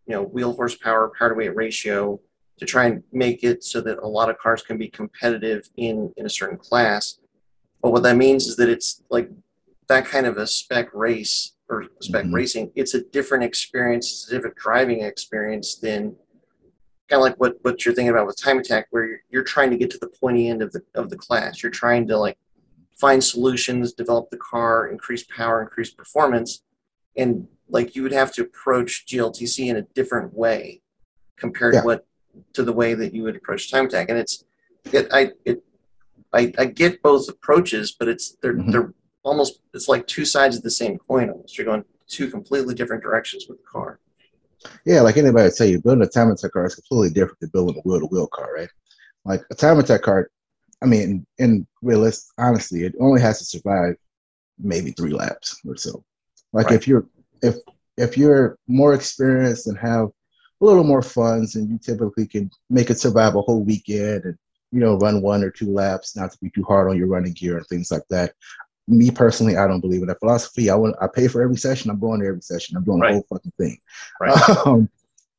you 0.07 0.15
know, 0.15 0.23
wheel 0.23 0.53
horsepower 0.53 1.11
power 1.17 1.29
to 1.29 1.35
weight 1.35 1.55
ratio 1.55 2.19
to 2.57 2.65
try 2.65 2.85
and 2.85 3.03
make 3.11 3.43
it 3.43 3.63
so 3.63 3.81
that 3.81 3.99
a 3.99 4.07
lot 4.07 4.29
of 4.29 4.39
cars 4.39 4.63
can 4.63 4.77
be 4.77 4.87
competitive 4.87 5.69
in 5.77 6.11
in 6.17 6.25
a 6.25 6.29
certain 6.29 6.57
class. 6.57 7.19
But 7.83 7.91
what 7.91 8.01
that 8.03 8.17
means 8.17 8.47
is 8.47 8.55
that 8.55 8.69
it's 8.69 9.03
like 9.11 9.29
that 9.91 10.05
kind 10.05 10.25
of 10.25 10.37
a 10.37 10.47
spec 10.47 10.93
race 10.93 11.53
or 11.69 11.85
spec 11.99 12.23
Mhm. 12.25 12.33
racing. 12.33 12.71
It's 12.75 12.93
a 12.93 13.01
different 13.01 13.43
experience. 13.43 14.05
It's 14.11 14.27
a 14.29 14.35
different 14.35 14.55
driving 14.55 15.01
experience 15.01 15.75
than 15.75 16.15
kind 17.09 17.19
of 17.19 17.21
like 17.21 17.35
what 17.41 17.57
what 17.63 17.83
you're 17.83 17.93
thinking 17.93 18.09
about 18.09 18.25
with 18.25 18.37
time 18.37 18.57
attack, 18.57 18.87
where 18.91 19.05
you're, 19.05 19.19
you're 19.29 19.43
trying 19.43 19.69
to 19.71 19.77
get 19.77 19.89
to 19.91 19.97
the 19.97 20.07
pointy 20.07 20.47
end 20.47 20.61
of 20.61 20.71
the 20.71 20.81
of 20.95 21.09
the 21.09 21.17
class. 21.17 21.61
You're 21.61 21.71
trying 21.83 22.07
to 22.07 22.17
like 22.17 22.37
find 22.97 23.21
solutions, 23.23 23.91
develop 23.93 24.29
the 24.29 24.37
car, 24.37 24.87
increase 24.87 25.23
power, 25.23 25.61
increase 25.61 25.91
performance, 25.91 26.63
and 27.17 27.47
like 27.67 27.95
you 27.95 28.03
would 28.03 28.13
have 28.13 28.31
to 28.35 28.41
approach 28.43 29.05
GLTC 29.07 29.67
in 29.69 29.75
a 29.75 29.81
different 29.81 30.33
way 30.33 30.81
compared 31.37 31.73
Yeah. 31.73 31.81
to 31.81 31.85
what 31.87 32.05
to 32.53 32.63
the 32.63 32.71
way 32.73 32.93
that 32.93 33.13
you 33.13 33.23
would 33.23 33.35
approach 33.35 33.69
time 33.69 33.85
attack. 33.87 34.07
And 34.09 34.17
it's 34.17 34.45
it 34.93 35.07
I 35.11 35.31
it 35.43 35.63
I, 36.31 36.53
I 36.57 36.65
get 36.65 37.01
both 37.01 37.27
approaches, 37.27 37.91
but 37.91 38.07
it's 38.07 38.37
they're 38.41 38.53
Mhm. 38.55 38.71
they're 38.71 38.93
almost 39.23 39.59
it's 39.73 39.87
like 39.87 40.07
two 40.07 40.25
sides 40.25 40.57
of 40.57 40.63
the 40.63 40.71
same 40.71 40.97
coin 40.97 41.29
almost. 41.29 41.57
You're 41.57 41.65
going 41.65 41.83
two 42.07 42.29
completely 42.29 42.75
different 42.75 43.03
directions 43.03 43.45
with 43.47 43.57
the 43.59 43.63
car. 43.65 43.99
Yeah, 44.85 45.01
like 45.01 45.17
anybody 45.17 45.45
would 45.45 45.55
tell 45.55 45.67
you, 45.67 45.81
building 45.81 46.03
a 46.03 46.07
time 46.07 46.29
attack 46.31 46.51
car 46.51 46.65
is 46.65 46.75
completely 46.75 47.09
different 47.09 47.39
than 47.39 47.49
building 47.49 47.77
a 47.77 47.81
wheel 47.87 47.99
to 47.99 48.05
wheel 48.05 48.27
car, 48.27 48.53
right? 48.53 48.69
Like 49.25 49.41
a 49.51 49.55
time 49.55 49.79
attack 49.79 50.03
car, 50.03 50.29
I 50.83 50.85
mean, 50.85 51.25
in 51.37 51.65
realist, 51.81 52.31
honestly, 52.37 52.83
it 52.83 52.95
only 52.99 53.21
has 53.21 53.39
to 53.39 53.45
survive 53.45 53.95
maybe 54.59 54.91
three 54.91 55.11
laps 55.13 55.59
or 55.67 55.75
so. 55.75 56.03
Like 56.53 56.67
Right. 56.67 56.75
if 56.75 56.87
you're 56.87 57.07
if 57.41 57.55
if 57.97 58.17
you're 58.17 58.57
more 58.67 58.93
experienced 58.93 59.67
and 59.67 59.77
have 59.77 60.07
a 60.61 60.65
little 60.65 60.83
more 60.83 61.01
funds, 61.01 61.55
and 61.55 61.69
you 61.69 61.77
typically 61.79 62.27
can 62.27 62.49
make 62.69 62.89
it 62.89 62.99
survive 62.99 63.35
a 63.35 63.41
whole 63.41 63.63
weekend 63.63 64.25
and 64.25 64.37
you 64.71 64.79
know 64.79 64.97
run 64.97 65.21
one 65.21 65.43
or 65.43 65.49
two 65.51 65.71
laps, 65.73 66.15
not 66.15 66.31
to 66.31 66.37
be 66.41 66.49
too 66.51 66.63
hard 66.63 66.89
on 66.89 66.97
your 66.97 67.07
running 67.07 67.33
gear 67.33 67.57
and 67.57 67.65
things 67.67 67.91
like 67.91 68.07
that. 68.09 68.33
Me 68.91 69.09
personally, 69.09 69.55
I 69.57 69.67
don't 69.67 69.79
believe 69.81 70.01
in 70.01 70.07
that 70.07 70.19
philosophy. 70.19 70.69
I 70.69 70.75
want 70.75 70.95
I 71.01 71.07
pay 71.07 71.27
for 71.27 71.41
every 71.41 71.55
session. 71.57 71.89
I'm 71.89 71.99
going 71.99 72.19
to 72.21 72.27
every 72.27 72.41
session. 72.41 72.75
I'm 72.77 72.83
doing 72.83 72.99
Right. 72.99 73.09
the 73.09 73.13
whole 73.15 73.25
fucking 73.29 73.53
thing. 73.57 73.77
Right. 74.19 74.37
Um, 74.65 74.89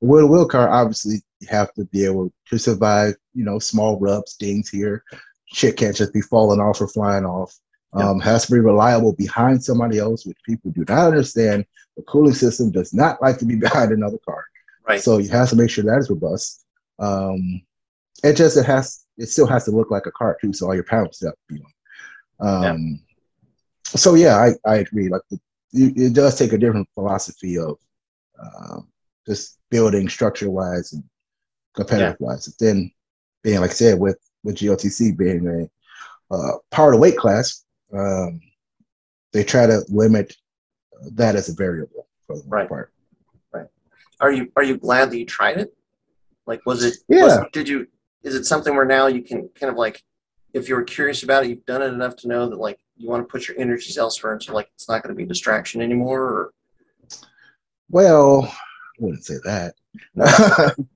wheel 0.00 0.22
to 0.22 0.26
wheel 0.26 0.48
car, 0.48 0.68
obviously, 0.68 1.22
you 1.40 1.48
have 1.48 1.72
to 1.74 1.84
be 1.86 2.04
able 2.04 2.32
to 2.48 2.58
survive. 2.58 3.14
You 3.34 3.44
know, 3.44 3.58
small 3.58 3.98
rubs, 4.00 4.34
dings 4.36 4.68
here. 4.68 5.04
Shit 5.46 5.76
can't 5.76 5.94
just 5.94 6.12
be 6.12 6.20
falling 6.22 6.60
off 6.60 6.80
or 6.80 6.88
flying 6.88 7.24
off. 7.24 7.54
Um, 7.94 8.20
Has 8.20 8.46
to 8.46 8.52
be 8.52 8.58
reliable 8.58 9.12
behind 9.12 9.62
somebody 9.62 9.98
else, 9.98 10.24
which 10.24 10.38
people 10.46 10.70
do 10.70 10.82
not 10.88 11.08
understand. 11.08 11.66
The 11.98 12.02
cooling 12.04 12.32
system 12.34 12.70
does 12.70 12.94
not 12.94 13.20
like 13.20 13.36
to 13.38 13.44
be 13.44 13.56
behind 13.66 13.92
another 13.92 14.18
car. 14.26 14.44
Right. 14.88 15.00
So 15.00 15.18
you 15.18 15.28
have 15.28 15.50
to 15.50 15.56
make 15.56 15.68
sure 15.70 15.84
that 15.84 15.98
is 15.98 16.08
robust. 16.08 16.64
Um, 16.98 17.60
it 18.24 18.34
just 18.34 18.56
it 18.56 18.64
has 18.64 19.04
it 19.18 19.26
still 19.28 19.46
has 19.46 19.64
to 19.66 19.70
look 19.72 19.90
like 19.90 20.06
a 20.06 20.10
car 20.12 20.38
too, 20.40 20.52
so 20.54 20.66
all 20.66 20.74
your 20.74 20.84
panels 20.84 21.20
have 21.20 21.34
to 21.34 21.54
be 21.54 21.60
on. 22.40 22.64
Um, 22.64 23.00
So 23.96 24.14
yeah, 24.14 24.36
I, 24.36 24.70
I 24.70 24.76
agree. 24.76 25.08
Like 25.08 25.22
the, 25.30 25.38
it 25.72 25.96
it 25.96 26.12
does 26.14 26.38
take 26.38 26.52
a 26.52 26.58
different 26.58 26.88
philosophy 26.94 27.58
of 27.58 27.78
um, 28.42 28.88
just 29.26 29.58
building 29.70 30.08
structure 30.08 30.50
wise 30.50 30.92
and 30.92 31.02
competitive 31.74 32.16
wise. 32.20 32.46
Then 32.58 32.90
being 33.42 33.60
like 33.60 33.70
I 33.70 33.74
said 33.74 33.98
with 33.98 34.18
with 34.44 34.56
GLTC 34.56 35.16
being 35.16 35.46
a 35.46 36.34
uh, 36.34 36.58
part 36.70 36.94
of 36.94 37.00
weight 37.00 37.16
class, 37.16 37.64
um, 37.92 38.40
they 39.32 39.44
try 39.44 39.66
to 39.66 39.84
limit 39.88 40.34
that 41.12 41.36
as 41.36 41.48
a 41.48 41.54
variable 41.54 42.06
for 42.26 42.36
the 42.36 42.44
most 42.44 42.50
Right. 42.50 42.68
part. 42.68 42.92
Are 44.20 44.30
you 44.30 44.52
are 44.54 44.62
you 44.62 44.78
glad 44.78 45.10
that 45.10 45.18
you 45.18 45.26
tried 45.26 45.58
it? 45.58 45.74
Like, 46.46 46.64
was 46.64 46.84
it? 46.84 46.94
Yeah. 47.08 47.24
Was, 47.24 47.38
did 47.52 47.68
you? 47.68 47.88
Is 48.22 48.36
it 48.36 48.44
something 48.44 48.74
where 48.74 48.84
now 48.84 49.08
you 49.08 49.20
can 49.20 49.48
kind 49.48 49.68
of 49.68 49.76
like, 49.76 50.00
if 50.54 50.68
you 50.68 50.76
were 50.76 50.84
curious 50.84 51.24
about 51.24 51.44
it, 51.44 51.50
you've 51.50 51.66
done 51.66 51.82
it 51.82 51.86
enough 51.86 52.14
to 52.18 52.28
know 52.28 52.48
that 52.48 52.56
like 52.56 52.78
you 52.96 53.08
want 53.08 53.26
to 53.26 53.30
put 53.30 53.48
your 53.48 53.58
energies 53.58 53.98
elsewhere, 53.98 54.32
and 54.34 54.42
so 54.42 54.52
like 54.54 54.70
it's 54.74 54.88
not 54.88 55.02
going 55.02 55.14
to 55.14 55.16
be 55.16 55.24
a 55.24 55.26
distraction 55.26 55.80
anymore. 55.80 56.22
Or 56.22 56.50
Well, 57.90 58.44
I 58.44 58.54
wouldn't 58.98 59.24
say 59.24 59.36
that. 59.44 59.74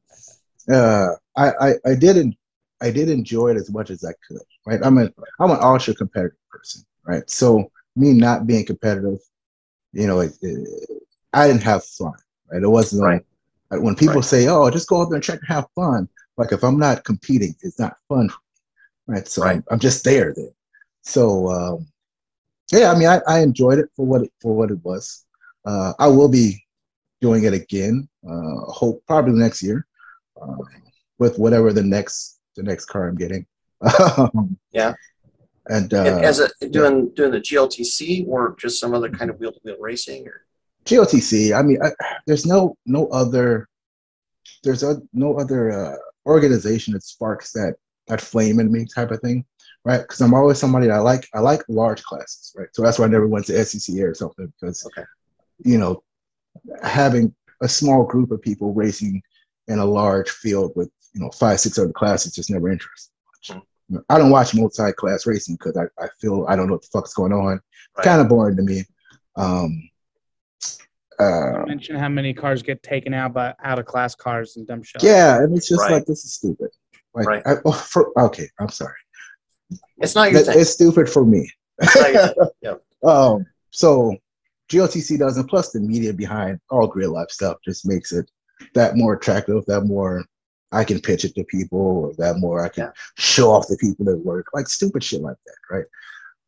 uh, 0.72 1.08
I, 1.36 1.52
I 1.60 1.74
I 1.84 1.94
didn't 1.94 2.36
I 2.80 2.90
did 2.90 3.08
enjoy 3.08 3.48
it 3.50 3.56
as 3.56 3.70
much 3.70 3.90
as 3.90 4.04
I 4.04 4.12
could. 4.26 4.42
Right, 4.66 4.80
I'm 4.82 4.98
a 4.98 5.10
I'm 5.40 5.50
an 5.50 5.58
ultra 5.60 5.94
competitive 5.94 6.38
person. 6.50 6.82
Right, 7.04 7.28
so 7.30 7.70
me 7.94 8.12
not 8.12 8.46
being 8.46 8.66
competitive, 8.66 9.18
you 9.92 10.06
know, 10.06 10.20
it, 10.20 10.32
it, 10.42 10.88
I 11.32 11.46
didn't 11.46 11.62
have 11.62 11.84
fun. 11.84 12.12
Right, 12.50 12.62
it 12.62 12.68
wasn't 12.68 13.02
Right. 13.04 13.24
like 13.70 13.80
when 13.80 13.94
people 13.94 14.16
Right. 14.16 14.24
say, 14.24 14.48
"Oh, 14.48 14.70
just 14.70 14.88
go 14.88 15.02
up 15.02 15.08
there 15.08 15.16
and 15.16 15.24
check 15.24 15.38
and 15.40 15.48
have 15.48 15.66
fun." 15.74 16.08
Like 16.36 16.52
if 16.52 16.62
I'm 16.62 16.78
not 16.78 17.04
competing, 17.04 17.54
it's 17.62 17.78
not 17.78 17.96
fun. 18.08 18.28
Right, 19.06 19.26
so 19.26 19.42
Right. 19.42 19.56
I'm, 19.56 19.64
I'm 19.70 19.78
just 19.78 20.04
there 20.04 20.34
then. 20.34 20.50
So 21.06 21.48
um, 21.48 21.86
yeah, 22.72 22.90
I 22.90 22.98
mean, 22.98 23.08
I, 23.08 23.20
I 23.28 23.40
enjoyed 23.40 23.78
it 23.78 23.88
for 23.94 24.04
what 24.04 24.22
it 24.22 24.32
for 24.42 24.54
what 24.54 24.70
it 24.70 24.78
was. 24.84 25.24
Uh, 25.64 25.92
I 25.98 26.08
will 26.08 26.28
be 26.28 26.64
doing 27.20 27.44
it 27.44 27.54
again. 27.54 28.08
Uh, 28.28 28.70
hope 28.72 29.02
probably 29.06 29.32
next 29.32 29.62
year, 29.62 29.86
uh, 30.40 30.56
with 31.18 31.38
whatever 31.38 31.72
the 31.72 31.82
next 31.82 32.40
the 32.56 32.62
next 32.62 32.86
car 32.86 33.08
I'm 33.08 33.16
getting. 33.16 33.46
Um, 34.18 34.58
Yeah. 34.72 34.94
And 35.68 35.92
uh, 35.92 36.04
And 36.04 36.24
as 36.24 36.40
a 36.40 36.48
doing 36.70 37.10
doing 37.14 37.32
the 37.32 37.40
GLTC 37.40 38.26
or 38.26 38.56
just 38.58 38.80
some 38.80 38.94
other 38.94 39.10
kind 39.10 39.30
of 39.30 39.38
wheel 39.38 39.52
to 39.52 39.60
wheel 39.64 39.76
racing 39.80 40.26
or 40.26 40.44
GLTC, 40.84 41.56
I 41.56 41.62
mean, 41.62 41.78
I, 41.82 41.90
there's 42.26 42.46
no 42.46 42.76
no 42.86 43.08
other 43.08 43.68
there's 44.64 44.82
a, 44.82 45.00
no 45.12 45.38
other 45.38 45.70
uh, 45.70 45.96
organization 46.24 46.94
that 46.94 47.02
sparks 47.02 47.52
that 47.52 47.74
that 48.08 48.20
flame 48.20 48.60
in 48.60 48.70
me 48.70 48.86
type 48.86 49.10
of 49.10 49.20
thing, 49.20 49.44
right? 49.86 50.02
Because 50.02 50.20
I'm 50.20 50.34
always 50.34 50.58
somebody 50.58 50.88
that 50.88 50.94
I 50.96 50.98
like. 50.98 51.28
I 51.32 51.38
like 51.40 51.62
large 51.68 52.02
classes, 52.02 52.52
right? 52.58 52.68
So 52.72 52.82
that's 52.82 52.98
why 52.98 53.04
I 53.06 53.08
never 53.08 53.28
went 53.28 53.46
to 53.46 53.52
SCCA 53.52 54.10
or 54.10 54.14
something 54.14 54.52
because, 54.60 54.84
Okay. 54.86 55.04
you 55.64 55.78
know, 55.78 56.02
having 56.82 57.34
a 57.62 57.68
small 57.68 58.04
group 58.04 58.30
of 58.32 58.42
people 58.42 58.74
racing 58.74 59.22
in 59.68 59.78
a 59.78 59.84
large 59.84 60.30
field 60.30 60.72
with 60.76 60.90
you 61.14 61.20
know 61.22 61.30
five 61.30 61.58
six 61.60 61.78
other 61.78 61.92
classes 61.92 62.34
just 62.34 62.50
never 62.50 62.68
interests 62.70 63.10
me 63.48 63.54
much. 63.96 64.04
I 64.10 64.18
don't 64.18 64.30
watch 64.30 64.54
multi-class 64.54 65.26
racing 65.26 65.56
because 65.56 65.76
I, 65.76 65.84
I 66.04 66.08
feel 66.20 66.44
I 66.48 66.56
don't 66.56 66.66
know 66.66 66.74
what 66.74 66.82
the 66.82 66.88
fuck's 66.92 67.14
going 67.14 67.32
on. 67.32 67.60
Right. 67.96 68.04
Kind 68.04 68.20
of 68.20 68.28
boring 68.28 68.56
to 68.56 68.62
me. 68.62 68.82
Um, 69.36 69.88
uh, 71.18 71.64
Mention 71.66 71.96
how 71.96 72.08
many 72.08 72.34
cars 72.34 72.62
get 72.62 72.82
taken 72.82 73.14
out 73.14 73.32
by 73.32 73.54
out 73.64 73.78
of 73.78 73.86
class 73.86 74.14
cars 74.14 74.56
and 74.56 74.66
dumb 74.66 74.82
shit. 74.82 75.02
yeah, 75.02 75.38
and 75.42 75.56
it's 75.56 75.68
just 75.68 75.80
Right. 75.82 75.92
like 75.92 76.06
this 76.06 76.24
is 76.24 76.34
stupid. 76.34 76.70
Like, 77.14 77.26
Right. 77.26 77.42
I, 77.46 77.54
oh, 77.64 77.72
for, 77.72 78.12
okay, 78.20 78.48
I'm 78.60 78.68
sorry. 78.68 78.92
It's 79.98 80.14
not 80.14 80.30
your 80.32 80.42
thing. 80.42 80.58
it's 80.60 80.70
stupid 80.70 81.08
for 81.08 81.24
me. 81.24 81.50
It's 81.78 81.96
not 81.96 82.12
your 82.12 82.28
thing. 82.28 82.48
Yep. 82.62 82.82
Um, 83.04 83.46
so 83.70 84.16
GLTC 84.70 85.18
doesn't. 85.18 85.48
Plus, 85.48 85.70
the 85.70 85.80
media 85.80 86.12
behind 86.12 86.58
all 86.70 86.86
Grid 86.86 87.08
Life 87.08 87.30
stuff 87.30 87.58
just 87.64 87.86
makes 87.86 88.12
it 88.12 88.30
that 88.74 88.96
more 88.96 89.14
attractive. 89.14 89.64
That 89.66 89.82
more 89.82 90.24
I 90.72 90.82
can 90.84 91.00
pitch 91.00 91.24
it 91.24 91.34
to 91.36 91.44
people, 91.44 91.78
or 91.80 92.14
that 92.18 92.38
more 92.38 92.64
I 92.64 92.68
can 92.68 92.84
Yeah. 92.84 92.90
show 93.16 93.50
off 93.52 93.68
the 93.68 93.76
people 93.76 94.04
that 94.06 94.16
work, 94.16 94.46
like 94.54 94.66
stupid 94.68 95.04
shit 95.04 95.20
like 95.22 95.36
that, 95.46 95.74
right? 95.74 95.84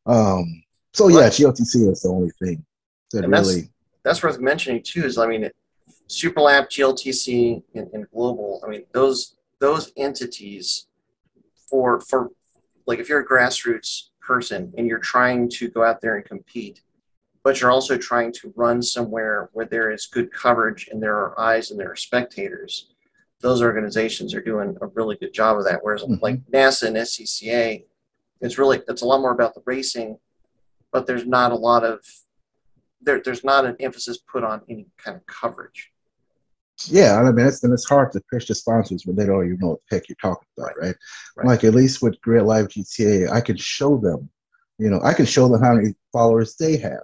Um, 0.06 0.62
so 0.94 1.08
yeah, 1.08 1.28
GLTC 1.28 1.88
is 1.90 2.02
the 2.02 2.08
only 2.08 2.30
thing 2.42 2.64
that 3.12 3.24
And 3.24 3.32
that's- 3.32 3.48
really. 3.48 3.70
That's 4.04 4.22
worth 4.22 4.38
mentioning 4.40 4.82
too. 4.82 5.04
Is 5.04 5.18
I 5.18 5.26
mean, 5.26 5.50
Superlap, 6.08 6.68
GLTC, 6.70 7.62
and, 7.74 7.88
and 7.92 8.10
Global. 8.10 8.60
I 8.66 8.70
mean, 8.70 8.84
those 8.92 9.36
those 9.60 9.92
entities 9.96 10.86
for 11.68 12.00
for 12.00 12.30
like 12.88 12.98
if 12.98 13.08
you're 13.08 13.20
a 13.20 13.26
grassroots 13.26 14.08
person 14.20 14.72
and 14.78 14.86
you're 14.88 14.98
trying 14.98 15.48
to 15.50 15.68
go 15.68 15.84
out 15.84 16.00
there 16.00 16.16
and 16.16 16.24
compete, 16.24 16.82
but 17.44 17.60
you're 17.60 17.70
also 17.70 17.98
trying 17.98 18.32
to 18.32 18.52
run 18.56 18.82
somewhere 18.82 19.50
where 19.52 19.66
there 19.66 19.90
is 19.90 20.06
good 20.06 20.32
coverage 20.32 20.88
and 20.90 21.00
there 21.02 21.14
are 21.16 21.38
eyes 21.38 21.70
and 21.70 21.78
there 21.78 21.92
are 21.92 21.96
spectators. 21.96 22.88
Those 23.40 23.62
organizations 23.62 24.34
are 24.34 24.40
doing 24.40 24.76
a 24.80 24.86
really 24.86 25.16
good 25.16 25.34
job 25.34 25.58
of 25.58 25.64
that. 25.64 25.80
Whereas 25.84 26.02
Mhm. 26.02 26.20
like 26.22 26.40
NASA 26.50 26.88
and 26.88 26.96
SCCA, 26.96 27.84
it's 28.40 28.58
really 28.58 28.82
it's 28.88 29.02
a 29.02 29.06
lot 29.06 29.20
more 29.20 29.32
about 29.32 29.54
the 29.54 29.62
racing, 29.66 30.18
but 30.90 31.06
there's 31.06 31.26
not 31.26 31.52
a 31.52 31.56
lot 31.56 31.84
of 31.84 32.00
there, 33.00 33.20
there's 33.20 33.44
not 33.44 33.64
an 33.64 33.76
emphasis 33.78 34.18
put 34.18 34.42
on 34.42 34.62
any 34.68 34.86
kind 34.96 35.16
of 35.16 35.24
coverage. 35.26 35.92
Yeah, 36.86 37.16
I 37.20 37.30
mean, 37.32 37.46
it's, 37.46 37.62
and 37.64 37.72
it's 37.72 37.88
hard 37.88 38.12
to 38.12 38.20
pitch 38.32 38.46
to 38.46 38.54
sponsors 38.54 39.04
when 39.04 39.16
they 39.16 39.26
don't 39.26 39.44
even 39.46 39.58
know 39.60 39.68
what 39.70 39.80
the 39.90 39.96
heck 39.96 40.08
you're 40.08 40.16
talking 40.22 40.46
about, 40.56 40.72
right? 40.80 40.94
Right. 41.36 41.46
Like 41.46 41.64
at 41.64 41.74
least 41.74 42.02
with 42.02 42.20
Grid 42.20 42.44
Life 42.44 42.68
GTA, 42.68 43.28
I 43.32 43.40
can 43.40 43.56
show 43.56 43.98
them, 43.98 44.30
you 44.78 44.88
know, 44.88 45.00
I 45.02 45.12
can 45.12 45.26
show 45.26 45.48
them 45.48 45.60
how 45.60 45.74
many 45.74 45.94
followers 46.12 46.54
they 46.56 46.76
have, 46.76 47.00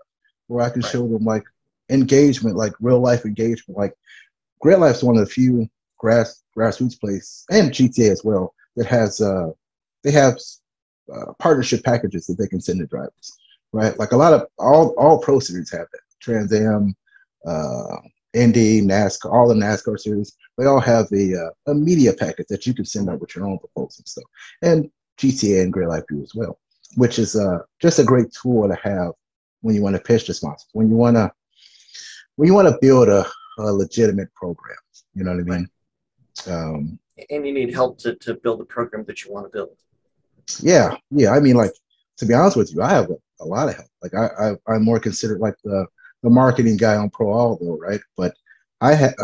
or 0.49 0.62
I 0.62 0.70
can 0.70 0.83
Right. 0.83 0.91
show 0.93 1.07
them 1.09 1.25
like 1.25 1.43
engagement, 1.91 2.57
like 2.57 2.72
real 2.81 3.01
life 3.01 3.25
engagement. 3.25 3.77
Like 3.79 3.95
Grid 4.61 4.79
Life's 4.79 5.03
one 5.03 5.16
of 5.16 5.25
the 5.25 5.31
few 5.31 5.68
grass 5.99 6.43
grassroots 6.57 6.99
place 7.01 7.45
and 7.51 7.72
GTA 7.72 8.12
as 8.12 8.25
well 8.25 8.55
that 8.77 8.87
has 8.87 9.20
uh 9.20 9.51
they 10.05 10.11
have 10.12 10.39
uh, 11.14 11.33
partnership 11.39 11.85
packages 11.85 12.27
that 12.27 12.37
they 12.39 12.47
can 12.47 12.61
send 12.61 12.81
to 12.81 12.87
drivers, 12.87 13.33
right? 13.72 13.99
Like 13.99 14.12
a 14.12 14.16
lot 14.16 14.33
of 14.33 14.47
all 14.59 14.95
all 14.99 15.18
pro 15.20 15.39
series 15.41 15.70
have 15.72 15.87
that. 15.93 16.01
Trans 16.20 16.53
Am, 16.53 16.95
uh, 17.47 17.97
Indy, 18.35 18.80
NASCAR, 18.82 19.32
all 19.32 19.49
the 19.49 19.55
NASCAR 19.55 19.99
series, 19.99 20.37
they 20.59 20.66
all 20.66 20.80
have 20.80 21.07
a, 21.12 21.35
uh, 21.35 21.70
a 21.70 21.74
media 21.74 22.12
packet 22.12 22.47
that 22.49 22.66
you 22.66 22.74
can 22.74 22.85
send 22.85 23.09
out 23.09 23.20
with 23.20 23.35
your 23.35 23.47
own 23.47 23.59
proposals 23.59 23.99
and 23.99 24.09
stuff. 24.09 24.24
And 24.62 24.91
GTA 25.18 25.62
and 25.62 25.72
Grid 25.72 25.89
Life 25.89 26.05
View 26.11 26.22
as 26.22 26.35
well, 26.35 26.59
which 26.97 27.18
is 27.18 27.37
uh, 27.37 27.59
just 27.80 27.99
a 27.99 28.05
great 28.05 28.32
tool 28.32 28.68
to 28.68 28.74
have 28.82 29.12
when 29.62 29.74
you 29.74 29.82
want 29.82 29.97
to 29.97 30.03
pitch 30.03 30.26
to 30.26 30.35
sponsors, 30.35 30.68
when 30.72 30.89
you 30.89 30.97
want 30.97 31.16
to 31.16 31.30
when 32.37 32.49
you 32.49 32.55
want 32.55 32.68
to 32.68 32.78
build 32.80 33.09
a, 33.09 33.24
a 33.59 33.72
legitimate 33.72 34.32
program. 34.35 34.76
You 35.14 35.24
know 35.24 35.32
what 35.32 35.41
I 35.41 35.45
mean? 35.45 35.68
Um, 36.49 36.99
And 37.30 37.47
you 37.47 37.55
need 37.55 37.72
help 37.72 37.99
to, 37.99 38.16
to 38.16 38.35
build 38.35 38.59
the 38.59 38.64
program 38.64 39.05
that 39.05 39.24
you 39.24 39.32
want 39.32 39.47
to 39.47 39.51
build. 39.57 39.76
yeah, 40.61 40.97
yeah. 41.11 41.30
I 41.30 41.41
mean, 41.41 41.55
like 41.55 41.70
to 42.18 42.26
be 42.26 42.35
honest 42.35 42.57
with 42.57 42.74
you, 42.74 42.82
I 42.82 42.91
have 42.91 43.11
a, 43.11 43.16
a 43.41 43.45
lot 43.45 43.68
of 43.68 43.76
help. 43.76 43.89
Like 44.03 44.14
I, 44.14 44.26
I, 44.51 44.74
I'm 44.74 44.85
more 44.85 44.99
considered 44.99 45.41
like 45.41 45.55
the 45.62 45.87
the 46.25 46.31
marketing 46.31 46.79
guy 46.79 46.97
on 46.97 47.11
Pro 47.11 47.33
Aldo, 47.33 47.79
right? 47.79 48.01
But 48.16 48.35
I 48.81 48.95
have, 48.95 49.14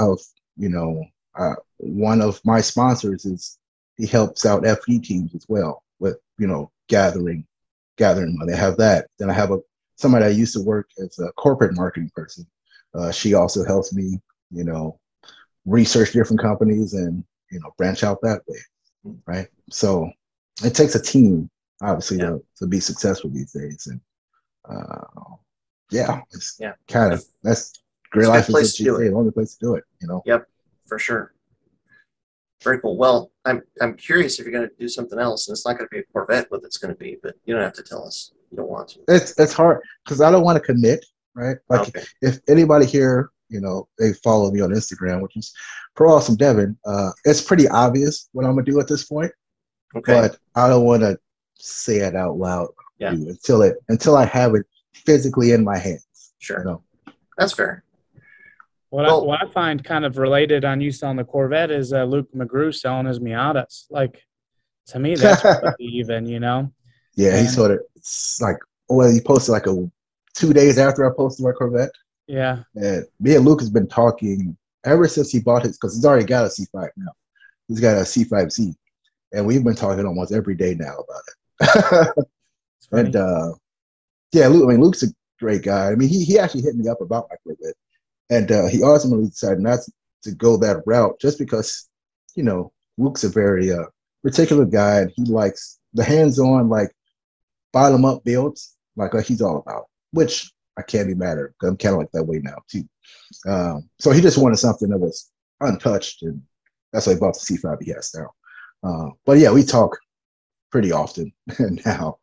you 0.57 0.69
know, 0.69 1.05
uh, 1.39 1.57
one 1.79 2.23
of 2.23 2.41
my 2.45 2.61
sponsors 2.61 3.27
is 3.27 3.59
he 3.97 4.07
helps 4.07 4.47
out 4.47 4.67
FE 4.67 5.01
teams 5.01 5.35
as 5.35 5.47
well 5.49 5.83
with 5.99 6.19
you 6.39 6.47
know 6.47 6.71
gathering 6.89 7.47
gathering 7.99 8.39
money. 8.39 8.53
I 8.55 8.57
have 8.59 8.77
that. 8.79 9.09
Then 9.19 9.31
I 9.31 9.35
have 9.35 9.51
a 9.51 9.61
somebody 9.97 10.27
I 10.27 10.31
used 10.31 10.55
to 10.55 10.63
work 10.63 10.89
as 11.03 11.19
a 11.19 11.33
corporate 11.33 11.77
marketing 11.77 12.13
person. 12.15 12.47
Uh, 12.95 13.13
she 13.13 13.35
also 13.35 13.65
helps 13.65 13.95
me, 13.95 14.21
you 14.51 14.65
know, 14.65 14.99
research 15.67 16.13
different 16.13 16.41
companies 16.41 16.95
and 16.95 17.25
you 17.51 17.61
know 17.61 17.73
branch 17.79 18.05
out 18.05 18.21
that 18.23 18.43
way, 18.49 18.59
right? 19.27 19.49
So 19.71 20.11
it 20.65 20.75
takes 20.75 20.95
a 20.95 21.03
team 21.03 21.51
obviously 21.83 22.19
Yeah. 22.19 22.31
to, 22.31 22.45
to 22.59 22.67
be 22.67 22.81
successful 22.81 23.31
these 23.31 23.53
days 23.53 23.87
and 23.87 24.01
uh, 24.69 25.35
yeah 25.91 26.21
it's 26.33 26.57
Yeah. 26.59 26.73
kind 26.89 27.13
of 27.13 27.25
that's 27.43 27.83
great 28.11 28.29
life 28.29 28.47
place 28.47 28.67
is 28.69 28.75
to 28.77 28.85
do 28.85 28.97
the 28.99 29.13
only 29.15 29.31
place 29.31 29.55
to 29.55 29.59
do 29.67 29.75
it 29.75 29.85
you 30.01 30.09
know 30.09 30.23
Yep, 30.27 30.47
for 30.87 30.99
sure. 30.99 31.35
Very 32.63 32.79
cool. 32.81 32.99
Well, 32.99 33.33
I'm 33.47 33.63
I'm 33.81 33.95
curious 33.97 34.39
if 34.39 34.45
you're 34.45 34.53
going 34.53 34.69
to 34.69 34.75
do 34.79 34.87
something 34.89 35.19
else, 35.19 35.49
and 35.49 35.55
it's 35.55 35.65
not 35.67 35.79
going 35.79 35.89
to 35.89 35.95
be 35.95 36.01
a 36.01 36.03
Corvette. 36.13 36.51
What 36.51 36.61
it's 36.63 36.77
going 36.77 36.93
to 36.95 36.99
be, 36.99 37.17
but 37.23 37.35
you 37.47 37.55
don't 37.55 37.63
have 37.63 37.73
to 37.75 37.83
tell 37.83 38.07
us. 38.07 38.33
You 38.51 38.59
don't 38.59 38.69
want 38.69 38.89
to. 38.91 38.99
it's 39.09 39.39
it's 39.39 39.53
hard 39.53 39.81
because 40.05 40.21
i 40.21 40.29
don't 40.31 40.43
want 40.43 40.57
to 40.57 40.61
commit 40.73 41.07
right 41.37 41.57
like 41.69 41.89
okay. 41.89 42.03
if 42.21 42.41
anybody 42.49 42.85
here 42.85 43.31
you 43.49 43.61
know 43.61 43.87
they 43.97 44.13
follow 44.25 44.51
me 44.51 44.61
on 44.61 44.71
instagram 44.71 45.23
which 45.23 45.37
is 45.37 45.55
pro 45.95 46.13
awesome 46.13 46.35
devin 46.35 46.77
uh 46.85 47.11
it's 47.25 47.41
pretty 47.41 47.69
obvious 47.69 48.29
what 48.33 48.45
i'm 48.45 48.51
gonna 48.57 48.65
do 48.65 48.81
at 48.81 48.89
this 48.89 49.05
point 49.05 49.31
Okay. 49.95 50.15
but 50.21 50.37
i 50.57 50.69
don't 50.69 50.85
want 50.85 51.03
to 51.03 51.17
say 51.61 51.99
it 51.99 52.17
out 52.17 52.39
loud 52.39 52.71
Yeah. 52.99 53.11
until 53.13 53.63
it 53.63 53.77
until 53.89 54.17
I 54.17 54.25
have 54.25 54.57
it 54.57 54.67
physically 54.95 55.53
in 55.53 55.65
my 55.65 55.79
hands. 55.79 56.07
You 56.15 56.45
Sure. 56.45 56.65
know? 56.65 56.83
That's 57.39 57.53
fair. 57.53 57.85
What, 58.91 59.05
Well- 59.07 59.23
I, 59.23 59.25
what 59.25 59.43
I 59.43 59.51
find 59.51 59.83
kind 59.85 60.05
of 60.05 60.19
related 60.19 60.65
on 60.65 60.81
you 60.81 60.91
selling 60.93 61.17
the 61.17 61.25
Corvette 61.25 61.71
is 61.71 61.93
uh, 61.93 62.05
Luke 62.05 62.29
McGrew 62.35 62.75
selling 62.75 63.07
his 63.07 63.19
Miatas. 63.21 63.85
Like, 63.91 64.23
to 64.89 64.99
me, 64.99 65.15
that's 65.15 65.41
pretty 65.61 65.85
even, 65.99 66.27
you 66.27 66.41
know? 66.41 66.73
Yeah, 67.15 67.39
he 67.41 67.47
sort 67.47 67.73
of 67.73 67.81
it's 67.97 68.41
like 68.41 68.57
well, 68.89 69.11
he 69.13 69.21
posted 69.21 69.53
like 69.53 69.67
a 69.67 69.91
two 70.35 70.53
days 70.53 70.79
after 70.79 71.05
I 71.09 71.15
posted 71.15 71.45
my 71.45 71.53
Corvette. 71.53 71.91
Yeah. 72.27 72.63
And 72.77 73.05
me 73.21 73.37
and 73.37 73.45
Luke 73.45 73.61
has 73.61 73.69
been 73.71 73.87
talking 73.89 74.57
ever 74.85 75.07
since 75.07 75.31
he 75.31 75.41
bought 75.41 75.65
his 75.65 75.77
because 75.77 75.95
he's 75.97 76.05
already 76.05 76.25
got 76.25 76.47
a 76.47 76.49
C5 76.49 76.89
now. 76.97 77.11
He's 77.69 77.81
got 77.81 77.97
a 77.99 78.01
C5Z, 78.03 78.75
and 79.33 79.47
we've 79.47 79.63
been 79.63 79.75
talking 79.75 80.07
almost 80.07 80.33
every 80.33 80.55
day 80.55 80.75
now 80.75 80.95
about 80.97 81.23
it. 82.19 82.27
It's 82.79 82.89
and 82.93 83.15
uh, 83.15 83.53
yeah, 84.33 84.49
Luke. 84.49 84.65
I 84.65 84.73
mean, 84.73 84.81
Luke's 84.81 85.03
a 85.03 85.09
great 85.39 85.63
guy. 85.63 85.91
I 85.91 85.95
mean, 85.95 86.09
he 86.09 86.25
he 86.25 86.39
actually 86.39 86.63
hit 86.63 86.77
me 86.77 86.89
up 86.89 87.01
about 87.01 87.29
my 87.31 87.37
Corvette, 87.45 87.77
and 88.31 88.51
uh, 88.53 88.67
he 88.67 88.83
ultimately 88.83 89.27
decided 89.27 89.61
not 89.61 89.81
to 90.23 90.33
go 90.33 90.57
that 90.59 90.83
route 90.87 91.19
just 91.21 91.39
because 91.39 91.89
you 92.35 92.43
know 92.43 92.73
Luke's 92.99 93.25
a 93.25 93.29
very 93.29 93.73
uh, 93.73 93.87
particular 94.23 94.65
guy, 94.65 95.01
and 95.01 95.13
he 95.17 95.25
likes 95.25 95.79
the 95.95 96.05
hands-on 96.05 96.69
like 96.69 96.93
bottom 97.73 98.05
up 98.05 98.25
builds, 98.25 98.77
like, 98.97 99.13
he's 99.25 99.43
all 99.43 99.59
about, 99.59 99.87
which 100.13 100.53
I 100.77 100.83
can't 100.83 101.09
be 101.09 101.15
mad 101.15 101.39
at 101.39 101.51
I'm 101.63 101.77
kind 101.77 101.95
of 101.95 102.01
like 102.01 102.11
that 102.13 102.25
way 102.25 102.41
now 102.43 102.57
too. 102.71 102.85
Um, 103.49 103.89
so 103.99 104.11
he 104.11 104.21
just 104.21 104.39
wanted 104.39 104.57
something 104.57 104.89
that 104.91 104.99
was 104.99 105.31
untouched, 105.61 106.23
and 106.23 106.43
that's 106.93 107.07
why 107.07 107.15
he 107.15 107.19
bought 107.21 107.35
the 107.35 107.59
C5 107.59 107.83
he 107.83 107.91
has 107.93 108.15
now. 108.15 108.31
Uh, 108.83 109.11
but 109.27 109.39
yeah, 109.39 109.53
we 109.53 109.63
talk 109.63 109.99
pretty 110.71 110.93
often 110.93 111.33
now. 111.85 112.19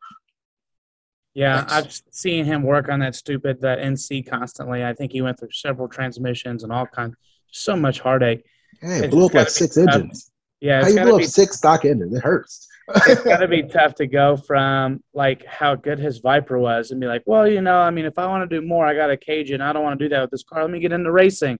Yeah, 1.38 1.61
Nice. 1.61 1.71
I've 1.71 2.01
seen 2.11 2.45
him 2.45 2.63
work 2.63 2.89
on 2.89 2.99
that 3.01 3.13
stupid 3.13 3.61
that 3.61 3.77
NC 3.77 4.27
constantly. 4.27 4.83
I 4.83 4.93
think 4.93 5.11
he 5.11 5.21
went 5.21 5.39
through 5.39 5.51
several 5.51 5.88
transmissions 5.88 6.63
and 6.63 6.73
all 6.73 6.88
kinds. 6.88 7.15
So 7.51 7.75
much 7.75 7.99
heartache. 7.99 8.43
Hey, 8.81 9.05
it 9.05 9.11
blew 9.11 9.27
up 9.27 9.35
like 9.35 9.49
six 9.49 9.75
tough. 9.75 9.88
engines. 9.93 10.31
Yeah, 10.61 10.81
How 10.81 10.88
you 10.89 10.99
blew 11.01 11.17
up 11.17 11.23
six 11.23 11.57
stock 11.57 11.85
engines? 11.85 12.15
It 12.15 12.23
hurts. 12.23 12.67
it's 13.05 13.21
got 13.21 13.38
to 13.38 13.47
be 13.47 13.61
tough 13.77 13.93
to 13.95 14.07
go 14.07 14.35
from 14.35 15.03
like 15.13 15.45
how 15.45 15.75
good 15.75 15.99
his 15.99 16.17
Viper 16.17 16.57
was 16.57 16.89
and 16.89 16.99
be 16.99 17.05
like, 17.05 17.21
well, 17.27 17.47
you 17.47 17.61
know, 17.61 17.77
I 17.77 17.91
mean, 17.91 18.05
if 18.05 18.17
I 18.17 18.25
want 18.25 18.49
to 18.49 18.59
do 18.59 18.65
more, 18.65 18.88
I 18.88 18.95
got 18.95 19.11
a 19.11 19.17
Cajun. 19.17 19.61
I 19.61 19.73
don't 19.73 19.83
want 19.83 19.99
to 19.99 20.05
do 20.05 20.09
that 20.09 20.21
with 20.21 20.31
this 20.31 20.43
car. 20.43 20.63
Let 20.63 20.71
me 20.71 20.79
get 20.79 20.91
into 20.91 21.11
racing. 21.11 21.59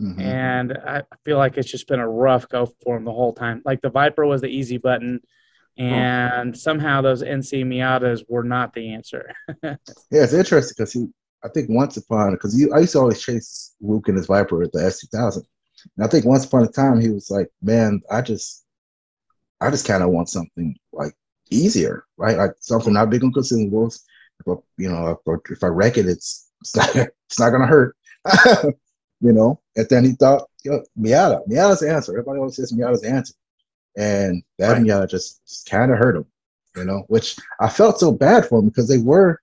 Mhm. 0.00 0.20
And 0.22 0.72
I 0.72 1.02
feel 1.26 1.36
like 1.36 1.58
it's 1.58 1.70
just 1.70 1.86
been 1.88 2.00
a 2.00 2.08
rough 2.08 2.48
go 2.48 2.72
for 2.82 2.96
him 2.96 3.04
the 3.04 3.12
whole 3.12 3.34
time. 3.34 3.60
Like 3.66 3.82
the 3.82 3.90
Viper 3.90 4.24
was 4.24 4.40
the 4.40 4.48
easy 4.48 4.78
button, 4.78 5.20
and 5.78 6.56
somehow 6.56 7.00
those 7.00 7.22
NC 7.22 7.64
Miatas 7.64 8.24
were 8.28 8.42
not 8.42 8.74
the 8.74 8.92
answer. 8.92 9.32
Yeah, 10.10 10.24
it's 10.24 10.32
interesting 10.32 10.74
because 10.76 10.92
he, 10.92 11.06
I 11.44 11.48
think 11.48 11.68
once 11.68 11.96
upon, 11.96 12.32
because 12.32 12.54
I 12.74 12.80
used 12.80 12.92
to 12.92 13.00
always 13.00 13.22
chase 13.22 13.74
Luke 13.80 14.08
and 14.08 14.16
his 14.16 14.26
Viper 14.26 14.58
with 14.58 14.72
the 14.72 14.80
S2000. 14.80 15.44
And 15.96 16.04
I 16.04 16.08
think 16.08 16.24
once 16.24 16.44
upon 16.44 16.64
a 16.64 16.68
time 16.68 17.00
he 17.00 17.10
was 17.10 17.30
like, 17.30 17.48
man, 17.62 18.00
I 18.10 18.22
just, 18.22 18.64
I 19.60 19.70
just 19.70 19.86
kind 19.86 20.02
of 20.02 20.10
want 20.10 20.28
something 20.28 20.76
like 20.92 21.14
easier, 21.50 22.04
right? 22.16 22.36
Like 22.36 22.52
something 22.60 22.92
not 22.92 23.10
big 23.10 23.24
on 23.24 23.32
consumables. 23.32 24.00
If 24.40 24.48
I, 24.48 24.60
you 24.76 24.88
know, 24.88 25.20
if, 25.26 25.40
if 25.50 25.64
I 25.64 25.68
wreck 25.68 25.96
it, 25.98 26.06
it's 26.06 26.50
it's 26.60 26.76
not 26.76 26.96
it's 27.26 27.38
not 27.38 27.50
gonna 27.50 27.66
hurt, 27.66 27.96
you 29.20 29.32
know. 29.32 29.60
And 29.76 29.88
then 29.88 30.04
he 30.04 30.12
thought, 30.12 30.48
Yo, 30.64 30.82
Miata, 30.98 31.46
Miata's 31.48 31.80
the 31.80 31.90
answer. 31.90 32.12
Everybody 32.12 32.38
always 32.38 32.56
says 32.56 32.72
Miata's 32.72 33.02
the 33.02 33.10
answer, 33.10 33.34
and 33.98 34.42
that 34.58 34.78
Right. 34.78 35.08
Just, 35.08 35.44
just 35.46 35.68
kind 35.68 35.90
of 35.92 35.98
hurt 35.98 36.16
him, 36.16 36.24
you 36.76 36.84
know. 36.84 37.04
Which 37.08 37.36
I 37.60 37.68
felt 37.68 37.98
so 37.98 38.12
bad 38.12 38.46
for 38.46 38.60
him 38.60 38.68
because 38.68 38.88
they 38.88 38.98
were 38.98 39.42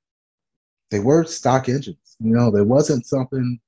they 0.89 0.99
were 0.99 1.25
stock 1.25 1.67
engines. 1.67 2.15
You 2.19 2.33
know, 2.33 2.49
there 2.49 2.63
wasn't 2.63 3.05
something, 3.05 3.59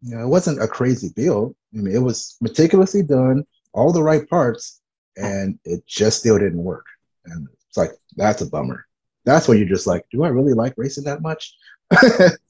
you 0.00 0.16
know, 0.16 0.24
it 0.24 0.28
wasn't 0.28 0.62
a 0.62 0.66
crazy 0.66 1.10
build. 1.14 1.54
I 1.74 1.82
mean, 1.82 1.94
it 1.94 2.00
was 2.00 2.38
meticulously 2.40 3.02
done, 3.02 3.46
all 3.74 3.92
the 3.92 4.02
right 4.02 4.28
parts, 4.28 4.80
and 5.16 5.58
it 5.64 5.86
just 5.86 6.20
still 6.20 6.38
didn't 6.38 6.64
work. 6.64 6.86
And 7.26 7.46
it's 7.68 7.76
like, 7.76 7.90
that's 8.16 8.40
a 8.40 8.46
bummer. 8.46 8.86
That's 9.26 9.48
when 9.48 9.58
you're 9.58 9.68
just 9.68 9.86
like, 9.86 10.06
do 10.10 10.24
I 10.24 10.28
really 10.28 10.54
like 10.54 10.72
racing 10.78 11.04
that 11.04 11.20
much? 11.20 11.54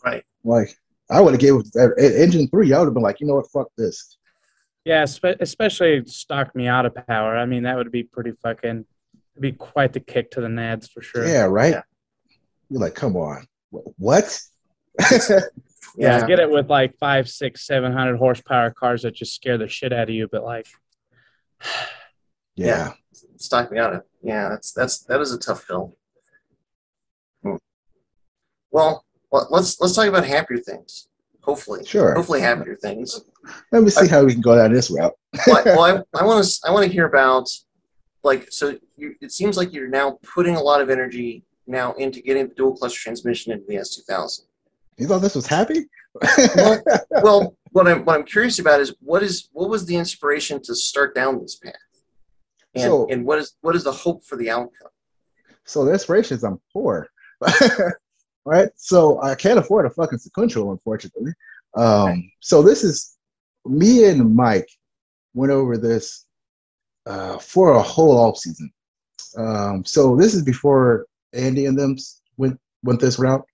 Right. 0.05 0.25
Like, 0.45 0.79
I 1.11 1.21
would 1.21 1.33
have 1.33 1.41
gave 1.41 1.55
engine 1.99 2.47
three, 2.49 2.73
I 2.73 2.79
would 2.79 2.85
have 2.85 2.95
been 2.95 3.03
like, 3.03 3.21
you 3.21 3.27
know 3.27 3.35
what, 3.35 3.51
fuck 3.51 3.69
this. 3.77 4.17
Yeah, 4.87 5.03
espe- 5.03 5.41
especially 5.41 6.05
stock 6.07 6.55
Miata 6.55 6.95
power. 7.09 7.37
I 7.37 7.45
mean, 7.45 7.65
that 7.65 7.77
would 7.77 7.91
be 7.91 8.05
pretty 8.05 8.31
fucking, 8.41 8.85
it'd 9.35 9.41
be 9.43 9.51
quite 9.51 9.93
the 9.93 9.99
kick 9.99 10.31
to 10.31 10.41
the 10.41 10.47
nads 10.47 10.89
for 10.89 11.03
sure. 11.03 11.27
Yeah, 11.27 11.43
right? 11.47 11.73
Yeah. 11.73 11.83
You're 12.71 12.81
like, 12.83 12.95
come 12.95 13.17
on. 13.17 13.47
What? 13.71 14.41
Yeah, 15.99 16.19
Yeah. 16.19 16.27
get 16.27 16.41
it 16.41 16.51
with 16.51 16.69
like 16.69 16.97
five, 16.99 17.27
six, 17.27 17.67
seven 17.67 17.91
hundred 17.91 18.19
horsepower 18.19 18.71
cars 18.71 19.03
that 19.03 19.15
just 19.15 19.35
scare 19.35 19.57
the 19.57 19.67
shit 19.67 19.95
out 19.95 20.11
of 20.11 20.15
you. 20.15 20.29
But 20.31 20.45
like, 20.45 20.67
yeah. 22.55 22.93
Stock 23.39 23.71
Miata. 23.71 24.03
Yeah, 24.23 24.51
that's 24.51 24.73
that's 24.73 24.99
that 25.05 25.21
is 25.23 25.33
a 25.33 25.39
tough 25.39 25.67
pill. 25.67 25.97
Hmm. 27.43 27.57
Well, 28.71 29.07
let's 29.33 29.81
let's 29.81 29.95
talk 29.95 30.07
about 30.07 30.27
happier 30.27 30.59
things. 30.59 31.09
Hopefully, 31.47 31.85
Sure. 31.87 32.13
hopefully 32.15 32.41
happier 32.41 32.75
things. 32.77 33.21
Let 33.73 33.83
me 33.85 33.91
see 33.91 34.09
how 34.09 34.25
we 34.25 34.33
can 34.33 34.41
go 34.43 34.57
down 34.57 34.73
this 34.73 34.91
route. 34.91 35.13
well, 35.47 35.57
I- 35.59 35.63
well, 35.65 36.05
I, 36.15 36.21
I 36.21 36.25
want 36.25 36.45
to 36.45 36.61
I 36.67 36.71
want 36.73 36.85
to 36.87 36.93
hear 36.93 37.07
about 37.07 37.49
like 38.25 38.49
so. 38.51 38.77
You, 38.97 39.15
it 39.21 39.31
seems 39.33 39.57
like 39.57 39.73
you're 39.73 39.89
now 39.89 40.19
putting 40.35 40.57
a 40.57 40.61
lot 40.61 40.81
of 40.81 40.91
energy 40.91 41.45
now 41.69 41.93
into 41.95 42.21
getting 42.21 42.49
the 42.49 42.55
dual 42.55 42.77
cluster 42.77 42.99
transmission 42.99 43.53
into 43.53 43.65
the 43.69 43.77
S2000. 43.77 44.41
You 44.99 45.07
thought 45.07 45.19
this 45.21 45.35
was 45.37 45.47
happy? 45.47 45.85
Well, 46.57 46.83
well, 47.23 47.57
what 47.73 47.87
I'm 47.87 48.05
what 48.05 48.17
I'm 48.17 48.25
curious 48.25 48.59
about 48.59 48.81
is 48.81 48.95
what 49.01 49.23
is 49.23 49.49
what 49.53 49.69
was 49.71 49.87
the 49.87 49.97
inspiration 49.97 50.61
to 50.63 50.75
start 50.75 51.15
down 51.15 51.41
this 51.41 51.55
path, 51.57 51.75
and 52.75 52.83
So- 52.85 53.07
and 53.09 53.25
what 53.25 53.39
is 53.39 53.55
what 53.61 53.77
is 53.77 53.85
the 53.85 53.93
hope 53.93 54.25
for 54.25 54.35
the 54.37 54.51
outcome? 54.51 54.89
So 55.65 55.85
the 55.85 55.93
inspiration 55.93 56.37
is 56.37 56.43
I'm 56.45 56.61
poor, 56.73 57.09
right? 58.47 58.69
So 58.77 59.21
I 59.21 59.35
can't 59.35 59.59
afford 59.59 59.85
a 59.85 59.91
fucking 59.91 60.19
sequential, 60.19 60.71
unfortunately. 60.71 61.33
Um, 61.77 62.31
so 62.41 62.63
this 62.63 62.85
is 62.85 63.17
me 63.67 64.05
and 64.05 64.35
Mike 64.35 64.69
went 65.35 65.53
over 65.53 65.77
this 65.77 66.25
uh, 67.05 67.39
for 67.39 67.73
a 67.73 67.83
whole 67.83 68.17
off 68.17 68.39
season. 68.39 68.73
Um, 69.37 69.85
so 69.85 70.17
this 70.17 70.33
is 70.33 70.43
before 70.43 71.07
Andy 71.35 71.67
and 71.67 71.79
them 71.79 71.97
went 72.39 72.59
went 72.83 73.01
this 73.01 73.19
route. 73.19 73.45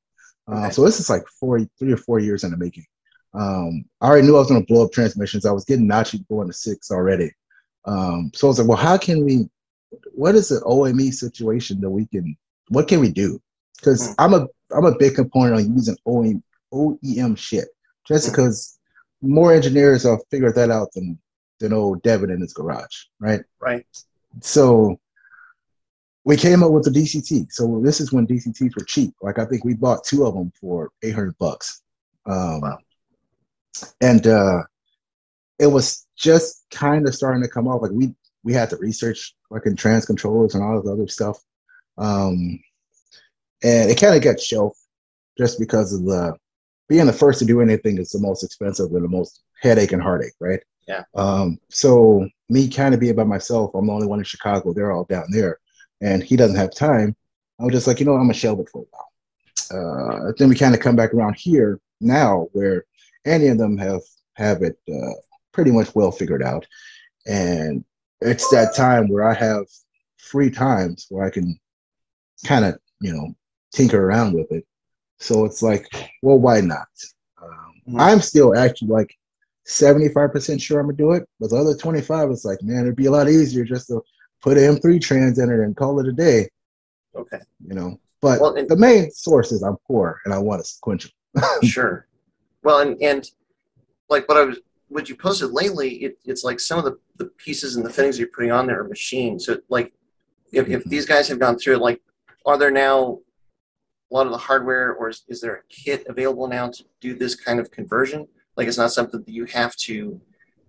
Uh, 0.49 0.64
Okay. 0.64 0.70
So 0.70 0.84
this 0.84 1.01
is 1.01 1.09
like 1.09 1.22
four, 1.40 1.61
three 1.78 1.93
or 1.93 1.97
four 1.97 2.18
years 2.18 2.45
in 2.45 2.51
the 2.51 2.57
making. 2.57 2.84
Um, 3.32 3.84
I 4.01 4.09
already 4.09 4.26
knew 4.26 4.36
I 4.36 4.40
was 4.40 4.49
going 4.49 4.61
to 4.61 4.72
blow 4.72 4.84
up 4.84 4.93
transmissions. 4.93 5.47
I 5.47 5.53
was 5.53 5.64
getting 5.64 5.88
Nachi 5.88 6.26
going 6.28 6.49
to 6.49 6.53
six 6.53 6.90
already. 6.90 7.30
Um, 7.86 8.30
so 8.34 8.47
I 8.47 8.49
was 8.49 8.59
like, 8.59 8.68
well, 8.68 8.76
how 8.76 8.99
can 8.99 9.24
we? 9.24 9.49
What 10.12 10.34
is 10.34 10.49
the 10.49 10.61
OEM 10.61 11.12
situation 11.12 11.80
that 11.80 11.90
we 11.90 12.07
can? 12.07 12.36
What 12.68 12.88
can 12.88 13.01
we 13.01 13.11
do? 13.11 13.40
Because 13.83 14.09
Hmm. 14.09 14.12
I'm 14.18 14.35
a 14.35 14.47
I'm 14.74 14.85
a 14.87 14.97
big 14.97 15.14
component 15.16 15.57
on 15.57 15.74
using 15.74 15.97
OEM 16.07 16.43
OEM 16.72 17.37
shit, 17.37 17.68
just 18.07 18.26
Hmm. 18.26 18.33
because 18.33 18.78
more 19.20 19.53
engineers 19.53 20.05
have 20.05 20.20
figured 20.30 20.55
that 20.55 20.70
out 20.70 20.93
than 20.93 21.18
than 21.61 21.72
old 21.72 22.03
Devin 22.03 22.30
in 22.30 22.41
his 22.41 22.53
garage, 22.53 23.05
right? 23.20 23.43
Right. 23.61 23.87
So 24.41 24.99
we 26.24 26.37
came 26.37 26.62
up 26.62 26.70
with 26.72 26.85
the 26.85 26.91
DCT. 26.91 27.47
So 27.51 27.80
this 27.85 28.01
is 28.01 28.12
when 28.12 28.26
DCTs 28.26 28.74
were 28.76 28.85
cheap. 28.85 29.14
Like 29.22 29.39
I 29.39 29.45
think 29.45 29.64
we 29.64 29.74
bought 29.74 30.05
two 30.05 30.24
of 30.24 30.35
them 30.35 30.53
for 30.61 30.91
800 31.03 31.37
bucks. 31.39 31.83
Um, 32.26 32.61
Wow. 32.61 32.78
And 34.01 34.26
uh, 34.26 34.62
it 35.59 35.66
was 35.66 36.07
just 36.16 36.64
kind 36.70 37.07
of 37.09 37.14
starting 37.14 37.43
to 37.43 37.49
come 37.49 37.66
off. 37.68 37.83
Like 37.83 37.91
we 37.93 38.14
we 38.45 38.53
had 38.53 38.70
to 38.70 38.76
research 38.76 39.35
like 39.51 39.66
in 39.66 39.76
trans 39.76 40.05
controllers 40.07 40.55
and 40.55 40.62
all 40.64 40.80
this 40.80 40.91
other 40.91 41.09
stuff. 41.09 41.39
Um, 41.99 42.59
and 43.62 43.90
it 43.90 44.00
kind 44.00 44.14
of 44.14 44.22
got 44.22 44.40
shelved 44.40 44.76
just 45.38 45.58
because 45.58 45.92
of 45.92 46.04
the 46.04 46.36
being 46.88 47.06
the 47.06 47.12
first 47.12 47.38
to 47.38 47.44
do 47.44 47.60
anything 47.60 47.98
is 47.98 48.10
the 48.10 48.18
most 48.18 48.42
expensive 48.42 48.92
and 48.92 49.04
the 49.04 49.08
most 49.08 49.42
headache 49.62 49.92
and 49.92 50.02
heartache, 50.02 50.34
right? 50.40 50.60
Yeah. 50.86 51.04
Um, 51.14 51.58
so 51.70 52.28
me 52.48 52.68
kind 52.68 52.92
of 52.92 53.00
being 53.00 53.14
by 53.14 53.24
myself, 53.24 53.70
I'm 53.74 53.86
the 53.86 53.92
only 53.92 54.06
one 54.06 54.18
in 54.18 54.24
Chicago. 54.24 54.72
They're 54.72 54.92
all 54.92 55.04
down 55.04 55.26
there, 55.30 55.58
and 56.00 56.22
he 56.22 56.36
doesn't 56.36 56.56
have 56.56 56.74
time. 56.74 57.16
I 57.60 57.64
was 57.64 57.72
just 57.72 57.86
like, 57.86 58.00
you 58.00 58.06
know, 58.06 58.14
I'm 58.14 58.22
gonna 58.22 58.34
shelve 58.34 58.60
it 58.60 58.68
for 58.68 58.82
a 58.82 58.84
while. 58.90 60.28
Uh, 60.28 60.32
then 60.36 60.48
we 60.48 60.54
kind 60.54 60.74
of 60.74 60.80
come 60.80 60.96
back 60.96 61.14
around 61.14 61.36
here 61.36 61.80
now, 62.00 62.48
where 62.52 62.84
any 63.24 63.46
of 63.46 63.58
them 63.58 63.78
have 63.78 64.02
have 64.34 64.62
it 64.62 64.78
uh, 64.92 65.14
pretty 65.52 65.70
much 65.70 65.94
well 65.94 66.10
figured 66.10 66.42
out, 66.42 66.66
and 67.26 67.84
it's 68.20 68.50
that 68.50 68.74
time 68.74 69.08
where 69.08 69.28
I 69.28 69.34
have 69.34 69.64
free 70.18 70.50
times 70.50 71.06
where 71.08 71.24
I 71.24 71.30
can 71.30 71.58
kind 72.44 72.64
of 72.64 72.78
you 73.00 73.12
know 73.12 73.34
tinker 73.73 74.05
around 74.05 74.35
with 74.35 74.51
it. 74.53 74.64
So 75.18 75.45
it's 75.45 75.62
like, 75.62 75.87
well, 76.23 76.39
why 76.39 76.61
not? 76.61 76.89
Um, 77.43 77.75
Mhm. 77.89 78.01
I'm 78.01 78.20
still 78.20 78.57
actually 78.57 78.89
like 78.89 79.16
75% 79.66 80.61
sure 80.61 80.81
I'm 80.81 80.87
gonna 80.87 80.97
do 80.97 81.12
it, 81.12 81.29
but 81.41 81.51
the 81.51 81.57
other 81.57 81.75
25 81.75 82.31
is 82.31 82.45
like, 82.45 82.62
man, 82.62 82.83
it'd 82.83 82.97
be 82.97 83.07
a 83.07 83.11
lot 83.11 83.29
easier 83.29 83.64
just 83.64 83.87
to 83.89 84.03
put 84.41 84.59
an 84.59 84.64
M3 84.77 85.01
trans 85.01 85.39
in 85.39 85.51
it 85.51 85.61
and 85.61 85.77
call 85.77 86.01
it 86.01 86.09
a 86.09 86.12
day, 86.12 86.49
Okay. 87.14 87.39
you 87.66 87.75
know. 87.75 87.99
But 88.20 88.41
Well, 88.41 88.55
and- 88.55 88.68
the 88.68 88.77
main 88.77 89.11
source 89.11 89.53
is 89.53 89.62
I'm 89.62 89.77
poor 89.87 90.20
and 90.25 90.35
I 90.35 90.39
want 90.39 90.61
a 90.61 90.64
sequential. 90.64 91.11
sure. 91.62 92.07
Well, 92.62 92.81
and 92.81 93.01
and 93.03 93.29
like 94.09 94.29
what 94.29 94.37
I 94.37 94.45
was, 94.45 94.59
what 94.89 95.09
you 95.09 95.16
posted 95.16 95.51
lately, 95.53 95.91
it, 96.05 96.18
it's 96.25 96.45
like 96.45 96.61
some 96.61 96.79
of 96.79 96.85
the, 96.85 96.99
the 97.16 97.25
pieces 97.27 97.77
and 97.77 97.85
the 97.87 97.91
fittings 97.91 98.18
you're 98.18 98.29
putting 98.29 98.53
on 98.53 98.66
there 98.66 98.81
are 98.81 98.89
machined. 98.89 99.41
So 99.41 99.59
like, 99.68 99.93
if, 100.53 100.68
if 100.68 100.85
Mhm. 100.85 100.89
these 100.91 101.07
guys 101.07 101.29
have 101.29 101.39
gone 101.39 101.57
through 101.59 101.77
it, 101.77 101.81
like, 101.81 102.03
are 102.45 102.59
there 102.59 102.70
now 102.70 103.20
a 104.12 104.14
lot 104.14 104.26
of 104.26 104.32
the 104.32 104.38
hardware, 104.38 104.92
or 104.92 105.08
is, 105.08 105.22
is 105.28 105.40
there 105.40 105.54
a 105.54 105.62
kit 105.68 106.04
available 106.08 106.46
now 106.46 106.68
to 106.68 106.84
do 107.00 107.14
this 107.14 107.34
kind 107.34 107.58
of 107.58 107.70
conversion? 107.70 108.28
Like, 108.56 108.68
it's 108.68 108.76
not 108.76 108.92
something 108.92 109.22
that 109.24 109.32
you 109.32 109.46
have 109.46 109.74
to 109.76 110.20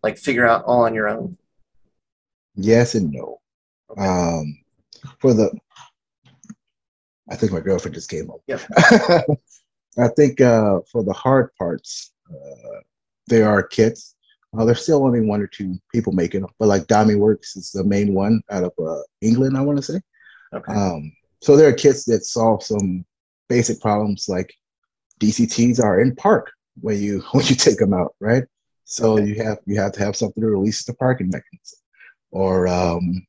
like 0.02 0.18
figure 0.18 0.48
out 0.48 0.64
all 0.66 0.84
on 0.84 0.94
your 0.94 1.10
own. 1.10 1.38
Yes 2.56 2.96
and 2.96 3.12
no. 3.12 3.42
Okay. 3.90 4.06
Um, 4.06 4.60
for 5.20 5.34
the, 5.34 5.52
I 7.30 7.36
think 7.36 7.52
my 7.52 7.60
girlfriend 7.60 7.96
just 7.96 8.10
came 8.10 8.28
home. 8.28 8.40
Yep. 8.48 8.62
I 9.98 10.08
think 10.16 10.40
uh, 10.40 10.80
for 10.92 11.04
the 11.04 11.14
hard 11.14 11.54
parts, 11.56 12.14
uh, 12.30 12.80
there 13.28 13.50
are 13.50 13.64
kits. 13.64 14.16
Uh, 14.58 14.66
there's 14.66 14.84
still 14.84 15.04
only 15.04 15.22
one 15.22 15.42
or 15.42 15.48
two 15.48 15.78
people 15.92 16.14
making 16.14 16.42
them, 16.42 16.50
but 16.60 16.68
like 16.68 16.88
Dummy 16.88 17.16
Works 17.16 17.56
is 17.56 17.72
the 17.72 17.84
main 17.84 18.14
one 18.14 18.42
out 18.52 18.64
of 18.64 18.72
uh, 18.80 19.02
England, 19.22 19.58
I 19.58 19.62
want 19.62 19.78
to 19.78 19.84
say. 19.84 20.00
Okay. 20.54 20.74
Um, 20.74 21.12
so 21.42 21.58
there 21.58 21.68
are 21.68 21.74
kits 21.74 22.06
that 22.06 22.26
solve 22.26 22.64
some 22.64 23.04
basic 23.50 23.80
problems 23.82 24.28
like 24.28 24.54
DCTs 25.20 25.84
are 25.84 26.02
in 26.02 26.16
park 26.16 26.52
when 26.82 27.02
you 27.02 27.22
when 27.32 27.46
you 27.46 27.56
take 27.56 27.78
them 27.78 27.94
out, 27.94 28.16
right? 28.20 28.44
So 28.86 29.18
you 29.18 29.42
have 29.44 29.60
you 29.66 29.80
have 29.80 29.94
to 29.94 30.00
have 30.04 30.16
something 30.16 30.42
to 30.42 30.50
release 30.50 30.84
the 30.84 30.94
parking 30.94 31.28
mechanism, 31.28 31.80
or 32.32 32.68
um, 32.68 33.26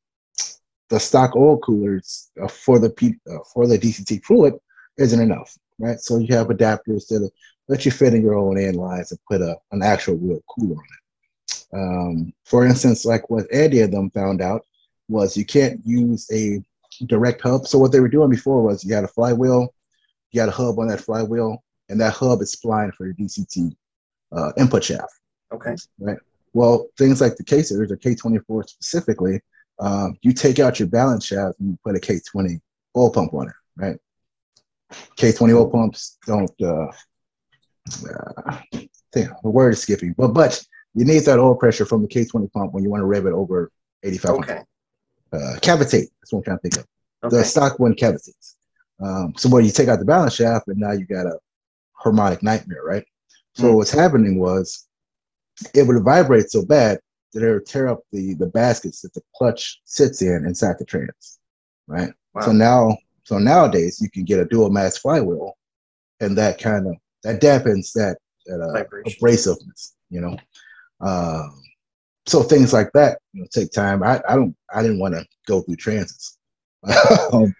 the 0.89 0.99
stock 0.99 1.35
oil 1.35 1.57
coolers 1.59 2.29
uh, 2.41 2.47
for 2.47 2.79
the 2.79 2.89
P, 2.89 3.15
uh, 3.31 3.37
for 3.53 3.67
the 3.67 3.77
DCT 3.77 4.23
fluid 4.23 4.53
isn't 4.97 5.19
enough, 5.19 5.57
right? 5.79 5.99
So 5.99 6.17
you 6.17 6.35
have 6.35 6.47
adapters 6.47 7.07
that 7.07 7.29
let 7.67 7.85
you 7.85 7.91
fit 7.91 8.13
in 8.13 8.21
your 8.21 8.35
own 8.35 8.57
end 8.57 8.75
lines 8.75 9.11
and 9.11 9.19
put 9.29 9.41
a 9.41 9.57
an 9.71 9.81
actual 9.81 10.15
real 10.17 10.41
cooler 10.49 10.75
on 10.75 10.83
it. 10.83 11.65
Um, 11.73 12.33
for 12.43 12.65
instance, 12.65 13.05
like 13.05 13.29
what 13.29 13.51
Andy 13.51 13.81
and 13.81 13.93
them 13.93 14.09
found 14.11 14.41
out 14.41 14.65
was 15.07 15.37
you 15.37 15.45
can't 15.45 15.79
use 15.85 16.27
a 16.31 16.61
direct 17.05 17.41
hub. 17.41 17.67
So 17.67 17.77
what 17.77 17.91
they 17.91 17.99
were 17.99 18.07
doing 18.07 18.29
before 18.29 18.61
was 18.61 18.83
you 18.83 18.93
had 18.93 19.03
a 19.03 19.09
flywheel, 19.09 19.73
you 20.35 20.41
had 20.41 20.49
a 20.49 20.53
hub 20.53 20.77
on 20.77 20.87
that 20.87 20.99
flywheel, 20.99 21.63
and 21.89 21.99
that 22.01 22.13
hub 22.13 22.41
is 22.41 22.55
spline 22.55 22.93
for 22.93 23.05
your 23.05 23.15
DCT 23.15 23.75
uh, 24.35 24.51
input 24.57 24.83
shaft. 24.83 25.13
Okay. 25.53 25.75
Right. 25.99 26.17
Well, 26.53 26.87
things 26.97 27.21
like 27.21 27.35
the 27.37 27.43
K-series 27.43 27.91
or 27.91 27.97
K24 27.97 28.69
specifically, 28.69 29.41
um, 29.79 30.17
you 30.21 30.33
take 30.33 30.59
out 30.59 30.79
your 30.79 30.87
balance 30.87 31.25
shaft 31.25 31.59
and 31.59 31.69
you 31.69 31.77
put 31.83 31.95
a 31.95 31.99
K20 31.99 32.59
oil 32.95 33.11
pump 33.11 33.33
on 33.33 33.47
it, 33.47 33.53
right? 33.75 33.97
K20 35.17 35.55
oil 35.55 35.69
pumps 35.69 36.17
don't, 36.25 36.51
uh, 36.61 36.87
uh, 38.09 38.57
think, 39.11 39.29
the 39.43 39.49
word 39.49 39.73
is 39.73 39.81
skipping, 39.81 40.13
but 40.17 40.29
but 40.29 40.63
you 40.93 41.03
need 41.05 41.19
that 41.25 41.39
oil 41.39 41.55
pressure 41.55 41.85
from 41.85 42.01
the 42.01 42.07
K20 42.07 42.51
pump 42.53 42.73
when 42.73 42.83
you 42.83 42.89
want 42.89 43.01
to 43.01 43.05
rev 43.05 43.25
it 43.25 43.33
over 43.33 43.71
85. 44.03 44.31
Okay. 44.31 44.59
Uh, 45.33 45.55
cavitate, 45.61 46.07
that's 46.21 46.31
what 46.31 46.39
I'm 46.39 46.43
trying 46.43 46.57
to 46.57 46.61
think 46.61 46.77
of 46.77 46.85
Okay. 47.25 47.37
the 47.37 47.43
stock 47.43 47.79
one 47.79 47.95
cavitates. 47.95 48.54
Um, 49.03 49.33
so 49.37 49.49
when 49.49 49.65
you 49.65 49.71
take 49.71 49.89
out 49.89 49.99
the 49.99 50.05
balance 50.05 50.35
shaft, 50.35 50.67
and 50.67 50.77
now 50.77 50.91
you 50.93 51.05
got 51.05 51.25
a 51.25 51.37
harmonic 51.93 52.43
nightmare, 52.43 52.83
right? 52.83 53.05
So 53.53 53.71
Hmm. 53.71 53.75
what's 53.77 53.91
happening 53.91 54.39
was 54.39 54.87
it 55.73 55.87
would 55.87 56.03
vibrate 56.03 56.49
so 56.51 56.65
bad 56.65 56.99
that 57.33 57.43
it 57.43 57.53
would 57.53 57.65
tear 57.65 57.87
up 57.89 58.01
the 58.11 58.33
the 58.35 58.47
baskets 58.47 59.01
that 59.01 59.13
the 59.13 59.21
clutch 59.35 59.81
sits 59.85 60.21
in 60.21 60.45
inside 60.45 60.75
the 60.79 60.85
trans, 60.85 61.39
right? 61.87 62.11
So 62.39 62.51
now, 62.51 62.97
so 63.23 63.37
nowadays 63.39 63.99
you 64.01 64.09
can 64.09 64.23
get 64.25 64.39
a 64.39 64.45
dual 64.45 64.69
mass 64.69 64.97
flywheel, 64.97 65.53
and 66.19 66.37
that 66.37 66.59
kind 66.59 66.87
of 66.87 66.95
that 67.23 67.41
dampens 67.41 67.91
that 67.93 68.17
that 68.45 68.61
uh, 68.61 68.83
abrasiveness, 69.09 69.93
you 70.09 70.21
know. 70.21 70.37
Um, 71.01 71.61
so 72.25 72.43
things 72.43 72.73
like 72.73 72.91
that, 72.93 73.19
you 73.33 73.41
know, 73.41 73.47
take 73.51 73.71
time. 73.71 74.03
I, 74.03 74.21
I 74.29 74.35
don't 74.35 74.55
I 74.73 74.81
didn't 74.81 74.99
want 74.99 75.15
to 75.15 75.25
go 75.47 75.61
through 75.61 75.77
transits. 75.77 76.37
Um, 77.33 77.55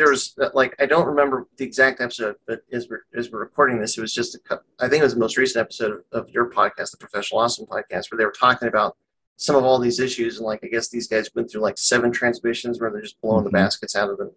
there 0.00 0.08
was 0.10 0.34
uh, 0.40 0.48
like 0.54 0.74
I 0.80 0.86
don't 0.86 1.06
remember 1.06 1.46
the 1.58 1.64
exact 1.64 2.00
episode, 2.00 2.36
but 2.46 2.62
as 2.72 2.88
we're 2.88 3.02
as 3.14 3.30
we're 3.30 3.40
recording 3.40 3.78
this, 3.78 3.98
it 3.98 4.00
was 4.00 4.14
just 4.14 4.34
a 4.34 4.38
couple, 4.38 4.64
I 4.78 4.88
think 4.88 5.00
it 5.02 5.04
was 5.04 5.12
the 5.12 5.20
most 5.20 5.36
recent 5.36 5.60
episode 5.60 5.92
of, 5.92 6.00
of 6.24 6.30
your 6.30 6.48
podcast, 6.48 6.92
the 6.92 6.96
Professional 6.96 7.42
Awesome 7.42 7.66
podcast, 7.66 8.10
where 8.10 8.16
they 8.16 8.24
were 8.24 8.32
talking 8.32 8.66
about 8.68 8.96
some 9.36 9.56
of 9.56 9.64
all 9.64 9.78
these 9.78 10.00
issues 10.00 10.38
and 10.38 10.46
like 10.46 10.60
I 10.64 10.68
guess 10.68 10.88
these 10.88 11.06
guys 11.06 11.28
went 11.34 11.50
through 11.50 11.60
like 11.60 11.76
seven 11.76 12.10
transmissions 12.12 12.80
where 12.80 12.90
they're 12.90 13.02
just 13.02 13.20
blowing 13.20 13.44
the 13.44 13.50
Mhm. 13.50 13.60
baskets 13.64 13.94
out 13.94 14.08
of 14.08 14.16
them 14.16 14.30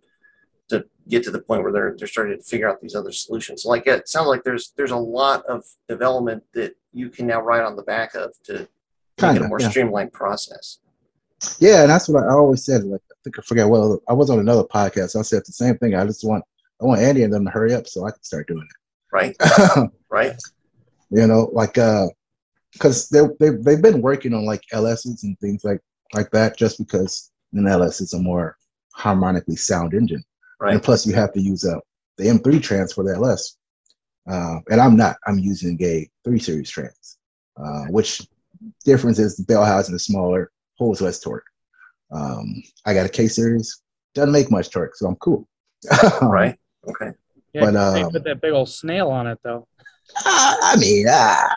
to 0.70 0.86
get 1.07 1.24
to 1.24 1.32
the 1.32 1.41
point 1.41 1.64
where 1.64 1.72
they're 1.72 1.95
they're 1.97 2.07
starting 2.09 2.38
to 2.38 2.43
figure 2.43 2.70
out 2.70 2.82
these 2.82 2.95
other 2.95 3.14
solutions. 3.14 3.64
Like 3.64 3.88
it 3.88 4.09
sounds 4.09 4.28
like 4.28 4.43
there's 4.43 4.74
there's 4.76 4.91
a 4.91 4.97
lot 4.97 5.45
of 5.45 5.64
development 5.88 6.43
that 6.55 6.76
you 6.91 7.09
can 7.09 7.26
now 7.26 7.39
write 7.41 7.64
on 7.64 7.78
the 7.78 7.84
back 7.84 8.16
of 8.16 8.34
to 8.47 8.68
make 9.22 9.38
it 9.38 9.41
a 9.41 9.47
more 9.47 9.61
yeah. 9.61 9.70
streamlined 9.70 10.11
process. 10.11 10.80
Yeah, 11.59 11.84
and 11.84 11.89
that's 11.89 12.09
what 12.09 12.26
I 12.26 12.34
always 12.34 12.66
said. 12.66 12.84
Like 12.84 13.01
think 13.24 13.40
I 13.40 13.42
forget. 13.44 13.68
Well, 13.68 14.00
I 14.08 14.14
was 14.14 14.30
on 14.30 14.40
another 14.40 14.64
podcast. 14.64 15.18
I 15.18 15.22
said 15.22 15.44
the 15.46 15.52
same 15.54 15.78
thing. 15.78 15.96
I 15.96 16.06
just 16.06 16.24
want 16.24 16.44
I 16.82 16.86
want 16.86 17.02
Andy 17.02 17.24
and 17.24 17.34
them 17.34 17.46
to 17.46 17.52
hurry 17.52 17.74
up 17.74 17.88
so 17.88 18.06
I 18.06 18.12
can 18.12 18.24
start 18.24 18.48
doing 18.48 18.68
it. 18.70 18.78
Right? 19.12 19.36
Right. 20.10 20.36
You 21.10 21.26
know, 21.28 21.50
like 21.54 21.78
uh, 21.78 22.08
because 22.74 23.10
they 23.10 23.22
they 23.40 23.50
they've 23.50 23.82
been 23.82 24.02
working 24.02 24.34
on 24.34 24.46
like 24.46 24.62
LSs 24.72 25.24
and 25.24 25.38
things 25.40 25.64
like 25.64 25.80
like 26.14 26.30
that 26.32 26.56
just 26.58 26.78
because 26.78 27.32
an 27.54 27.68
LS 27.68 28.00
is 28.02 28.14
a 28.14 28.20
more 28.20 28.56
harmonically 28.94 29.56
sound 29.56 29.94
engine, 29.96 30.24
Right. 30.60 30.74
and 30.74 30.84
plus 30.84 31.06
you 31.08 31.14
have 31.16 31.34
to 31.34 31.42
use 31.42 31.66
uh, 31.66 31.80
the 32.18 32.26
M3 32.26 32.62
trans 32.62 32.94
for 32.94 33.04
the 33.04 33.16
LS. 33.16 33.58
Uh, 34.30 34.58
and 34.70 34.80
I'm 34.80 34.96
not. 34.96 35.18
I'm 35.28 35.40
using 35.40 35.82
a 35.84 36.08
three 36.24 36.40
series 36.40 36.70
trans, 36.70 37.18
uh, 37.58 37.86
which 37.90 38.22
difference 38.86 39.18
is 39.20 39.36
the 39.36 39.44
bell 39.44 39.66
housing 39.66 39.96
is 39.96 40.06
smaller, 40.06 40.52
holds 40.78 41.02
less 41.02 41.20
torque. 41.20 41.46
Um, 42.14 42.61
I 42.86 42.93
got 42.93 43.05
a 43.05 43.09
K 43.09 43.28
series, 43.28 43.82
doesn't 44.14 44.32
make 44.32 44.51
much 44.51 44.70
torque, 44.70 44.95
so 44.95 45.07
I'm 45.07 45.16
cool. 45.18 45.47
Right? 46.22 46.57
Okay. 46.88 47.11
Yeah, 47.53 47.72
But, 47.72 47.93
they 47.93 48.03
um, 48.03 48.11
put 48.11 48.24
that 48.24 48.41
big 48.41 48.53
old 48.53 48.70
snail 48.70 49.09
on 49.09 49.28
it 49.28 49.39
though. 49.43 49.68
Ah, 50.26 50.57
I 50.61 50.76
mean, 50.78 51.05
ah, 51.09 51.55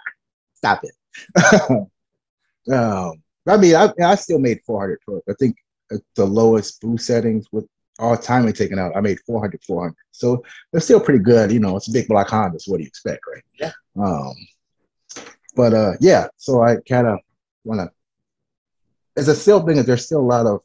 stop 0.55 0.83
it. 0.85 0.95
um, 2.73 3.23
I 3.49 3.57
mean, 3.57 3.75
I, 3.77 3.93
I 4.05 4.15
still 4.15 4.39
made 4.39 4.61
400 4.67 4.99
torque. 5.05 5.25
I 5.29 5.33
think 5.39 5.57
the 6.17 6.25
lowest 6.25 6.81
boost 6.81 7.07
settings 7.07 7.47
with 7.53 7.67
all 7.99 8.17
timing 8.17 8.53
taken 8.53 8.79
out, 8.79 8.97
I 8.97 9.01
made 9.01 9.19
400, 9.27 9.63
400. 9.65 9.95
So 10.11 10.43
they're 10.71 10.81
still 10.81 11.01
pretty 11.01 11.21
good. 11.23 11.51
You 11.51 11.61
know, 11.61 11.77
it's 11.77 11.89
a 11.89 11.93
big 11.93 12.09
block 12.09 12.29
Honda, 12.29 12.59
so 12.59 12.73
what 12.73 12.79
do 12.79 12.83
you 12.85 12.89
expect, 12.89 13.23
right? 13.33 13.43
Yeah. 13.59 13.73
Um, 13.99 14.35
but 15.55 15.73
uh, 15.73 15.93
yeah, 16.01 16.27
so 16.37 16.63
I 16.63 16.77
kind 16.89 17.07
of 17.07 17.19
want 17.65 17.81
to, 17.81 17.91
as 19.17 19.29
a 19.29 19.35
still 19.35 19.65
thing, 19.65 19.83
there's 19.83 20.05
still 20.07 20.21
a 20.21 20.23
lot 20.23 20.47
of 20.47 20.61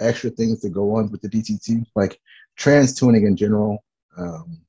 extra 0.00 0.30
things 0.30 0.60
to 0.60 0.68
go 0.68 0.96
on 0.96 1.10
with 1.10 1.22
the 1.22 1.28
DCT, 1.28 1.86
like 1.94 2.20
trans 2.56 2.94
tuning 2.94 3.26
in 3.26 3.36
general 3.36 3.82
um, 4.18 4.60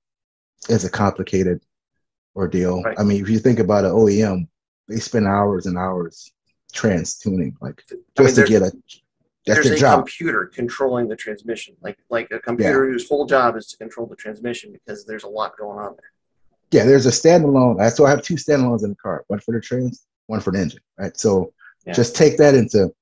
is 0.70 0.86
a 0.86 0.90
complicated 0.90 1.62
ordeal. 2.36 2.82
Right. 2.84 3.00
I 3.00 3.04
mean, 3.04 3.22
if 3.22 3.30
you 3.30 3.40
think 3.40 3.60
about 3.60 3.86
an 3.86 3.92
OEM, 3.92 4.48
they 4.88 4.98
spend 4.98 5.28
hours 5.28 5.66
and 5.66 5.78
hours 5.78 6.32
trans 6.74 7.18
tuning, 7.18 7.56
like 7.62 7.84
I 7.92 7.96
mean, 7.96 8.04
just 8.18 8.36
to 8.36 8.46
get 8.46 8.62
a 8.62 8.72
that's 9.46 9.60
there's 9.62 9.70
the 9.70 9.76
a 9.76 9.80
job. 9.80 10.00
computer 10.00 10.46
controlling 10.54 11.08
the 11.08 11.16
transmission, 11.16 11.76
like 11.82 11.98
like 12.10 12.30
a 12.32 12.40
computer 12.40 12.86
whose 12.92 13.08
whole 13.08 13.26
job 13.26 13.56
is 13.56 13.68
to 13.68 13.78
control 13.78 14.06
the 14.06 14.16
transmission 14.16 14.74
because 14.74 15.06
there's 15.06 15.24
a 15.24 15.28
lot 15.30 15.58
going 15.58 15.80
on 15.80 15.94
there. 15.96 16.12
yeah, 16.72 16.84
there's 16.86 17.06
a 17.06 17.10
standalone. 17.10 17.82
I 17.82 17.90
so 17.90 18.06
I 18.06 18.10
have 18.10 18.22
two 18.22 18.36
standalones 18.36 18.84
in 18.84 18.90
the 18.90 18.96
car, 18.98 19.24
one 19.28 19.40
for 19.40 19.54
the 19.54 19.62
trans, 19.62 20.06
one 20.28 20.42
for 20.42 20.52
the 20.52 20.60
engine. 20.60 20.82
Right. 20.98 21.18
So 21.18 21.54
Yeah. 21.86 21.94
just 21.94 22.16
take 22.16 22.36
that 22.38 22.56
into 22.56 22.94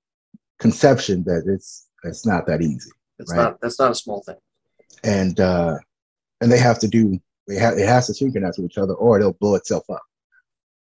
conception 0.60 1.24
that 1.24 1.44
it's 1.48 1.88
it's 2.04 2.26
not 2.26 2.46
that 2.48 2.62
easy. 2.62 2.92
It's 3.20 3.32
Right. 3.32 3.44
not 3.44 3.62
that's 3.62 3.80
not 3.80 3.92
a 3.92 3.96
small 3.96 4.22
thing. 4.24 4.38
And 5.04 5.40
uh 5.40 5.78
and 6.42 6.52
they 6.52 6.60
have 6.60 6.80
to 6.80 6.88
do 6.88 7.20
they 7.48 7.56
have 7.56 7.78
it 7.78 7.88
has 7.88 8.08
to 8.08 8.14
synchronize 8.14 8.58
with 8.58 8.72
each 8.72 8.78
other 8.78 8.94
or 8.94 9.20
it'll 9.20 9.34
blow 9.34 9.56
itself 9.56 9.90
up. 9.90 10.02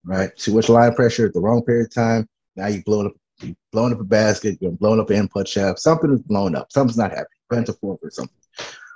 Right. 0.04 0.32
Switch 0.40 0.70
line 0.70 0.94
pressure 0.94 1.26
at 1.28 1.34
the 1.34 1.40
wrong 1.42 1.64
period 1.64 1.88
of 1.88 1.94
time. 1.94 2.28
Now 2.56 2.68
you 2.68 2.84
blow 2.84 3.06
up 3.08 3.14
you 3.42 3.56
blowing 3.72 3.92
up 3.94 4.00
a 4.00 4.04
basket, 4.06 4.58
you're 4.62 4.72
blowing 4.72 5.00
up 5.00 5.10
an 5.10 5.18
input 5.18 5.48
shaft, 5.48 5.80
something 5.80 6.14
is 6.14 6.22
blown 6.22 6.56
up, 6.56 6.72
something's 6.72 6.98
not 6.98 7.12
happy, 7.12 7.28
bent 7.50 7.68
a 7.68 7.74
fork 7.74 8.00
or 8.02 8.10
something. 8.10 8.34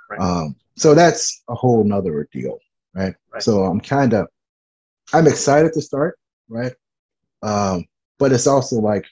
Right. 0.08 0.20
Um, 0.20 0.56
so 0.76 0.94
that's 0.94 1.42
a 1.48 1.54
whole 1.54 1.84
nother 1.84 2.14
ordeal, 2.14 2.58
right? 2.94 3.14
Right. 3.32 3.42
So 3.42 3.64
I'm 3.64 3.80
kind 3.80 4.14
of, 4.14 4.28
I'm 5.12 5.26
excited 5.26 5.74
to 5.74 5.82
start, 5.82 6.18
right? 6.48 6.72
Um, 7.42 7.84
but 8.18 8.32
it's 8.32 8.46
also 8.46 8.76
like, 8.76 9.04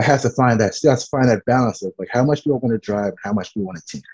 I 0.00 0.02
have 0.02 0.22
to 0.22 0.30
find 0.30 0.58
that, 0.60 0.74
still 0.74 0.92
have 0.92 1.00
to 1.00 1.06
find 1.06 1.28
that 1.28 1.44
balance 1.44 1.82
of 1.82 1.92
like, 1.98 2.08
how 2.10 2.24
much 2.24 2.42
do 2.42 2.54
I 2.54 2.56
want 2.58 2.72
to 2.72 2.78
drive, 2.78 3.08
and 3.10 3.18
how 3.22 3.32
much 3.34 3.52
do 3.52 3.60
I 3.60 3.64
want 3.64 3.78
to 3.78 3.84
tinker, 3.86 4.08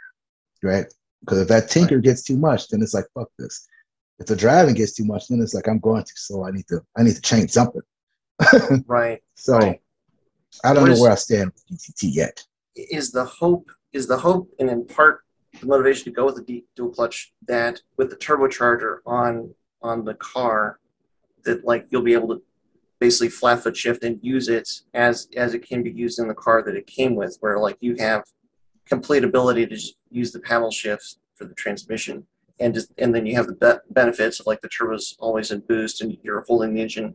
right? 0.62 0.86
Because 1.20 1.38
if 1.38 1.48
that 1.48 1.70
tinker 1.70 1.98
gets 1.98 2.22
too 2.22 2.36
much, 2.36 2.68
then 2.68 2.82
it's 2.82 2.92
like, 2.94 3.04
fuck 3.14 3.28
this. 3.38 3.68
If 4.18 4.26
the 4.26 4.34
driving 4.36 4.74
gets 4.74 4.94
too 4.94 5.04
much, 5.04 5.28
then 5.28 5.40
it's 5.40 5.54
like, 5.54 5.68
I'm 5.68 5.78
going 5.78 6.02
to, 6.02 6.12
so 6.16 6.44
I 6.44 6.50
need 6.50 6.66
to, 6.68 6.80
I 6.96 7.02
need 7.04 7.14
to 7.14 7.22
change 7.22 7.50
something. 7.50 7.82
Right. 8.86 9.22
So 9.34 9.58
Right. 9.58 9.80
I 10.64 10.72
don't 10.74 10.82
What 10.82 10.88
know 10.88 10.92
is- 10.94 11.00
where 11.00 11.12
I 11.12 11.16
stand 11.16 11.52
with 11.52 11.64
DCT 11.78 12.14
yet. 12.14 12.42
Is 12.74 13.10
the 13.12 13.24
hope 13.24 13.70
is 13.94 14.06
the 14.06 14.18
hope 14.18 14.50
and 14.58 14.68
in 14.68 14.84
part 14.86 15.20
the 15.60 15.66
motivation 15.66 16.04
to 16.04 16.10
go 16.10 16.26
with 16.26 16.44
the 16.46 16.64
dual 16.74 16.90
clutch 16.90 17.32
that 17.46 17.80
with 17.96 18.10
the 18.10 18.16
turbocharger 18.16 18.98
on 19.06 19.54
on 19.80 20.04
the 20.04 20.12
car 20.14 20.78
that 21.44 21.64
like 21.64 21.86
you'll 21.90 22.02
be 22.02 22.12
able 22.12 22.28
to 22.34 22.42
basically 22.98 23.28
flat 23.28 23.62
foot 23.62 23.76
shift 23.76 24.04
and 24.04 24.18
use 24.22 24.48
it 24.48 24.68
as 24.94 25.28
as 25.36 25.54
it 25.54 25.66
can 25.66 25.82
be 25.82 25.90
used 25.90 26.18
in 26.18 26.28
the 26.28 26.34
car 26.34 26.62
that 26.62 26.76
it 26.76 26.86
came 26.86 27.14
with 27.14 27.36
where 27.40 27.58
like 27.58 27.76
you 27.80 27.94
have 27.98 28.24
complete 28.86 29.24
ability 29.24 29.66
to 29.66 29.78
use 30.10 30.32
the 30.32 30.40
paddle 30.40 30.70
shifts 30.70 31.18
for 31.34 31.44
the 31.44 31.54
transmission. 31.54 32.26
And 32.58 32.72
just 32.72 32.92
and 32.96 33.14
then 33.14 33.26
you 33.26 33.36
have 33.36 33.48
the 33.48 33.54
be- 33.54 33.92
benefits 33.92 34.40
of 34.40 34.46
like 34.46 34.62
the 34.62 34.68
turbo's 34.68 35.16
always 35.18 35.50
in 35.50 35.60
boost 35.60 36.00
and 36.00 36.16
you're 36.22 36.44
holding 36.48 36.74
the 36.74 36.80
engine 36.80 37.14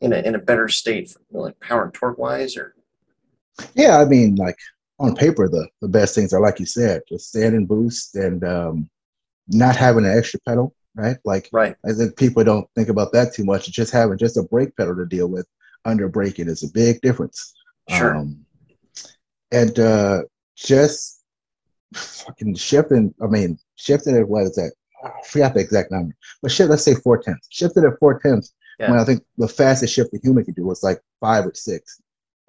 in 0.00 0.12
a, 0.12 0.18
in 0.18 0.34
a 0.34 0.38
better 0.38 0.68
state 0.68 1.10
for, 1.10 1.42
like 1.42 1.58
power 1.58 1.84
and 1.84 1.94
torque 1.94 2.18
wise 2.18 2.56
or? 2.56 2.74
Yeah, 3.74 3.98
I 3.98 4.04
mean, 4.04 4.36
like 4.36 4.58
on 5.00 5.16
paper, 5.16 5.48
the 5.48 5.66
the 5.80 5.88
best 5.88 6.14
things 6.14 6.32
are 6.32 6.40
like 6.40 6.60
you 6.60 6.66
said, 6.66 7.02
just 7.08 7.28
stand 7.30 7.56
and 7.56 7.66
boost 7.66 8.14
and 8.14 8.44
um, 8.44 8.88
not 9.48 9.74
having 9.74 10.04
an 10.04 10.16
extra 10.16 10.38
pedal, 10.46 10.72
right? 10.96 11.16
Like 11.24 11.48
right 11.52 11.76
I 11.84 11.92
think 11.92 12.16
people 12.16 12.42
don't 12.44 12.68
think 12.74 12.88
about 12.88 13.12
that 13.12 13.34
too 13.34 13.44
much. 13.44 13.70
Just 13.70 13.92
having 13.92 14.18
just 14.18 14.36
a 14.36 14.42
brake 14.42 14.76
pedal 14.76 14.96
to 14.96 15.06
deal 15.06 15.28
with 15.28 15.46
under 15.84 16.08
braking 16.08 16.48
is 16.48 16.62
a 16.62 16.68
big 16.72 17.00
difference. 17.00 17.54
Sure. 17.88 18.16
Um, 18.16 18.44
and 19.52 19.78
uh, 19.78 20.22
just 20.56 21.22
fucking 21.94 22.54
shifting. 22.56 23.14
I 23.22 23.26
mean, 23.26 23.58
shifting 23.76 24.16
at 24.16 24.28
what 24.28 24.42
is 24.44 24.56
that? 24.56 24.72
I 25.04 25.10
forgot 25.28 25.54
the 25.54 25.60
exact 25.60 25.92
number, 25.92 26.14
but 26.42 26.50
shift. 26.50 26.70
Let's 26.70 26.82
say 26.82 26.94
four 26.94 27.18
tenths. 27.22 27.46
Shifted 27.50 27.84
at 27.84 27.98
four 28.00 28.18
tenths. 28.18 28.52
Yeah. 28.80 28.90
When 28.90 28.98
I 28.98 29.04
think 29.04 29.22
the 29.38 29.48
fastest 29.48 29.94
shift 29.94 30.12
a 30.14 30.18
human 30.22 30.44
can 30.44 30.54
do 30.54 30.64
was 30.64 30.82
like 30.82 31.00
five 31.20 31.46
or 31.46 31.54
six. 31.54 32.00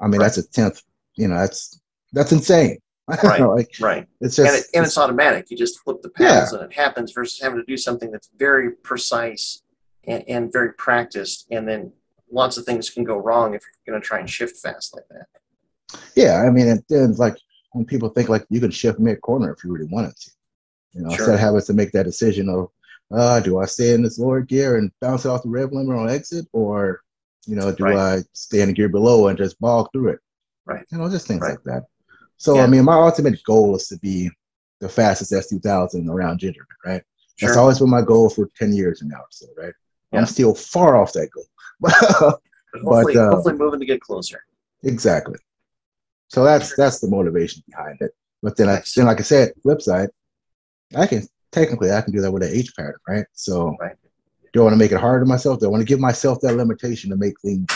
I 0.02 0.08
mean, 0.08 0.20
Right. 0.20 0.26
that's 0.26 0.38
a 0.38 0.50
tenth. 0.50 0.82
You 1.16 1.28
know, 1.28 1.36
that's 1.36 1.80
that's 2.14 2.32
insane. 2.32 2.80
Right. 3.24 3.40
like 3.58 3.72
right 3.80 4.06
it's 4.20 4.36
just 4.36 4.50
and, 4.52 4.58
it, 4.60 4.66
and 4.74 4.86
it's 4.86 4.98
automatic. 4.98 5.50
You 5.50 5.58
just 5.58 5.80
flip 5.80 6.02
the 6.02 6.10
paddles 6.10 6.52
and 6.54 6.62
it 6.64 6.74
happens 6.74 7.12
versus 7.14 7.40
having 7.40 7.58
to 7.60 7.66
do 7.66 7.78
something 7.78 8.12
that's 8.12 8.30
very 8.38 8.72
precise 8.72 9.62
and, 10.06 10.24
and 10.28 10.52
very 10.52 10.74
practiced. 10.74 11.48
And 11.52 11.68
then 11.68 11.94
lots 12.32 12.58
of 12.58 12.66
things 12.66 12.90
can 12.90 13.04
go 13.06 13.18
wrong 13.18 13.54
if 13.54 13.62
you're 13.86 13.94
going 13.94 14.02
to 14.02 14.06
try 14.06 14.20
and 14.20 14.30
shift 14.30 14.58
fast 14.58 14.94
like 14.94 15.06
that. 15.10 15.28
Yeah, 16.16 16.42
I 16.46 16.50
mean, 16.50 16.68
and 16.68 16.84
then 16.90 17.14
like 17.14 17.38
when 17.72 17.86
people 17.86 18.10
think 18.10 18.28
like 18.28 18.46
you 18.50 18.60
can 18.60 18.72
shift 18.72 19.00
mid 19.00 19.22
corner 19.22 19.54
if 19.54 19.64
you 19.64 19.72
really 19.72 19.88
wanted 19.90 20.16
to, 20.18 20.32
you 20.94 21.02
know, 21.04 21.10
Sure. 21.12 21.20
instead 21.20 21.34
of 21.36 21.40
having 21.40 21.62
to 21.62 21.74
make 21.74 21.92
that 21.94 22.04
decision 22.06 22.50
of, 22.50 22.70
uh, 23.16 23.40
do 23.40 23.58
I 23.60 23.66
stay 23.66 23.94
in 23.94 24.04
this 24.04 24.20
lower 24.20 24.42
gear 24.42 24.78
and 24.78 24.92
bounce 25.00 25.24
it 25.24 25.30
off 25.30 25.44
the 25.44 25.50
rev 25.50 25.70
limiter 25.70 25.98
on 25.98 26.10
exit, 26.10 26.46
or 26.52 27.04
you 27.46 27.56
know, 27.56 27.72
do 27.72 27.86
Right. 27.86 27.96
I 27.98 28.24
stay 28.34 28.60
in 28.60 28.68
the 28.68 28.74
gear 28.74 28.90
below 28.90 29.28
and 29.30 29.38
just 29.38 29.58
bog 29.62 29.88
through 29.94 30.10
it? 30.10 30.20
Right. 30.66 30.86
You 30.92 30.98
know, 30.98 31.10
just 31.10 31.26
things 31.26 31.40
Right. 31.42 31.52
like 31.52 31.64
that. 31.64 31.84
So 32.38 32.56
Yeah. 32.56 32.64
I 32.64 32.68
mean, 32.68 32.86
my 32.86 32.94
ultimate 32.96 33.42
goal 33.44 33.76
is 33.76 33.88
to 33.88 33.98
be 34.00 34.30
the 34.80 34.90
fastest 34.90 35.32
S2000 35.32 36.08
around 36.10 36.40
Gingerman, 36.40 36.66
right? 36.86 37.04
That's 37.42 37.58
always 37.58 37.80
been 37.80 37.90
my 37.90 38.02
goal 38.02 38.30
for 38.30 38.50
ten 38.58 38.74
years 38.74 39.02
now, 39.04 39.22
so 39.32 39.46
right. 39.58 39.74
Yeah. 40.12 40.20
I'm 40.20 40.26
still 40.26 40.56
far 40.56 40.96
off 40.96 41.14
that 41.14 41.30
goal. 41.32 41.46
But 42.74 42.84
hopefully, 42.84 43.18
uh, 43.18 43.30
hopefully 43.32 43.56
moving 43.56 43.80
to 43.80 43.86
get 43.86 44.02
closer. 44.02 44.44
Exactly. 44.84 45.38
So 46.30 46.44
that's 46.44 46.76
that's 46.76 47.00
the 47.00 47.08
motivation 47.08 47.64
behind 47.68 47.98
it. 48.02 48.12
But 48.44 48.58
then, 48.58 48.68
I, 48.70 48.82
then 48.96 49.06
like 49.06 49.20
I 49.20 49.24
said, 49.24 49.54
flip 49.64 49.82
side, 49.82 50.10
I 50.96 51.08
can 51.08 51.24
technically 51.52 51.92
I 51.92 52.02
can 52.02 52.14
do 52.14 52.22
that 52.22 52.32
with 52.32 52.44
an 52.44 52.52
H 52.54 52.76
pattern, 52.76 52.98
right? 53.08 53.26
So 53.34 53.76
Right. 53.80 53.96
do 54.54 54.60
I 54.62 54.64
want 54.64 54.74
to 54.74 54.78
make 54.78 54.92
it 54.92 55.00
hard 55.00 55.22
on 55.22 55.28
myself? 55.28 55.60
Do 55.60 55.66
I 55.68 55.70
want 55.70 55.82
to 55.82 55.86
give 55.88 56.00
myself 56.00 56.40
that 56.42 56.56
limitation 56.56 57.10
to 57.12 57.16
make 57.18 57.40
things 57.42 57.68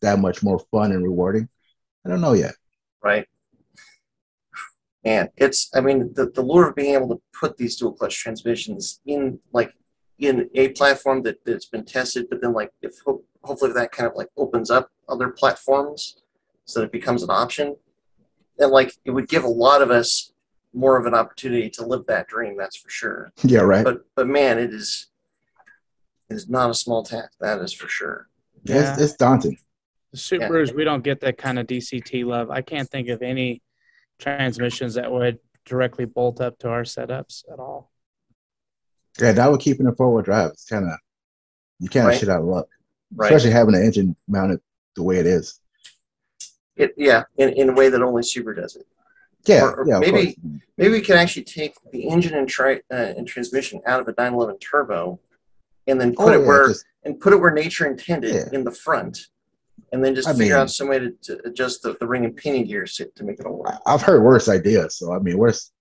that 0.00 0.18
much 0.18 0.42
more 0.42 0.58
fun 0.70 0.92
and 0.92 1.02
rewarding? 1.04 1.48
I 2.04 2.08
don't 2.08 2.20
know 2.20 2.32
yet. 2.32 2.54
right? 3.02 3.26
And 5.08 5.30
it's, 5.38 5.70
I 5.74 5.80
mean, 5.80 6.12
the, 6.12 6.26
the 6.26 6.42
lure 6.42 6.68
of 6.68 6.76
being 6.76 6.92
able 6.92 7.08
to 7.08 7.22
put 7.32 7.56
these 7.56 7.76
dual 7.76 7.94
clutch 7.94 8.18
transmissions 8.18 9.00
in 9.06 9.40
like 9.54 9.72
in 10.18 10.50
a 10.54 10.68
platform 10.68 11.22
that, 11.22 11.42
that's 11.46 11.64
been 11.64 11.86
tested, 11.86 12.26
but 12.28 12.42
then 12.42 12.52
like 12.52 12.70
if 12.82 12.92
ho- 13.06 13.24
hopefully 13.42 13.72
that 13.72 13.90
kind 13.90 14.06
of 14.06 14.14
like 14.16 14.28
opens 14.36 14.70
up 14.70 14.90
other 15.08 15.30
platforms 15.30 16.18
so 16.66 16.80
that 16.80 16.86
it 16.86 16.92
becomes 16.92 17.22
an 17.22 17.30
option, 17.30 17.74
then 18.58 18.70
like 18.70 18.92
it 19.06 19.12
would 19.12 19.30
give 19.30 19.44
a 19.44 19.48
lot 19.48 19.80
of 19.80 19.90
us 19.90 20.34
more 20.74 20.98
of 20.98 21.06
an 21.06 21.14
opportunity 21.14 21.70
to 21.70 21.86
live 21.86 22.04
that 22.06 22.28
dream. 22.28 22.54
That's 22.58 22.76
for 22.76 22.90
sure. 22.90 23.32
Yeah, 23.44 23.60
right. 23.60 23.84
But 23.84 24.04
but 24.14 24.28
man, 24.28 24.58
it 24.58 24.74
is 24.74 25.06
it 26.28 26.34
is 26.34 26.50
not 26.50 26.68
a 26.68 26.74
small 26.74 27.02
task. 27.02 27.30
That 27.40 27.60
is 27.60 27.72
for 27.72 27.88
sure. 27.88 28.28
Yeah. 28.64 28.92
It's, 28.92 29.00
it's 29.00 29.12
daunting. 29.14 29.56
The 30.12 30.18
Subarus, 30.18 30.74
we 30.74 30.84
don't 30.84 31.02
get 31.02 31.20
that 31.20 31.38
kind 31.38 31.58
of 31.58 31.66
DCT 31.66 32.26
love. 32.26 32.50
I 32.50 32.60
can't 32.60 32.90
think 32.90 33.08
of 33.08 33.22
any 33.22 33.62
transmissions 34.18 34.94
that 34.94 35.10
would 35.10 35.38
directly 35.64 36.04
bolt 36.04 36.40
up 36.40 36.58
to 36.58 36.68
our 36.68 36.82
setups 36.82 37.44
at 37.52 37.58
all. 37.58 37.90
Yeah, 39.20 39.32
that 39.32 39.50
would 39.50 39.60
keep 39.60 39.80
in 39.80 39.86
a 39.86 39.94
forward 39.94 40.24
drive. 40.24 40.50
It's 40.52 40.64
kind 40.64 40.84
of 40.86 40.98
you 41.80 41.88
kind 41.88 42.06
of 42.06 42.10
Right. 42.10 42.18
shit 42.20 42.28
out 42.28 42.40
of 42.40 42.46
luck, 42.46 42.66
Right. 43.14 43.30
especially 43.30 43.52
having 43.52 43.74
the 43.74 43.82
engine 43.84 44.16
mounted 44.26 44.60
the 44.96 45.02
way 45.02 45.18
it 45.18 45.26
is. 45.26 45.60
It 46.76 46.94
yeah, 46.96 47.24
in, 47.36 47.50
in 47.50 47.68
a 47.70 47.72
way 47.72 47.88
that 47.88 48.02
only 48.02 48.22
Super 48.22 48.54
does 48.54 48.76
it. 48.76 48.86
Yeah, 49.46 49.64
Or- 49.64 49.80
or 49.80 49.86
yeah, 49.88 49.98
maybe- 49.98 50.34
course. 50.34 50.36
Maybe 50.76 50.92
we 50.92 51.00
can 51.00 51.16
actually 51.16 51.44
take 51.44 51.74
the 51.92 52.08
engine 52.08 52.34
and 52.34 52.48
tri- 52.48 52.82
uh, 52.90 52.94
and 53.16 53.26
transmission 53.26 53.80
out 53.86 54.00
of 54.00 54.06
a 54.08 54.14
911 54.16 54.58
turbo, 54.58 55.18
and 55.88 56.00
then 56.00 56.14
put 56.14 56.28
Oh, 56.28 56.32
it 56.32 56.40
yeah, 56.40 56.46
where 56.46 56.68
just- 56.68 56.84
and 57.04 57.18
put 57.20 57.32
it 57.32 57.36
where 57.36 57.50
nature 57.52 57.86
intended 57.86 58.34
Yeah. 58.34 58.48
in 58.52 58.64
the 58.64 58.70
front, 58.70 59.28
and 59.92 60.04
then 60.04 60.14
just 60.14 60.28
I 60.28 60.32
figure 60.32 60.54
mean- 60.54 60.62
out 60.62 60.70
some 60.70 60.88
way 60.88 60.98
to, 60.98 61.10
to 61.22 61.40
adjust 61.46 61.82
the, 61.82 61.96
the 62.00 62.06
ring 62.06 62.24
and 62.24 62.36
pinion 62.36 62.64
gears 62.66 62.94
to, 62.96 63.06
to 63.16 63.24
make 63.24 63.38
it 63.40 63.46
all 63.46 63.56
work. 63.58 63.74
I- 63.86 63.94
I've 63.94 64.02
heard 64.02 64.22
worse 64.22 64.48
ideas. 64.48 64.96
So 64.98 65.12
I 65.14 65.18
mean, 65.18 65.38
worse. 65.38 65.72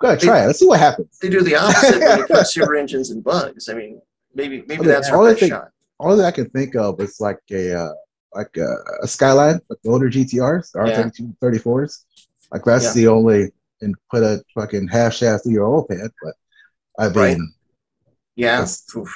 Gotta 0.00 0.18
try 0.24 0.42
it. 0.42 0.46
Let's 0.48 0.58
see 0.58 0.66
what 0.66 0.80
happens. 0.80 1.16
They 1.20 1.28
do 1.28 1.42
the 1.42 1.54
opposite 1.54 2.00
when 2.00 2.18
you 2.18 2.26
put 2.26 2.46
Subaru 2.46 2.78
engines 2.80 3.10
and 3.10 3.22
bugs. 3.22 3.68
I 3.68 3.74
mean, 3.74 4.00
maybe 4.34 4.62
maybe 4.66 4.80
Okay, 4.80 4.88
that's 4.88 5.10
all 5.10 5.24
our 5.26 5.30
I 5.30 5.34
think- 5.34 5.52
shot. 5.52 5.68
all 6.00 6.16
that 6.16 6.24
I 6.26 6.30
can 6.32 6.50
think 6.50 6.74
of 6.74 7.00
is 7.00 7.20
like 7.20 7.38
a 7.52 7.72
uh, 7.78 7.92
like 8.34 8.56
a, 8.56 8.68
a 9.02 9.06
Skyline, 9.06 9.60
like 9.68 9.78
the 9.84 9.90
older 9.90 10.10
GTRs, 10.10 10.72
the 10.72 10.78
R32 10.80 11.36
34s. 11.38 12.04
Like 12.50 12.64
that's 12.64 12.84
Yeah. 12.86 12.92
the 12.94 13.08
only 13.08 13.52
and 13.80 13.94
put 14.10 14.22
a 14.22 14.42
fucking 14.54 14.88
half 14.88 15.12
shaft 15.14 15.44
through 15.44 15.52
your 15.52 15.66
oil 15.66 15.86
pan. 15.86 16.08
But 16.22 16.34
I 16.98 17.04
mean, 17.08 17.14
Right. 17.16 17.38
Yeah. 18.34 18.56
That's- 18.56 18.84
Oof. 18.96 19.14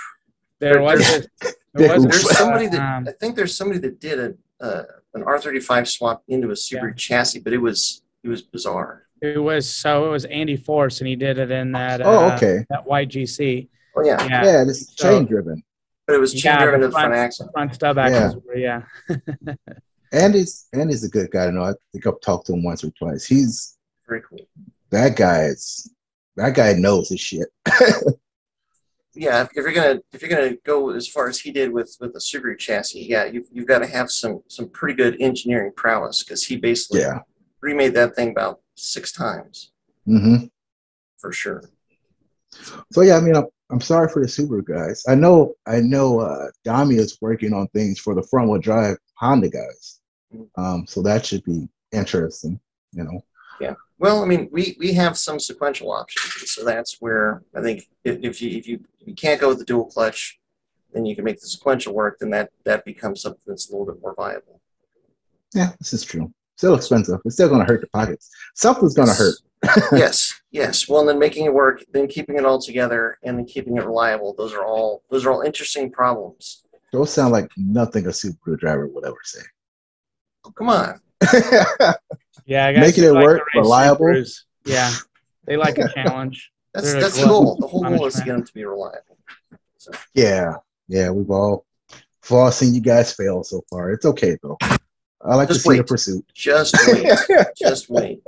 There 0.61 0.75
There- 0.75 0.83
was 0.83 1.01
there's- 1.01 1.27
a, 1.43 1.47
there 1.77 1.95
was 1.95 2.05
There's 2.07 2.37
somebody 2.37 2.67
that 2.69 2.81
um, 2.81 3.09
I 3.09 3.13
think 3.13 3.37
there's 3.37 3.57
somebody 3.57 3.81
that 3.81 4.01
did 4.01 4.19
a 4.19 4.35
uh, 4.65 4.83
an 5.15 5.23
R35 5.23 5.87
swap 5.89 6.23
into 6.29 6.49
a 6.49 6.53
Subaru 6.53 6.97
chassis, 6.97 7.41
but 7.41 7.53
it 7.53 7.59
was 7.59 8.03
it 8.25 8.29
was 8.29 8.43
bizarre. 8.43 9.07
it 9.23 9.39
was 9.43 9.69
so 9.73 10.07
it 10.07 10.11
was 10.11 10.25
Andy 10.27 10.57
Force 10.57 11.01
and 11.01 11.09
he 11.09 11.17
did 11.17 11.39
it 11.39 11.51
in 11.51 11.73
that 11.73 12.01
oh 12.03 12.29
uh, 12.31 12.35
okay, 12.37 12.65
that 12.71 12.87
YGC. 12.87 13.69
Oh 13.97 14.05
yeah, 14.05 14.23
Yeah, 14.27 14.45
yeah, 14.45 14.65
this 14.65 14.93
So- 14.97 15.11
chain 15.19 15.27
driven. 15.27 15.63
but 16.07 16.15
it 16.17 16.19
was 16.19 16.33
chain 16.33 16.53
Yeah, 16.53 16.63
driven 16.65 16.81
the 16.81 16.87
to 16.87 16.91
the 16.91 16.93
front 16.93 17.13
front- 17.13 17.25
axle. 17.27 17.51
front 17.53 17.75
stub 17.75 17.99
axles 17.99 18.43
were 18.47 18.57
yeah. 18.57 18.83
Andy's 20.13 20.69
Andy's 20.73 21.05
a 21.05 21.09
good 21.09 21.31
guy 21.31 21.47
to 21.47 21.53
know. 21.53 21.63
I 21.65 21.73
think 21.93 22.07
I've 22.07 22.21
talked 22.21 22.47
to 22.47 22.53
him 22.53 22.63
once 22.63 22.85
or 22.85 22.91
twice. 22.91 23.25
He's 23.27 23.77
Very 24.09 24.23
cool. 24.29 24.39
that 24.91 25.17
guy 25.17 25.45
is 25.47 25.93
that 26.37 26.55
guy 26.55 26.73
knows 26.75 27.09
his 27.09 27.21
shit. 27.21 27.49
yeah, 29.17 29.43
if, 29.43 29.49
you're 29.55 29.73
gonna 29.73 30.01
if 30.13 30.23
you're 30.23 30.31
gonna 30.31 30.57
go 30.65 30.91
as 30.91 31.09
far 31.09 31.29
as 31.29 31.41
he 31.41 31.51
did 31.51 31.73
with 31.73 31.97
with 32.01 32.13
the 32.13 32.19
Subaru 32.19 32.59
chassis, 32.59 33.05
yeah, 33.09 33.25
you've 33.25 33.47
you've 33.53 33.67
got 33.67 33.81
to 33.81 33.87
have 33.87 34.11
some 34.11 34.43
some 34.49 34.69
pretty 34.69 34.95
good 34.95 35.17
engineering 35.21 35.73
prowess 35.75 36.23
because 36.23 36.45
he 36.45 36.57
basically 36.57 37.01
Yeah. 37.01 37.21
remade 37.61 37.95
that 37.95 38.15
thing 38.15 38.31
about 38.31 38.61
six 38.77 39.13
times 39.13 39.73
Mm-hmm. 40.07 40.47
for 41.19 41.33
sure. 41.33 41.63
So 42.93 43.01
yeah, 43.03 43.17
I 43.17 43.21
mean, 43.21 43.35
I'm, 43.37 43.47
I'm 43.71 43.81
sorry 43.81 44.09
for 44.09 44.23
the 44.23 44.29
Subaru 44.29 44.65
guys. 44.65 45.03
I 45.09 45.15
know, 45.17 45.55
I 45.67 45.81
know, 45.81 46.21
uh, 46.21 46.49
Dami 46.65 46.99
is 46.99 47.19
working 47.21 47.53
on 47.53 47.67
things 47.69 47.99
for 47.99 48.15
the 48.15 48.23
front 48.23 48.49
wheel 48.49 48.61
drive 48.61 48.97
Honda 49.15 49.49
guys. 49.49 50.01
Um, 50.57 50.87
so 50.87 51.03
that 51.03 51.27
should 51.27 51.43
be 51.45 51.69
interesting, 51.93 52.61
you 52.93 53.05
know. 53.05 53.21
Well, 53.99 54.23
I 54.23 54.27
mean, 54.27 54.49
we 54.53 54.77
we 54.79 54.93
have 54.93 55.17
some 55.17 55.41
sequential 55.41 55.91
options, 55.91 56.51
so 56.51 56.65
that's 56.65 56.97
where 57.01 57.43
I 57.55 57.63
think 57.63 57.85
if, 58.05 58.19
if 58.23 58.43
you 58.43 58.59
if 58.59 58.69
you 58.69 58.81
if 59.01 59.09
you 59.09 59.15
can't 59.15 59.41
go 59.41 59.49
with 59.49 59.59
the 59.59 59.65
dual 59.65 59.87
clutch, 59.87 60.39
then 60.93 61.07
you 61.07 61.15
can 61.15 61.25
make 61.25 61.41
the 61.41 61.47
sequential 61.47 61.95
work. 61.95 62.19
Then 62.19 62.31
that 62.31 62.51
that 62.65 62.85
becomes 62.85 63.23
something 63.23 63.43
that's 63.47 63.69
a 63.69 63.73
little 63.73 63.87
bit 63.87 64.03
more 64.03 64.15
viable. 64.15 64.61
Yeah, 65.55 65.73
this 65.79 65.95
is 65.95 66.05
true. 66.05 66.33
Still 66.57 66.75
expensive. 66.75 67.21
It's 67.25 67.35
still 67.35 67.49
going 67.49 67.65
to 67.65 67.73
hurt 67.73 67.81
the 67.83 67.87
pockets. 67.89 68.31
Something's 68.55 68.95
going 68.95 69.09
to 69.09 69.15
hurt. 69.15 69.35
yes, 69.93 70.41
yes. 70.51 70.89
Well, 70.89 71.01
and 71.01 71.09
then 71.09 71.19
making 71.19 71.47
it 71.47 71.55
work, 71.55 71.83
then 71.93 72.07
keeping 72.09 72.37
it 72.37 72.45
all 72.45 72.61
together, 72.61 73.19
and 73.23 73.39
then 73.39 73.47
keeping 73.47 73.77
it 73.77 73.85
reliable. 73.85 74.35
Those 74.37 74.53
are 74.53 74.65
all 74.65 75.03
those 75.11 75.25
are 75.25 75.33
all 75.33 75.41
interesting 75.41 75.91
problems. 75.91 76.65
Those 76.93 77.13
sound 77.13 77.33
like 77.33 77.51
nothing 77.57 78.07
a 78.07 78.11
Subaru 78.11 78.59
driver 78.59 78.87
would 78.89 79.07
ever 79.07 79.17
say. 79.25 79.41
Oh, 80.45 80.51
come 80.51 80.69
on, 80.69 81.01
Yeah, 82.49 82.67
I 82.67 82.73
guess 82.75 82.81
Making 82.87 83.05
it 83.05 83.13
like 83.13 83.25
work, 83.25 83.43
reliable. 83.57 84.07
Subarus. 84.07 84.43
Yeah, 84.65 84.93
they 85.47 85.57
like 85.57 85.79
a 85.79 85.89
challenge. 85.95 86.53
that's 86.73 86.93
They're 86.93 87.01
that's 87.01 87.17
the 87.17 87.25
glutton 87.27 87.45
goal. 87.45 87.57
The 87.57 87.67
whole 87.67 87.83
goal 87.83 88.07
is 88.07 88.15
to 88.15 88.25
get 88.25 88.33
them 88.35 88.45
to 88.45 88.55
be 88.55 88.65
reliable. 88.65 89.19
So 89.79 89.91
yeah, 90.15 90.55
yeah, 90.87 91.11
we've 91.11 91.29
all, 91.31 91.65
we've 91.91 92.33
all 92.39 92.53
seen 92.53 92.73
you 92.73 92.81
guys 92.81 93.13
fail 93.13 93.43
so 93.43 93.63
far. 93.69 93.91
It's 93.91 94.05
okay 94.07 94.37
though. 94.43 94.57
I 95.21 95.35
like 95.35 95.49
Just 95.49 95.65
to 95.65 95.71
see 95.73 95.77
the 95.79 95.85
pursuit. 95.85 96.25
just 96.35 96.77
wait, 96.87 97.19
just 97.59 97.91
wait. 97.91 98.23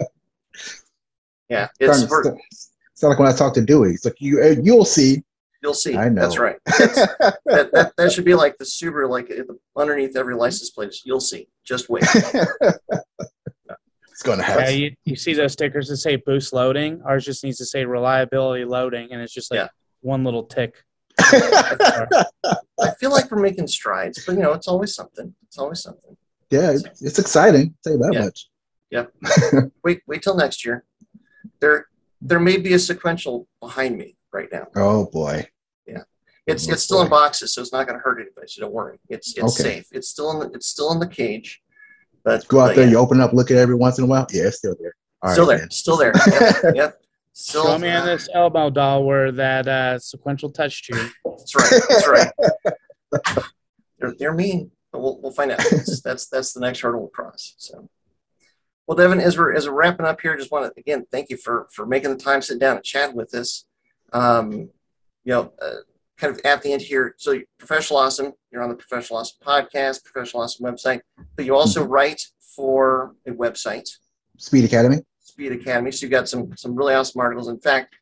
Yeah, 1.48 1.68
it's 1.78 1.98
starting, 1.98 2.08
we're, 2.10 2.22
start- 2.24 2.38
It's 2.50 3.02
not 3.02 3.08
like 3.10 3.18
when 3.20 3.28
I 3.28 3.32
talk 3.36 3.54
to 3.54 3.64
Dewey. 3.64 3.92
It's 3.92 4.04
like 4.04 4.20
you 4.20 4.42
uh, 4.42 4.56
you'll 4.60 4.84
see. 4.84 5.22
You'll 5.62 5.74
see. 5.74 5.96
I 5.96 6.08
know. 6.08 6.22
That's 6.22 6.38
right. 6.38 6.56
That's, 6.66 6.94
that, 6.94 7.38
that, 7.72 7.92
that 7.96 8.12
should 8.12 8.24
be 8.24 8.34
like 8.34 8.56
the 8.58 8.64
Subaru, 8.64 9.08
like 9.10 9.28
it- 9.30 9.46
underneath 9.76 10.16
every 10.16 10.34
license 10.36 10.70
plate. 10.70 10.94
You'll 11.04 11.20
see. 11.20 11.48
Just 11.64 11.88
wait. 11.88 12.04
it's 12.14 12.78
gonna 14.22 14.42
Yeah, 14.42 14.46
happen. 14.60 14.78
you, 14.78 14.92
you 15.04 15.16
see 15.16 15.34
those 15.34 15.52
stickers 15.52 15.88
that 15.88 15.96
say 15.98 16.16
boost 16.16 16.52
loading. 16.52 17.02
Ours 17.04 17.24
just 17.24 17.42
needs 17.44 17.58
to 17.58 17.66
say 17.66 17.84
reliability 17.84 18.64
loading, 18.64 19.08
and 19.12 19.20
it's 19.20 19.32
just 19.32 19.50
like 19.50 19.58
Yeah. 19.58 19.68
one 20.00 20.24
little 20.24 20.44
tick. 20.44 20.82
I 21.18 22.24
feel 23.00 23.10
like 23.10 23.28
we're 23.30 23.42
making 23.42 23.66
strides, 23.66 24.24
but 24.24 24.36
you 24.36 24.42
know, 24.42 24.52
it's 24.52 24.68
always 24.68 24.94
something. 24.94 25.34
It's 25.46 25.58
always 25.58 25.82
something. 25.82 26.16
yeah, 26.50 26.70
it's, 26.72 27.02
it's 27.02 27.18
exciting. 27.18 27.74
I'll 27.74 27.82
tell 27.84 27.92
you 27.94 27.98
that 27.98 28.12
Yeah. 28.12 28.24
much. 28.24 28.48
Yeah. 28.90 29.04
wait, 29.84 30.00
wait 30.06 30.22
till 30.22 30.36
next 30.36 30.64
year. 30.64 30.84
There, 31.60 31.88
there 32.22 32.38
may 32.40 32.56
be 32.56 32.72
a 32.74 32.78
sequential 32.78 33.46
behind 33.60 33.98
me 33.98 34.16
right 34.32 34.48
now. 34.52 34.66
Oh 34.76 35.06
boy. 35.06 35.46
Yeah. 35.86 36.02
It's 36.46 36.68
Oh, 36.68 36.72
it's 36.72 36.82
still 36.82 37.02
in 37.02 37.08
boxes, 37.08 37.54
so 37.54 37.60
it's 37.60 37.72
not 37.72 37.86
going 37.86 37.98
to 37.98 38.02
hurt 38.02 38.20
anybody. 38.20 38.46
So 38.48 38.62
don't 38.62 38.72
worry. 38.72 38.98
It's 39.08 39.36
it's 39.36 39.60
Okay. 39.60 39.70
safe. 39.76 39.86
It's 39.92 40.08
still 40.08 40.30
in 40.32 40.38
the 40.40 40.54
it's 40.54 40.66
still 40.66 40.92
in 40.92 40.98
the 41.00 41.06
cage. 41.08 41.60
But 42.24 42.46
Go 42.48 42.60
out 42.60 42.68
but 42.68 42.76
there, 42.76 42.84
yeah, 42.84 42.90
you 42.92 42.98
open 42.98 43.20
up, 43.20 43.32
look 43.32 43.50
at 43.50 43.56
it 43.56 43.60
every 43.60 43.74
once 43.76 43.98
in 43.98 44.04
a 44.04 44.06
while. 44.06 44.26
Yeah, 44.30 44.44
it's 44.48 44.58
still 44.58 44.74
there. 44.80 44.94
All 45.22 45.32
still 45.32 45.46
right, 45.48 45.56
there, 45.56 45.58
man. 45.60 45.70
still 45.70 45.96
there. 45.96 46.12
Yep, 46.26 46.74
yep. 46.74 47.00
Still, 47.32 47.66
Show 47.66 47.78
me 47.78 47.88
on 47.90 48.04
this 48.04 48.28
elbow 48.34 48.68
doll 48.68 49.04
where 49.04 49.30
that 49.30 49.68
uh, 49.68 49.98
sequential 50.00 50.50
touched 50.50 50.88
you. 50.88 50.96
That's 51.24 51.54
right. 51.54 51.82
That's 51.88 52.08
right. 52.08 52.32
they're, 53.98 54.14
they're 54.18 54.34
mean, 54.34 54.72
but 54.92 55.00
we'll, 55.00 55.20
we'll 55.20 55.30
find 55.32 55.52
out. 55.52 55.58
That's, 55.58 56.00
that's 56.04 56.26
that's 56.28 56.52
the 56.52 56.60
next 56.60 56.80
hurdle 56.80 57.00
we'll 57.00 57.10
cross. 57.10 57.54
So, 57.58 57.88
well, 58.86 58.96
Devin, 58.96 59.20
as 59.20 59.38
we're 59.38 59.54
as 59.54 59.68
we're 59.68 59.74
wrapping 59.74 60.04
up 60.06 60.20
here, 60.20 60.36
just 60.36 60.50
want 60.50 60.74
to 60.74 60.80
again 60.80 61.06
thank 61.12 61.30
you 61.30 61.36
for 61.36 61.68
for 61.72 61.86
making 61.86 62.10
the 62.10 62.16
time, 62.16 62.42
sit 62.42 62.58
down 62.58 62.76
and 62.76 62.84
chat 62.84 63.14
with 63.14 63.32
us. 63.34 63.64
Um, 64.12 64.70
you 65.24 65.34
know, 65.34 65.52
uh, 65.60 65.76
kind 66.16 66.34
of 66.34 66.40
at 66.44 66.62
the 66.62 66.72
end 66.72 66.82
here. 66.82 67.14
So, 67.18 67.40
professional 67.58 68.00
awesome. 68.00 68.32
You're 68.50 68.62
on 68.62 68.70
the 68.70 68.76
professional 68.76 69.18
awesome 69.18 69.38
podcast, 69.44 70.04
professional 70.04 70.42
awesome 70.42 70.66
website, 70.66 71.00
but 71.36 71.44
you 71.44 71.54
also 71.54 71.84
write 71.84 72.22
for 72.40 73.14
a 73.26 73.30
website. 73.30 73.88
Speed 74.36 74.64
Academy. 74.64 75.02
Speed 75.20 75.52
Academy. 75.52 75.92
So 75.92 76.04
you've 76.04 76.10
got 76.10 76.28
some 76.28 76.56
some 76.56 76.74
really 76.74 76.94
awesome 76.94 77.20
articles. 77.20 77.48
In 77.48 77.60
fact, 77.60 77.94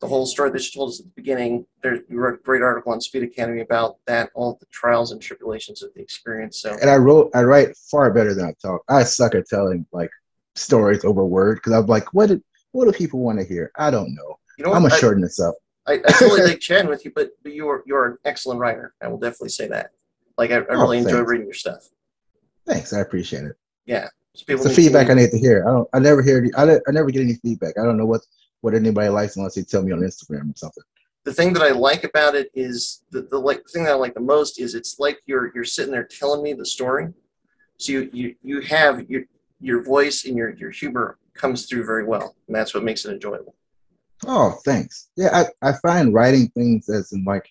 the 0.00 0.08
whole 0.08 0.26
story 0.26 0.50
that 0.50 0.62
you 0.62 0.70
told 0.78 0.90
us 0.90 1.00
at 1.00 1.06
the 1.06 1.12
beginning, 1.16 1.66
there 1.82 2.02
you 2.08 2.18
wrote 2.18 2.40
a 2.40 2.42
great 2.42 2.62
article 2.62 2.92
on 2.92 3.00
Speed 3.00 3.22
Academy 3.22 3.60
about 3.60 3.96
that, 4.06 4.30
all 4.34 4.58
the 4.60 4.66
trials 4.66 5.12
and 5.12 5.20
tribulations 5.20 5.82
of 5.82 5.94
the 5.94 6.02
experience. 6.02 6.58
So 6.58 6.76
And 6.80 6.90
I 6.90 6.96
wrote, 6.96 7.30
I 7.34 7.42
write 7.42 7.76
far 7.90 8.12
better 8.12 8.34
than 8.34 8.46
I 8.46 8.54
talk. 8.60 8.82
I 8.88 9.04
suck 9.04 9.34
at 9.34 9.46
telling 9.46 9.86
like 9.92 10.10
stories 10.54 11.04
over 11.04 11.24
word 11.24 11.56
because 11.56 11.72
I'm 11.72 11.86
like, 11.86 12.12
what? 12.12 12.28
Do, 12.28 12.42
what 12.72 12.86
do 12.86 12.92
people 12.92 13.20
want 13.20 13.38
to 13.38 13.44
hear? 13.44 13.70
I 13.76 13.90
don't 13.90 14.14
know. 14.14 14.36
You 14.58 14.64
know 14.64 14.72
I'm 14.72 14.82
what? 14.82 14.90
gonna 14.90 14.94
I, 14.96 15.00
shorten 15.00 15.22
this 15.22 15.40
up. 15.40 15.54
I, 15.86 15.94
I 15.94 16.12
totally 16.18 16.42
like 16.48 16.60
chatting 16.60 16.88
with 16.88 17.04
you, 17.04 17.12
but 17.14 17.30
but 17.42 17.52
you 17.52 17.68
are 17.68 17.82
you're 17.86 18.06
an 18.06 18.18
excellent 18.24 18.60
writer. 18.60 18.94
I 19.02 19.08
will 19.08 19.18
definitely 19.18 19.50
say 19.50 19.68
that. 19.68 19.90
Like 20.38 20.50
I, 20.50 20.56
I 20.58 20.64
Oh, 20.70 20.80
really 20.82 20.98
enjoy 20.98 21.20
reading 21.20 21.46
your 21.46 21.54
stuff. 21.54 21.88
Thanks, 22.66 22.92
I 22.92 23.00
appreciate 23.00 23.44
it. 23.44 23.56
Yeah. 23.86 24.08
So 24.34 24.44
people 24.46 24.66
It's 24.66 24.74
the 24.74 24.82
feedback 24.82 25.10
I 25.10 25.14
need 25.14 25.30
to 25.30 25.38
hear. 25.38 25.64
I 25.68 25.72
don't. 25.72 25.88
I 25.92 25.98
never 25.98 26.22
hear. 26.22 26.44
I, 26.56 26.62
I 26.88 26.90
never 26.90 27.10
get 27.10 27.22
any 27.22 27.34
feedback. 27.34 27.74
I 27.78 27.84
don't 27.84 27.96
know 27.96 28.06
what 28.06 28.22
what 28.62 28.74
anybody 28.74 29.08
likes 29.08 29.36
unless 29.36 29.54
they 29.54 29.62
tell 29.62 29.82
me 29.82 29.92
on 29.92 30.00
Instagram 30.00 30.50
or 30.50 30.56
something. 30.56 30.82
the 31.24 31.32
thing 31.32 31.52
that 31.52 31.62
I 31.62 31.70
like 31.70 32.04
about 32.04 32.34
it 32.34 32.50
is 32.54 33.02
the, 33.10 33.22
the 33.22 33.38
like 33.38 33.62
thing 33.68 33.84
that 33.84 33.92
I 33.92 33.94
like 33.94 34.14
the 34.14 34.20
most 34.20 34.60
is 34.60 34.74
it's 34.74 34.98
like 34.98 35.20
you're 35.26 35.52
you're 35.54 35.64
sitting 35.64 35.92
there 35.92 36.04
telling 36.04 36.42
me 36.42 36.52
the 36.54 36.66
story. 36.66 37.08
So 37.78 37.92
you 37.92 38.10
you, 38.12 38.34
you 38.42 38.60
have 38.62 39.08
your 39.10 39.22
your 39.60 39.82
voice 39.82 40.24
and 40.24 40.36
your 40.36 40.50
your 40.54 40.70
humor 40.70 41.18
comes 41.34 41.66
through 41.66 41.84
very 41.84 42.04
well, 42.04 42.34
and 42.46 42.56
that's 42.56 42.74
what 42.74 42.82
makes 42.84 43.04
it 43.04 43.12
enjoyable. 43.12 43.54
Oh, 44.26 44.58
thanks. 44.64 45.08
Yeah, 45.16 45.44
I, 45.62 45.70
I 45.70 45.72
find 45.82 46.14
writing 46.14 46.48
things 46.48 46.88
as 46.88 47.12
in 47.12 47.24
like 47.24 47.48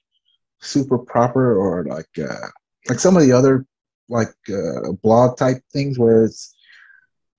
super 0.59 0.97
proper 0.97 1.57
or 1.57 1.84
like 1.86 2.07
uh 2.19 2.47
like 2.89 2.99
some 2.99 3.17
of 3.17 3.24
the 3.24 3.32
other 3.32 3.65
like 4.09 4.34
uh 4.49 4.91
blog 5.03 5.38
type 5.38 5.61
things 5.71 5.99
where 5.99 6.24
it's 6.26 6.55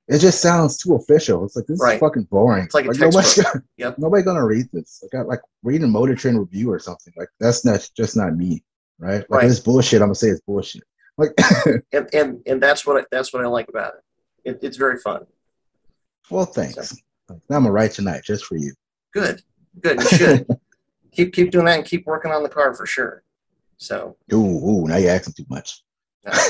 it 0.08 0.18
just 0.18 0.42
sounds 0.42 0.76
too 0.76 0.94
official. 0.94 1.44
It's 1.44 1.56
like 1.56 1.66
this 1.66 1.80
Right. 1.80 1.94
is 1.94 2.00
fucking 2.00 2.24
boring. 2.24 2.64
It's 2.64 2.74
like 2.74 2.84
a 2.86 2.92
nobody's 2.92 3.42
gonna, 3.42 3.62
Yep. 3.78 3.96
nobody 3.98 4.22
gonna 4.22 4.44
read 4.44 4.68
this. 4.72 5.02
Like 5.02 5.20
I 5.20 5.24
like 5.24 5.40
reading 5.62 5.84
a 5.84 5.88
Motor 5.88 6.14
Trend 6.14 6.38
review 6.38 6.70
or 6.70 6.78
something. 6.78 7.12
Like 7.16 7.28
that's 7.40 7.64
not 7.64 7.88
just 7.96 8.16
not 8.16 8.36
me, 8.36 8.62
right? 8.98 9.20
Like 9.30 9.42
Right. 9.42 9.50
it's 9.50 9.60
bullshit. 9.60 10.02
I'm 10.02 10.08
gonna 10.08 10.14
say 10.16 10.28
it's 10.28 10.42
bullshit. 10.42 10.82
Like 11.16 11.30
And 11.92 12.08
and 12.12 12.42
and 12.46 12.62
that's 12.62 12.86
what 12.86 13.00
I, 13.00 13.04
that's 13.10 13.32
what 13.32 13.42
I 13.44 13.48
like 13.48 13.68
about 13.68 13.94
it. 14.44 14.50
it 14.50 14.58
it's 14.62 14.76
very 14.76 14.98
fun. 14.98 15.24
well, 16.30 16.44
thanks. 16.44 16.94
Now 17.30 17.36
I'm 17.56 17.62
gonna 17.62 17.72
write 17.72 17.92
tonight 17.92 18.22
just 18.24 18.44
for 18.44 18.56
you. 18.56 18.74
Good, 19.14 19.42
good. 19.80 20.00
You 20.02 20.08
should 20.08 20.46
keep 21.12 21.32
keep 21.32 21.50
doing 21.50 21.64
that 21.66 21.78
and 21.78 21.86
keep 21.86 22.04
working 22.04 22.32
on 22.32 22.42
the 22.42 22.48
car 22.48 22.74
for 22.74 22.84
sure. 22.84 23.22
So 23.76 24.16
Ooh, 24.32 24.36
ooh, 24.36 24.86
now 24.86 24.96
you're 24.96 25.10
asking 25.12 25.34
too 25.34 25.46
much. 25.48 25.82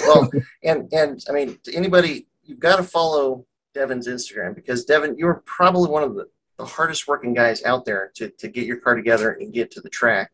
Well, 0.07 0.31
and 0.65 0.93
and 0.93 1.23
I 1.29 1.33
mean, 1.33 1.59
to 1.65 1.75
anybody, 1.75 2.27
you've 2.43 2.61
got 2.61 2.77
to 2.77 2.83
follow 2.83 3.47
Devin's 3.75 4.09
Instagram 4.09 4.55
because 4.55 4.85
Devin, 4.85 5.17
you're 5.19 5.43
probably 5.47 5.91
one 5.91 6.03
of 6.03 6.15
the, 6.15 6.27
the 6.59 6.65
hardest 6.65 7.09
working 7.09 7.35
guys 7.35 7.63
out 7.65 7.85
there 7.85 8.13
to, 8.15 8.29
to 8.31 8.49
get 8.49 8.67
your 8.67 8.77
car 8.79 8.95
together 8.95 9.33
and 9.33 9.53
get 9.53 9.71
to 9.73 9.81
the 9.81 9.91
track, 9.91 10.31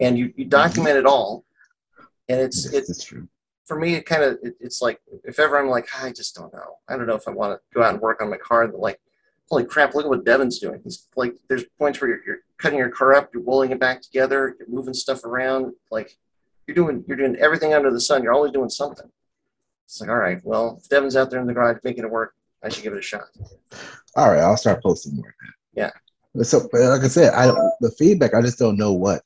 and 0.00 0.18
you 0.18 0.32
you 0.36 0.44
document 0.44 0.96
it 0.96 1.06
all, 1.06 1.44
and 2.28 2.40
it's 2.40 2.64
Yes, 2.64 2.74
it 2.74 2.84
that's 2.86 3.04
true. 3.04 3.28
for 3.64 3.78
me. 3.78 3.94
It 3.94 4.04
kind 4.04 4.22
of 4.24 4.38
it, 4.42 4.54
it's 4.60 4.82
like 4.82 5.00
if 5.24 5.38
ever 5.38 5.58
I'm 5.58 5.68
like 5.68 5.86
ah, 5.94 6.06
I 6.06 6.12
just 6.12 6.34
don't 6.34 6.52
know, 6.52 6.76
I 6.88 6.96
don't 6.96 7.06
know 7.06 7.14
if 7.14 7.28
I 7.28 7.30
want 7.30 7.52
to 7.58 7.60
go 7.74 7.82
out 7.82 7.92
and 7.94 8.02
work 8.02 8.20
on 8.20 8.28
my 8.30 8.36
car. 8.36 8.68
Like, 8.68 9.00
holy 9.52 9.64
crap, 9.64 9.94
look 9.94 10.06
at 10.06 10.08
what 10.08 10.24
Devin's 10.24 10.58
doing. 10.58 10.80
He's 10.82 11.08
like, 11.14 11.34
there's 11.46 11.64
points 11.78 12.00
where 12.00 12.08
you're, 12.08 12.20
you're 12.26 12.38
cutting 12.56 12.78
your 12.78 12.88
car 12.88 13.12
up, 13.12 13.28
you're 13.34 13.42
rolling 13.42 13.70
it 13.70 13.78
back 13.78 14.00
together, 14.00 14.56
you're 14.58 14.68
moving 14.68 14.94
stuff 14.94 15.24
around, 15.24 15.74
like 15.90 16.16
you're 16.66 16.74
doing 16.74 17.04
you're 17.06 17.18
doing 17.18 17.36
everything 17.36 17.74
under 17.74 17.90
the 17.90 18.00
sun. 18.00 18.22
You're 18.22 18.32
always 18.32 18.52
doing 18.52 18.70
something. 18.70 19.10
It's 19.84 20.00
like, 20.00 20.08
all 20.08 20.16
right, 20.16 20.40
well, 20.42 20.78
if 20.80 20.88
Devin's 20.88 21.16
out 21.16 21.28
there 21.28 21.38
in 21.38 21.46
the 21.46 21.52
garage 21.52 21.76
making 21.84 22.04
it 22.04 22.10
work, 22.10 22.32
I 22.62 22.70
should 22.70 22.82
give 22.82 22.94
it 22.94 22.98
a 22.98 23.02
shot. 23.02 23.24
All 24.16 24.30
right, 24.30 24.40
I'll 24.40 24.56
start 24.56 24.82
posting 24.82 25.16
more. 25.16 25.34
Yeah. 25.74 25.90
So, 26.42 26.66
like 26.72 27.02
I 27.02 27.08
said, 27.08 27.34
I 27.34 27.48
the 27.82 27.90
feedback, 27.98 28.32
I 28.32 28.40
just 28.40 28.58
don't 28.58 28.78
know 28.78 28.94
what 28.94 29.22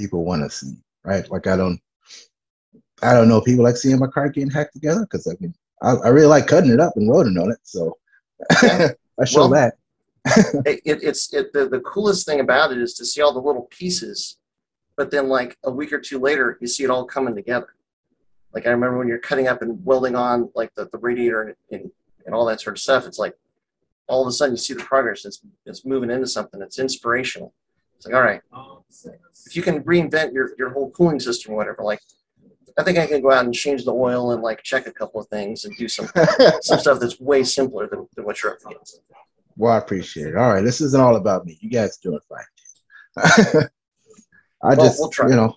people 0.00 0.24
want 0.24 0.42
to 0.42 0.48
see, 0.48 0.74
right? 1.04 1.30
Like 1.30 1.46
I 1.46 1.54
don't, 1.54 1.78
I 3.02 3.12
don't 3.12 3.28
know. 3.28 3.42
People 3.42 3.64
like 3.64 3.76
seeing 3.76 3.98
my 3.98 4.06
car 4.06 4.30
getting 4.30 4.48
hacked 4.48 4.72
together 4.72 5.02
because 5.02 5.26
I 5.26 5.32
mean, 5.38 5.54
I, 5.82 5.96
I 5.96 6.08
really 6.08 6.28
like 6.28 6.46
cutting 6.46 6.70
it 6.70 6.80
up 6.80 6.94
and 6.96 7.06
loading 7.06 7.36
on 7.36 7.50
it. 7.50 7.58
So 7.62 7.98
Yeah. 8.62 8.92
I 9.20 9.24
show 9.24 9.48
Well- 9.48 9.50
that. 9.50 9.74
It, 10.66 10.80
it, 10.84 10.98
it's 11.04 11.32
it, 11.32 11.52
the, 11.52 11.68
the 11.68 11.78
coolest 11.80 12.26
thing 12.26 12.40
about 12.40 12.72
it 12.72 12.78
is 12.78 12.94
to 12.94 13.04
see 13.04 13.20
all 13.22 13.32
the 13.32 13.40
little 13.40 13.68
pieces, 13.70 14.38
but 14.96 15.12
then 15.12 15.28
like 15.28 15.56
a 15.62 15.70
week 15.70 15.92
or 15.92 16.00
two 16.00 16.18
later, 16.18 16.58
you 16.60 16.66
see 16.66 16.82
it 16.82 16.90
all 16.90 17.04
coming 17.04 17.34
together. 17.36 17.68
Like 18.52 18.66
I 18.66 18.70
remember 18.70 18.98
when 18.98 19.06
you're 19.06 19.18
cutting 19.18 19.46
up 19.46 19.62
and 19.62 19.84
welding 19.84 20.16
on 20.16 20.50
like 20.56 20.74
the, 20.74 20.88
the 20.90 20.98
radiator 20.98 21.42
and, 21.42 21.54
and, 21.70 21.90
and 22.24 22.34
all 22.34 22.44
that 22.46 22.60
sort 22.60 22.76
of 22.76 22.80
stuff. 22.82 23.06
It's 23.06 23.20
like 23.20 23.36
all 24.08 24.22
of 24.22 24.26
a 24.26 24.32
sudden 24.32 24.54
you 24.54 24.58
see 24.58 24.74
the 24.74 24.82
progress. 24.82 25.24
It's, 25.24 25.40
it's 25.64 25.84
moving 25.84 26.10
into 26.10 26.26
something. 26.26 26.60
It's 26.60 26.80
inspirational. 26.80 27.54
It's 27.96 28.06
like, 28.06 28.14
all 28.16 28.22
right, 28.22 28.40
oh, 28.52 28.82
if 29.46 29.54
you 29.56 29.62
can 29.62 29.84
reinvent 29.84 30.32
your, 30.32 30.50
your 30.58 30.70
whole 30.70 30.90
cooling 30.90 31.20
system 31.20 31.52
or 31.52 31.56
whatever, 31.56 31.82
like 31.82 32.00
I 32.78 32.82
think 32.82 32.98
I 32.98 33.06
can 33.06 33.22
go 33.22 33.32
out 33.32 33.44
and 33.44 33.54
change 33.54 33.84
the 33.84 33.94
oil 33.94 34.32
and 34.32 34.42
like 34.42 34.62
check 34.62 34.86
a 34.86 34.92
couple 34.92 35.20
of 35.20 35.28
things 35.28 35.64
and 35.64 35.76
do 35.76 35.88
some 35.88 36.08
some 36.60 36.78
stuff 36.78 37.00
that's 37.00 37.18
way 37.20 37.42
simpler 37.42 37.88
than, 37.88 38.06
than 38.14 38.24
what 38.24 38.42
you're 38.42 38.52
up 38.52 38.58
against. 38.66 39.00
well, 39.56 39.72
I 39.72 39.78
appreciate 39.78 40.28
it. 40.28 40.36
All 40.36 40.52
right, 40.52 40.64
this 40.64 40.80
isn't 40.80 41.00
all 41.00 41.16
about 41.16 41.46
me. 41.46 41.58
You 41.60 41.70
guys 41.70 41.96
doing 41.98 42.20
fine. 42.28 42.44
I 44.62 44.74
Well, 44.74 44.76
just, 44.76 45.00
we'll 45.00 45.30
you 45.30 45.36
know. 45.36 45.54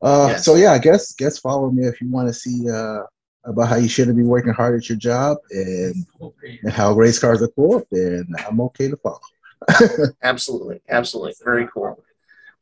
Uh, 0.00 0.28
Yes. 0.30 0.44
So 0.44 0.54
yeah, 0.54 0.72
I 0.72 0.78
guess 0.78 1.12
guess 1.14 1.38
follow 1.38 1.70
me 1.70 1.84
if 1.84 2.00
you 2.00 2.08
want 2.10 2.28
to 2.28 2.34
see 2.34 2.70
uh, 2.70 3.00
about 3.44 3.68
how 3.68 3.76
you 3.76 3.88
shouldn't 3.88 4.16
be 4.16 4.22
working 4.22 4.52
hard 4.52 4.76
at 4.76 4.88
your 4.88 4.98
job 4.98 5.38
and 5.50 6.06
and 6.62 6.72
how 6.72 6.92
race 6.92 7.18
cars 7.18 7.42
are 7.42 7.48
cool. 7.48 7.82
Then 7.90 8.26
I'm 8.46 8.60
okay 8.60 8.88
to 8.88 8.96
follow. 8.96 9.20
Absolutely, 10.22 10.80
absolutely, 10.88 11.34
very 11.44 11.66
cool. 11.74 12.00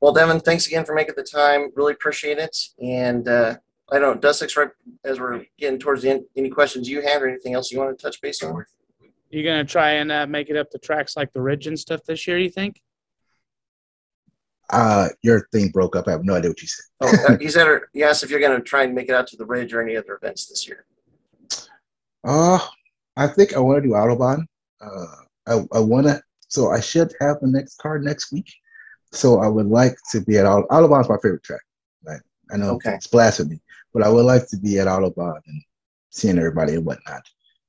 Well, 0.00 0.12
Devin, 0.12 0.40
thanks 0.40 0.66
again 0.66 0.84
for 0.84 0.94
making 0.94 1.14
the 1.16 1.22
time. 1.22 1.70
Really 1.74 1.94
appreciate 1.94 2.38
it. 2.38 2.56
And 2.80 3.26
uh, 3.28 3.56
I 3.90 3.98
don't, 3.98 4.20
Dustix, 4.20 4.56
right 4.56 4.68
as 5.04 5.18
we're 5.20 5.44
getting 5.58 5.78
towards 5.78 6.02
the 6.02 6.10
end, 6.10 6.24
any 6.36 6.50
questions 6.50 6.88
you 6.88 7.00
have 7.02 7.22
or 7.22 7.28
anything 7.28 7.54
else 7.54 7.70
you 7.70 7.78
want 7.78 7.98
to 7.98 8.02
touch 8.02 8.20
base 8.20 8.42
on? 8.42 8.64
You're 9.30 9.44
gonna 9.44 9.64
try 9.64 9.92
and 9.92 10.12
uh, 10.12 10.26
make 10.26 10.50
it 10.50 10.56
up 10.56 10.70
to 10.70 10.78
tracks 10.78 11.16
like 11.16 11.32
the 11.32 11.40
Ridge 11.40 11.66
and 11.66 11.78
stuff 11.78 12.04
this 12.04 12.26
year? 12.26 12.38
You 12.38 12.50
think? 12.50 12.80
Uh, 14.70 15.08
your 15.22 15.48
thing 15.52 15.68
broke 15.68 15.96
up. 15.96 16.08
I 16.08 16.12
have 16.12 16.24
no 16.24 16.34
idea 16.34 16.50
what 16.50 16.60
you 16.60 16.68
said. 16.68 16.84
Oh, 17.00 17.12
uh, 17.28 17.38
he 17.38 17.48
said, 17.48 17.80
he 17.92 18.02
asked 18.02 18.22
if 18.22 18.30
you're 18.30 18.40
going 18.40 18.56
to 18.56 18.64
try 18.64 18.82
and 18.82 18.94
make 18.94 19.08
it 19.08 19.14
out 19.14 19.26
to 19.28 19.36
the 19.36 19.46
Ridge 19.46 19.72
or 19.72 19.80
any 19.80 19.96
other 19.96 20.18
events 20.20 20.46
this 20.46 20.66
year. 20.66 20.86
Uh, 22.24 22.58
I 23.16 23.28
think 23.28 23.54
I 23.54 23.60
want 23.60 23.82
to 23.82 23.88
do 23.88 23.94
Autobahn. 23.94 24.44
Uh, 24.80 25.06
I, 25.46 25.64
I 25.76 25.80
want 25.80 26.06
to, 26.06 26.20
so 26.48 26.70
I 26.70 26.80
should 26.80 27.12
have 27.20 27.38
the 27.40 27.46
next 27.46 27.78
car 27.78 27.98
next 27.98 28.32
week. 28.32 28.52
So 29.16 29.40
I 29.40 29.48
would 29.48 29.66
like 29.66 29.96
to 30.12 30.20
be 30.20 30.38
at 30.38 30.46
Auto, 30.46 30.66
Autobahn's 30.68 31.08
my 31.08 31.16
favorite 31.16 31.42
track. 31.42 31.62
Right? 32.06 32.20
I 32.50 32.56
know 32.56 32.72
Okay. 32.74 32.94
it's 32.94 33.06
blasphemy, 33.06 33.60
but 33.92 34.02
I 34.02 34.08
would 34.08 34.24
like 34.24 34.46
to 34.48 34.56
be 34.58 34.78
at 34.78 34.86
Autobahn 34.86 35.40
and 35.46 35.62
seeing 36.10 36.38
everybody 36.38 36.74
and 36.74 36.84
whatnot. 36.84 37.22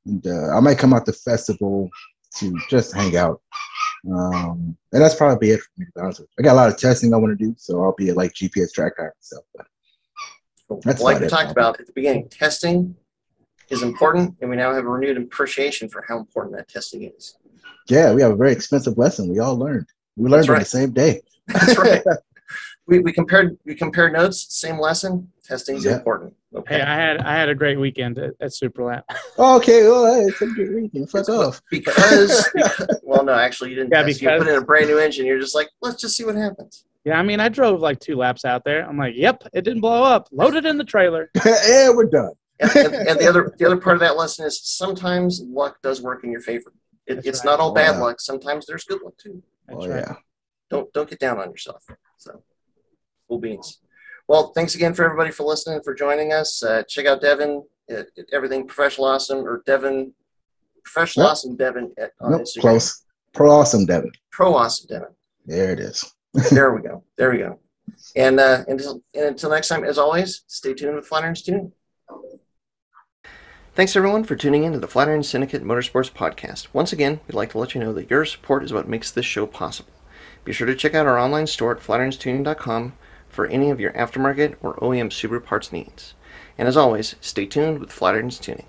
And 0.05 0.25
uh, 0.27 0.55
I 0.55 0.59
might 0.59 0.77
come 0.77 0.93
out 0.93 1.05
the 1.05 1.13
festival 1.13 1.89
to 2.35 2.57
just 2.69 2.93
hang 2.93 3.15
out 3.15 3.41
Um, 4.07 4.77
and 4.93 5.01
that's 5.01 5.15
probably 5.15 5.51
it 5.51 5.59
for 5.59 5.69
me. 5.77 5.85
To 5.85 5.91
be 5.95 6.01
honest 6.01 6.19
with 6.19 6.29
you. 6.37 6.43
I 6.43 6.45
got 6.45 6.53
a 6.53 6.55
lot 6.61 6.69
of 6.69 6.77
testing 6.77 7.13
I 7.13 7.17
want 7.17 7.37
to 7.37 7.45
do, 7.45 7.55
so 7.57 7.83
I'll 7.83 7.95
be 7.95 8.09
at 8.09 8.15
like 8.17 8.33
GPS 8.33 8.71
track 8.71 8.95
driver 8.95 9.09
and 9.09 9.13
stuff. 9.19 9.43
But 10.69 10.81
That's 10.83 11.01
like 11.01 11.19
we 11.19 11.27
talked 11.27 11.51
about 11.51 11.79
at 11.79 11.87
the 11.87 11.93
beginning, 11.93 12.29
testing 12.29 12.95
is 13.69 13.81
important, 13.83 14.35
and 14.41 14.49
we 14.49 14.55
now 14.55 14.73
have 14.73 14.85
a 14.85 14.87
renewed 14.87 15.17
appreciation 15.17 15.89
for 15.89 16.03
how 16.07 16.19
important 16.19 16.55
that 16.57 16.67
testing 16.67 17.03
is. 17.03 17.37
yeah, 17.89 18.13
we 18.13 18.21
have 18.21 18.31
a 18.31 18.35
very 18.35 18.51
expensive 18.51 18.97
lesson. 18.97 19.29
We 19.29 19.39
all 19.39 19.57
learned. 19.57 19.87
We 20.15 20.29
learned 20.29 20.43
That's 20.43 20.49
on 20.49 20.59
the 20.59 20.65
same 20.65 20.91
day. 20.91 21.21
That's 21.47 21.77
right. 21.77 22.03
we, 22.87 22.99
we 22.99 23.11
compared 23.11 23.57
we 23.65 23.75
compared 23.75 24.13
notes, 24.13 24.47
same 24.49 24.79
lesson. 24.79 25.31
Testing 25.43 25.77
is 25.77 25.85
Yeah. 25.85 25.95
important. 25.97 26.33
Okay. 26.55 26.75
Hey, 26.75 26.81
I 26.81 26.95
had 26.95 27.17
I 27.21 27.33
had 27.33 27.49
a 27.49 27.55
great 27.55 27.79
weekend 27.79 28.17
at, 28.19 28.33
at 28.39 28.53
Super 28.53 28.83
Lap. 28.83 29.05
okay, 29.39 29.83
well, 29.83 30.13
hey, 30.13 30.21
it's 30.27 30.41
a 30.41 30.47
good 30.47 30.69
reading. 30.69 31.05
Fuck 31.07 31.29
off. 31.29 31.61
because, 31.69 32.49
because 32.53 32.99
well 33.03 33.23
no 33.23 33.33
actually 33.33 33.69
you 33.71 33.75
didn't 33.75 33.91
Yeah, 33.91 34.03
test. 34.03 34.21
you 34.21 34.29
put 34.29 34.47
in 34.47 34.55
a 34.55 34.61
brand 34.61 34.87
new 34.87 34.97
engine 34.97 35.25
you're 35.25 35.39
just 35.39 35.55
like 35.55 35.69
let's 35.81 36.01
just 36.01 36.15
see 36.17 36.23
what 36.25 36.35
happens 36.35 36.85
Yeah, 37.05 37.19
I 37.19 37.23
mean, 37.23 37.39
I 37.39 37.49
drove 37.49 37.79
like 37.81 37.99
two 37.99 38.15
laps 38.15 38.43
out 38.45 38.63
there. 38.65 38.87
I'm 38.87 38.97
like, 38.97 39.15
yep, 39.15 39.43
it 39.53 39.61
didn't 39.63 39.81
blow 39.81 40.03
up. 40.03 40.27
Loaded 40.31 40.65
in 40.65 40.77
the 40.77 40.83
trailer. 40.83 41.29
yeah, 41.45 41.89
we're 41.89 42.05
done. 42.05 42.31
and, 42.59 42.71
and, 42.75 42.95
and 43.09 43.19
the 43.19 43.27
other 43.27 43.53
the 43.59 43.65
other 43.65 43.77
part 43.77 43.95
of 43.95 43.99
that 43.99 44.17
lesson 44.17 44.45
is 44.45 44.59
sometimes 44.63 45.41
luck 45.45 45.77
does 45.83 46.01
work 46.01 46.23
in 46.23 46.31
your 46.31 46.41
favor 46.41 46.73
it, 47.05 47.19
it's 47.23 47.39
right. 47.45 47.45
not 47.51 47.59
all 47.59 47.71
bad 47.71 47.95
Yeah. 47.95 48.01
luck 48.01 48.19
sometimes 48.19 48.65
there's 48.65 48.83
good 48.83 49.01
luck 49.03 49.13
too 49.17 49.43
That's 49.67 49.79
oh 49.85 49.87
right. 49.87 50.03
yeah. 50.07 50.15
Don't 50.70 50.91
don't 50.93 51.09
get 51.09 51.20
down 51.20 51.38
on 51.39 51.49
yourself 51.51 51.84
so 52.18 52.41
cool 53.28 53.39
beans 53.39 53.80
well 54.28 54.51
thanks 54.55 54.76
again 54.76 54.93
for 54.93 55.03
everybody 55.05 55.32
for 55.32 55.43
listening 55.43 55.80
for 55.84 55.93
joining 55.93 56.34
us 56.34 56.63
uh, 56.63 56.84
check 56.88 57.05
out 57.05 57.22
devin 57.22 57.63
at, 57.89 58.07
at 58.18 58.26
everything 58.34 58.65
professional 58.68 59.07
awesome 59.07 59.39
or 59.39 59.63
devin 59.65 60.13
professional 60.84 61.26
Yep. 61.26 61.32
awesome 61.32 61.55
devin 61.57 61.91
at, 61.97 62.11
on 62.22 62.32
Nope, 62.32 62.41
instagram 62.41 62.61
close. 62.61 63.03
Pro 63.34 63.51
awesome, 63.51 63.86
Devin. 63.86 64.11
pro 64.32 64.55
awesome 64.55 64.88
devin 64.89 65.09
There 65.45 65.72
it 65.72 65.80
is. 65.80 66.03
there 66.51 66.74
we 66.74 66.82
go. 66.82 67.03
There 67.18 67.32
we 67.32 67.38
go. 67.39 67.59
And 68.15 68.39
uh, 68.39 68.63
until, 68.68 69.01
and 69.13 69.26
until 69.26 69.49
next 69.51 69.68
time, 69.70 69.84
as 69.84 69.97
always, 69.97 70.43
stay 70.47 70.74
tuned 70.74 70.95
with 70.95 71.07
Flatirons 71.09 71.43
Tuning. 71.43 71.72
Thanks 73.76 73.95
everyone 73.95 74.24
for 74.24 74.36
tuning 74.36 74.63
in 74.63 74.74
to 74.74 74.80
the 74.80 74.88
Flatiron 74.88 75.22
Syndicate 75.24 75.63
Motorsports 75.63 76.11
Podcast. 76.11 76.68
Once 76.74 76.91
again, 76.91 77.20
we'd 77.28 77.36
like 77.36 77.51
to 77.51 77.59
let 77.59 77.76
you 77.76 77.82
know 77.82 77.93
that 77.93 78.09
your 78.09 78.26
support 78.26 78.63
is 78.63 78.74
what 78.74 78.88
makes 78.89 79.11
this 79.11 79.26
show 79.26 79.45
possible. 79.45 79.91
Be 80.47 80.53
sure 80.53 80.65
to 80.67 80.75
check 80.75 80.95
out 80.95 81.05
our 81.05 81.19
online 81.19 81.45
store 81.45 81.75
at 81.75 81.83
flatironstuning.com 81.83 82.93
for 83.27 83.47
any 83.47 83.69
of 83.69 83.81
your 83.81 83.91
aftermarket 83.91 84.55
or 84.61 84.75
OEM 84.75 85.09
Subaru 85.09 85.43
parts 85.43 85.73
needs. 85.73 86.13
And 86.57 86.69
as 86.69 86.77
always, 86.77 87.15
stay 87.19 87.45
tuned 87.45 87.79
with 87.79 87.89
Flatirons 87.89 88.39
Tuning. 88.39 88.65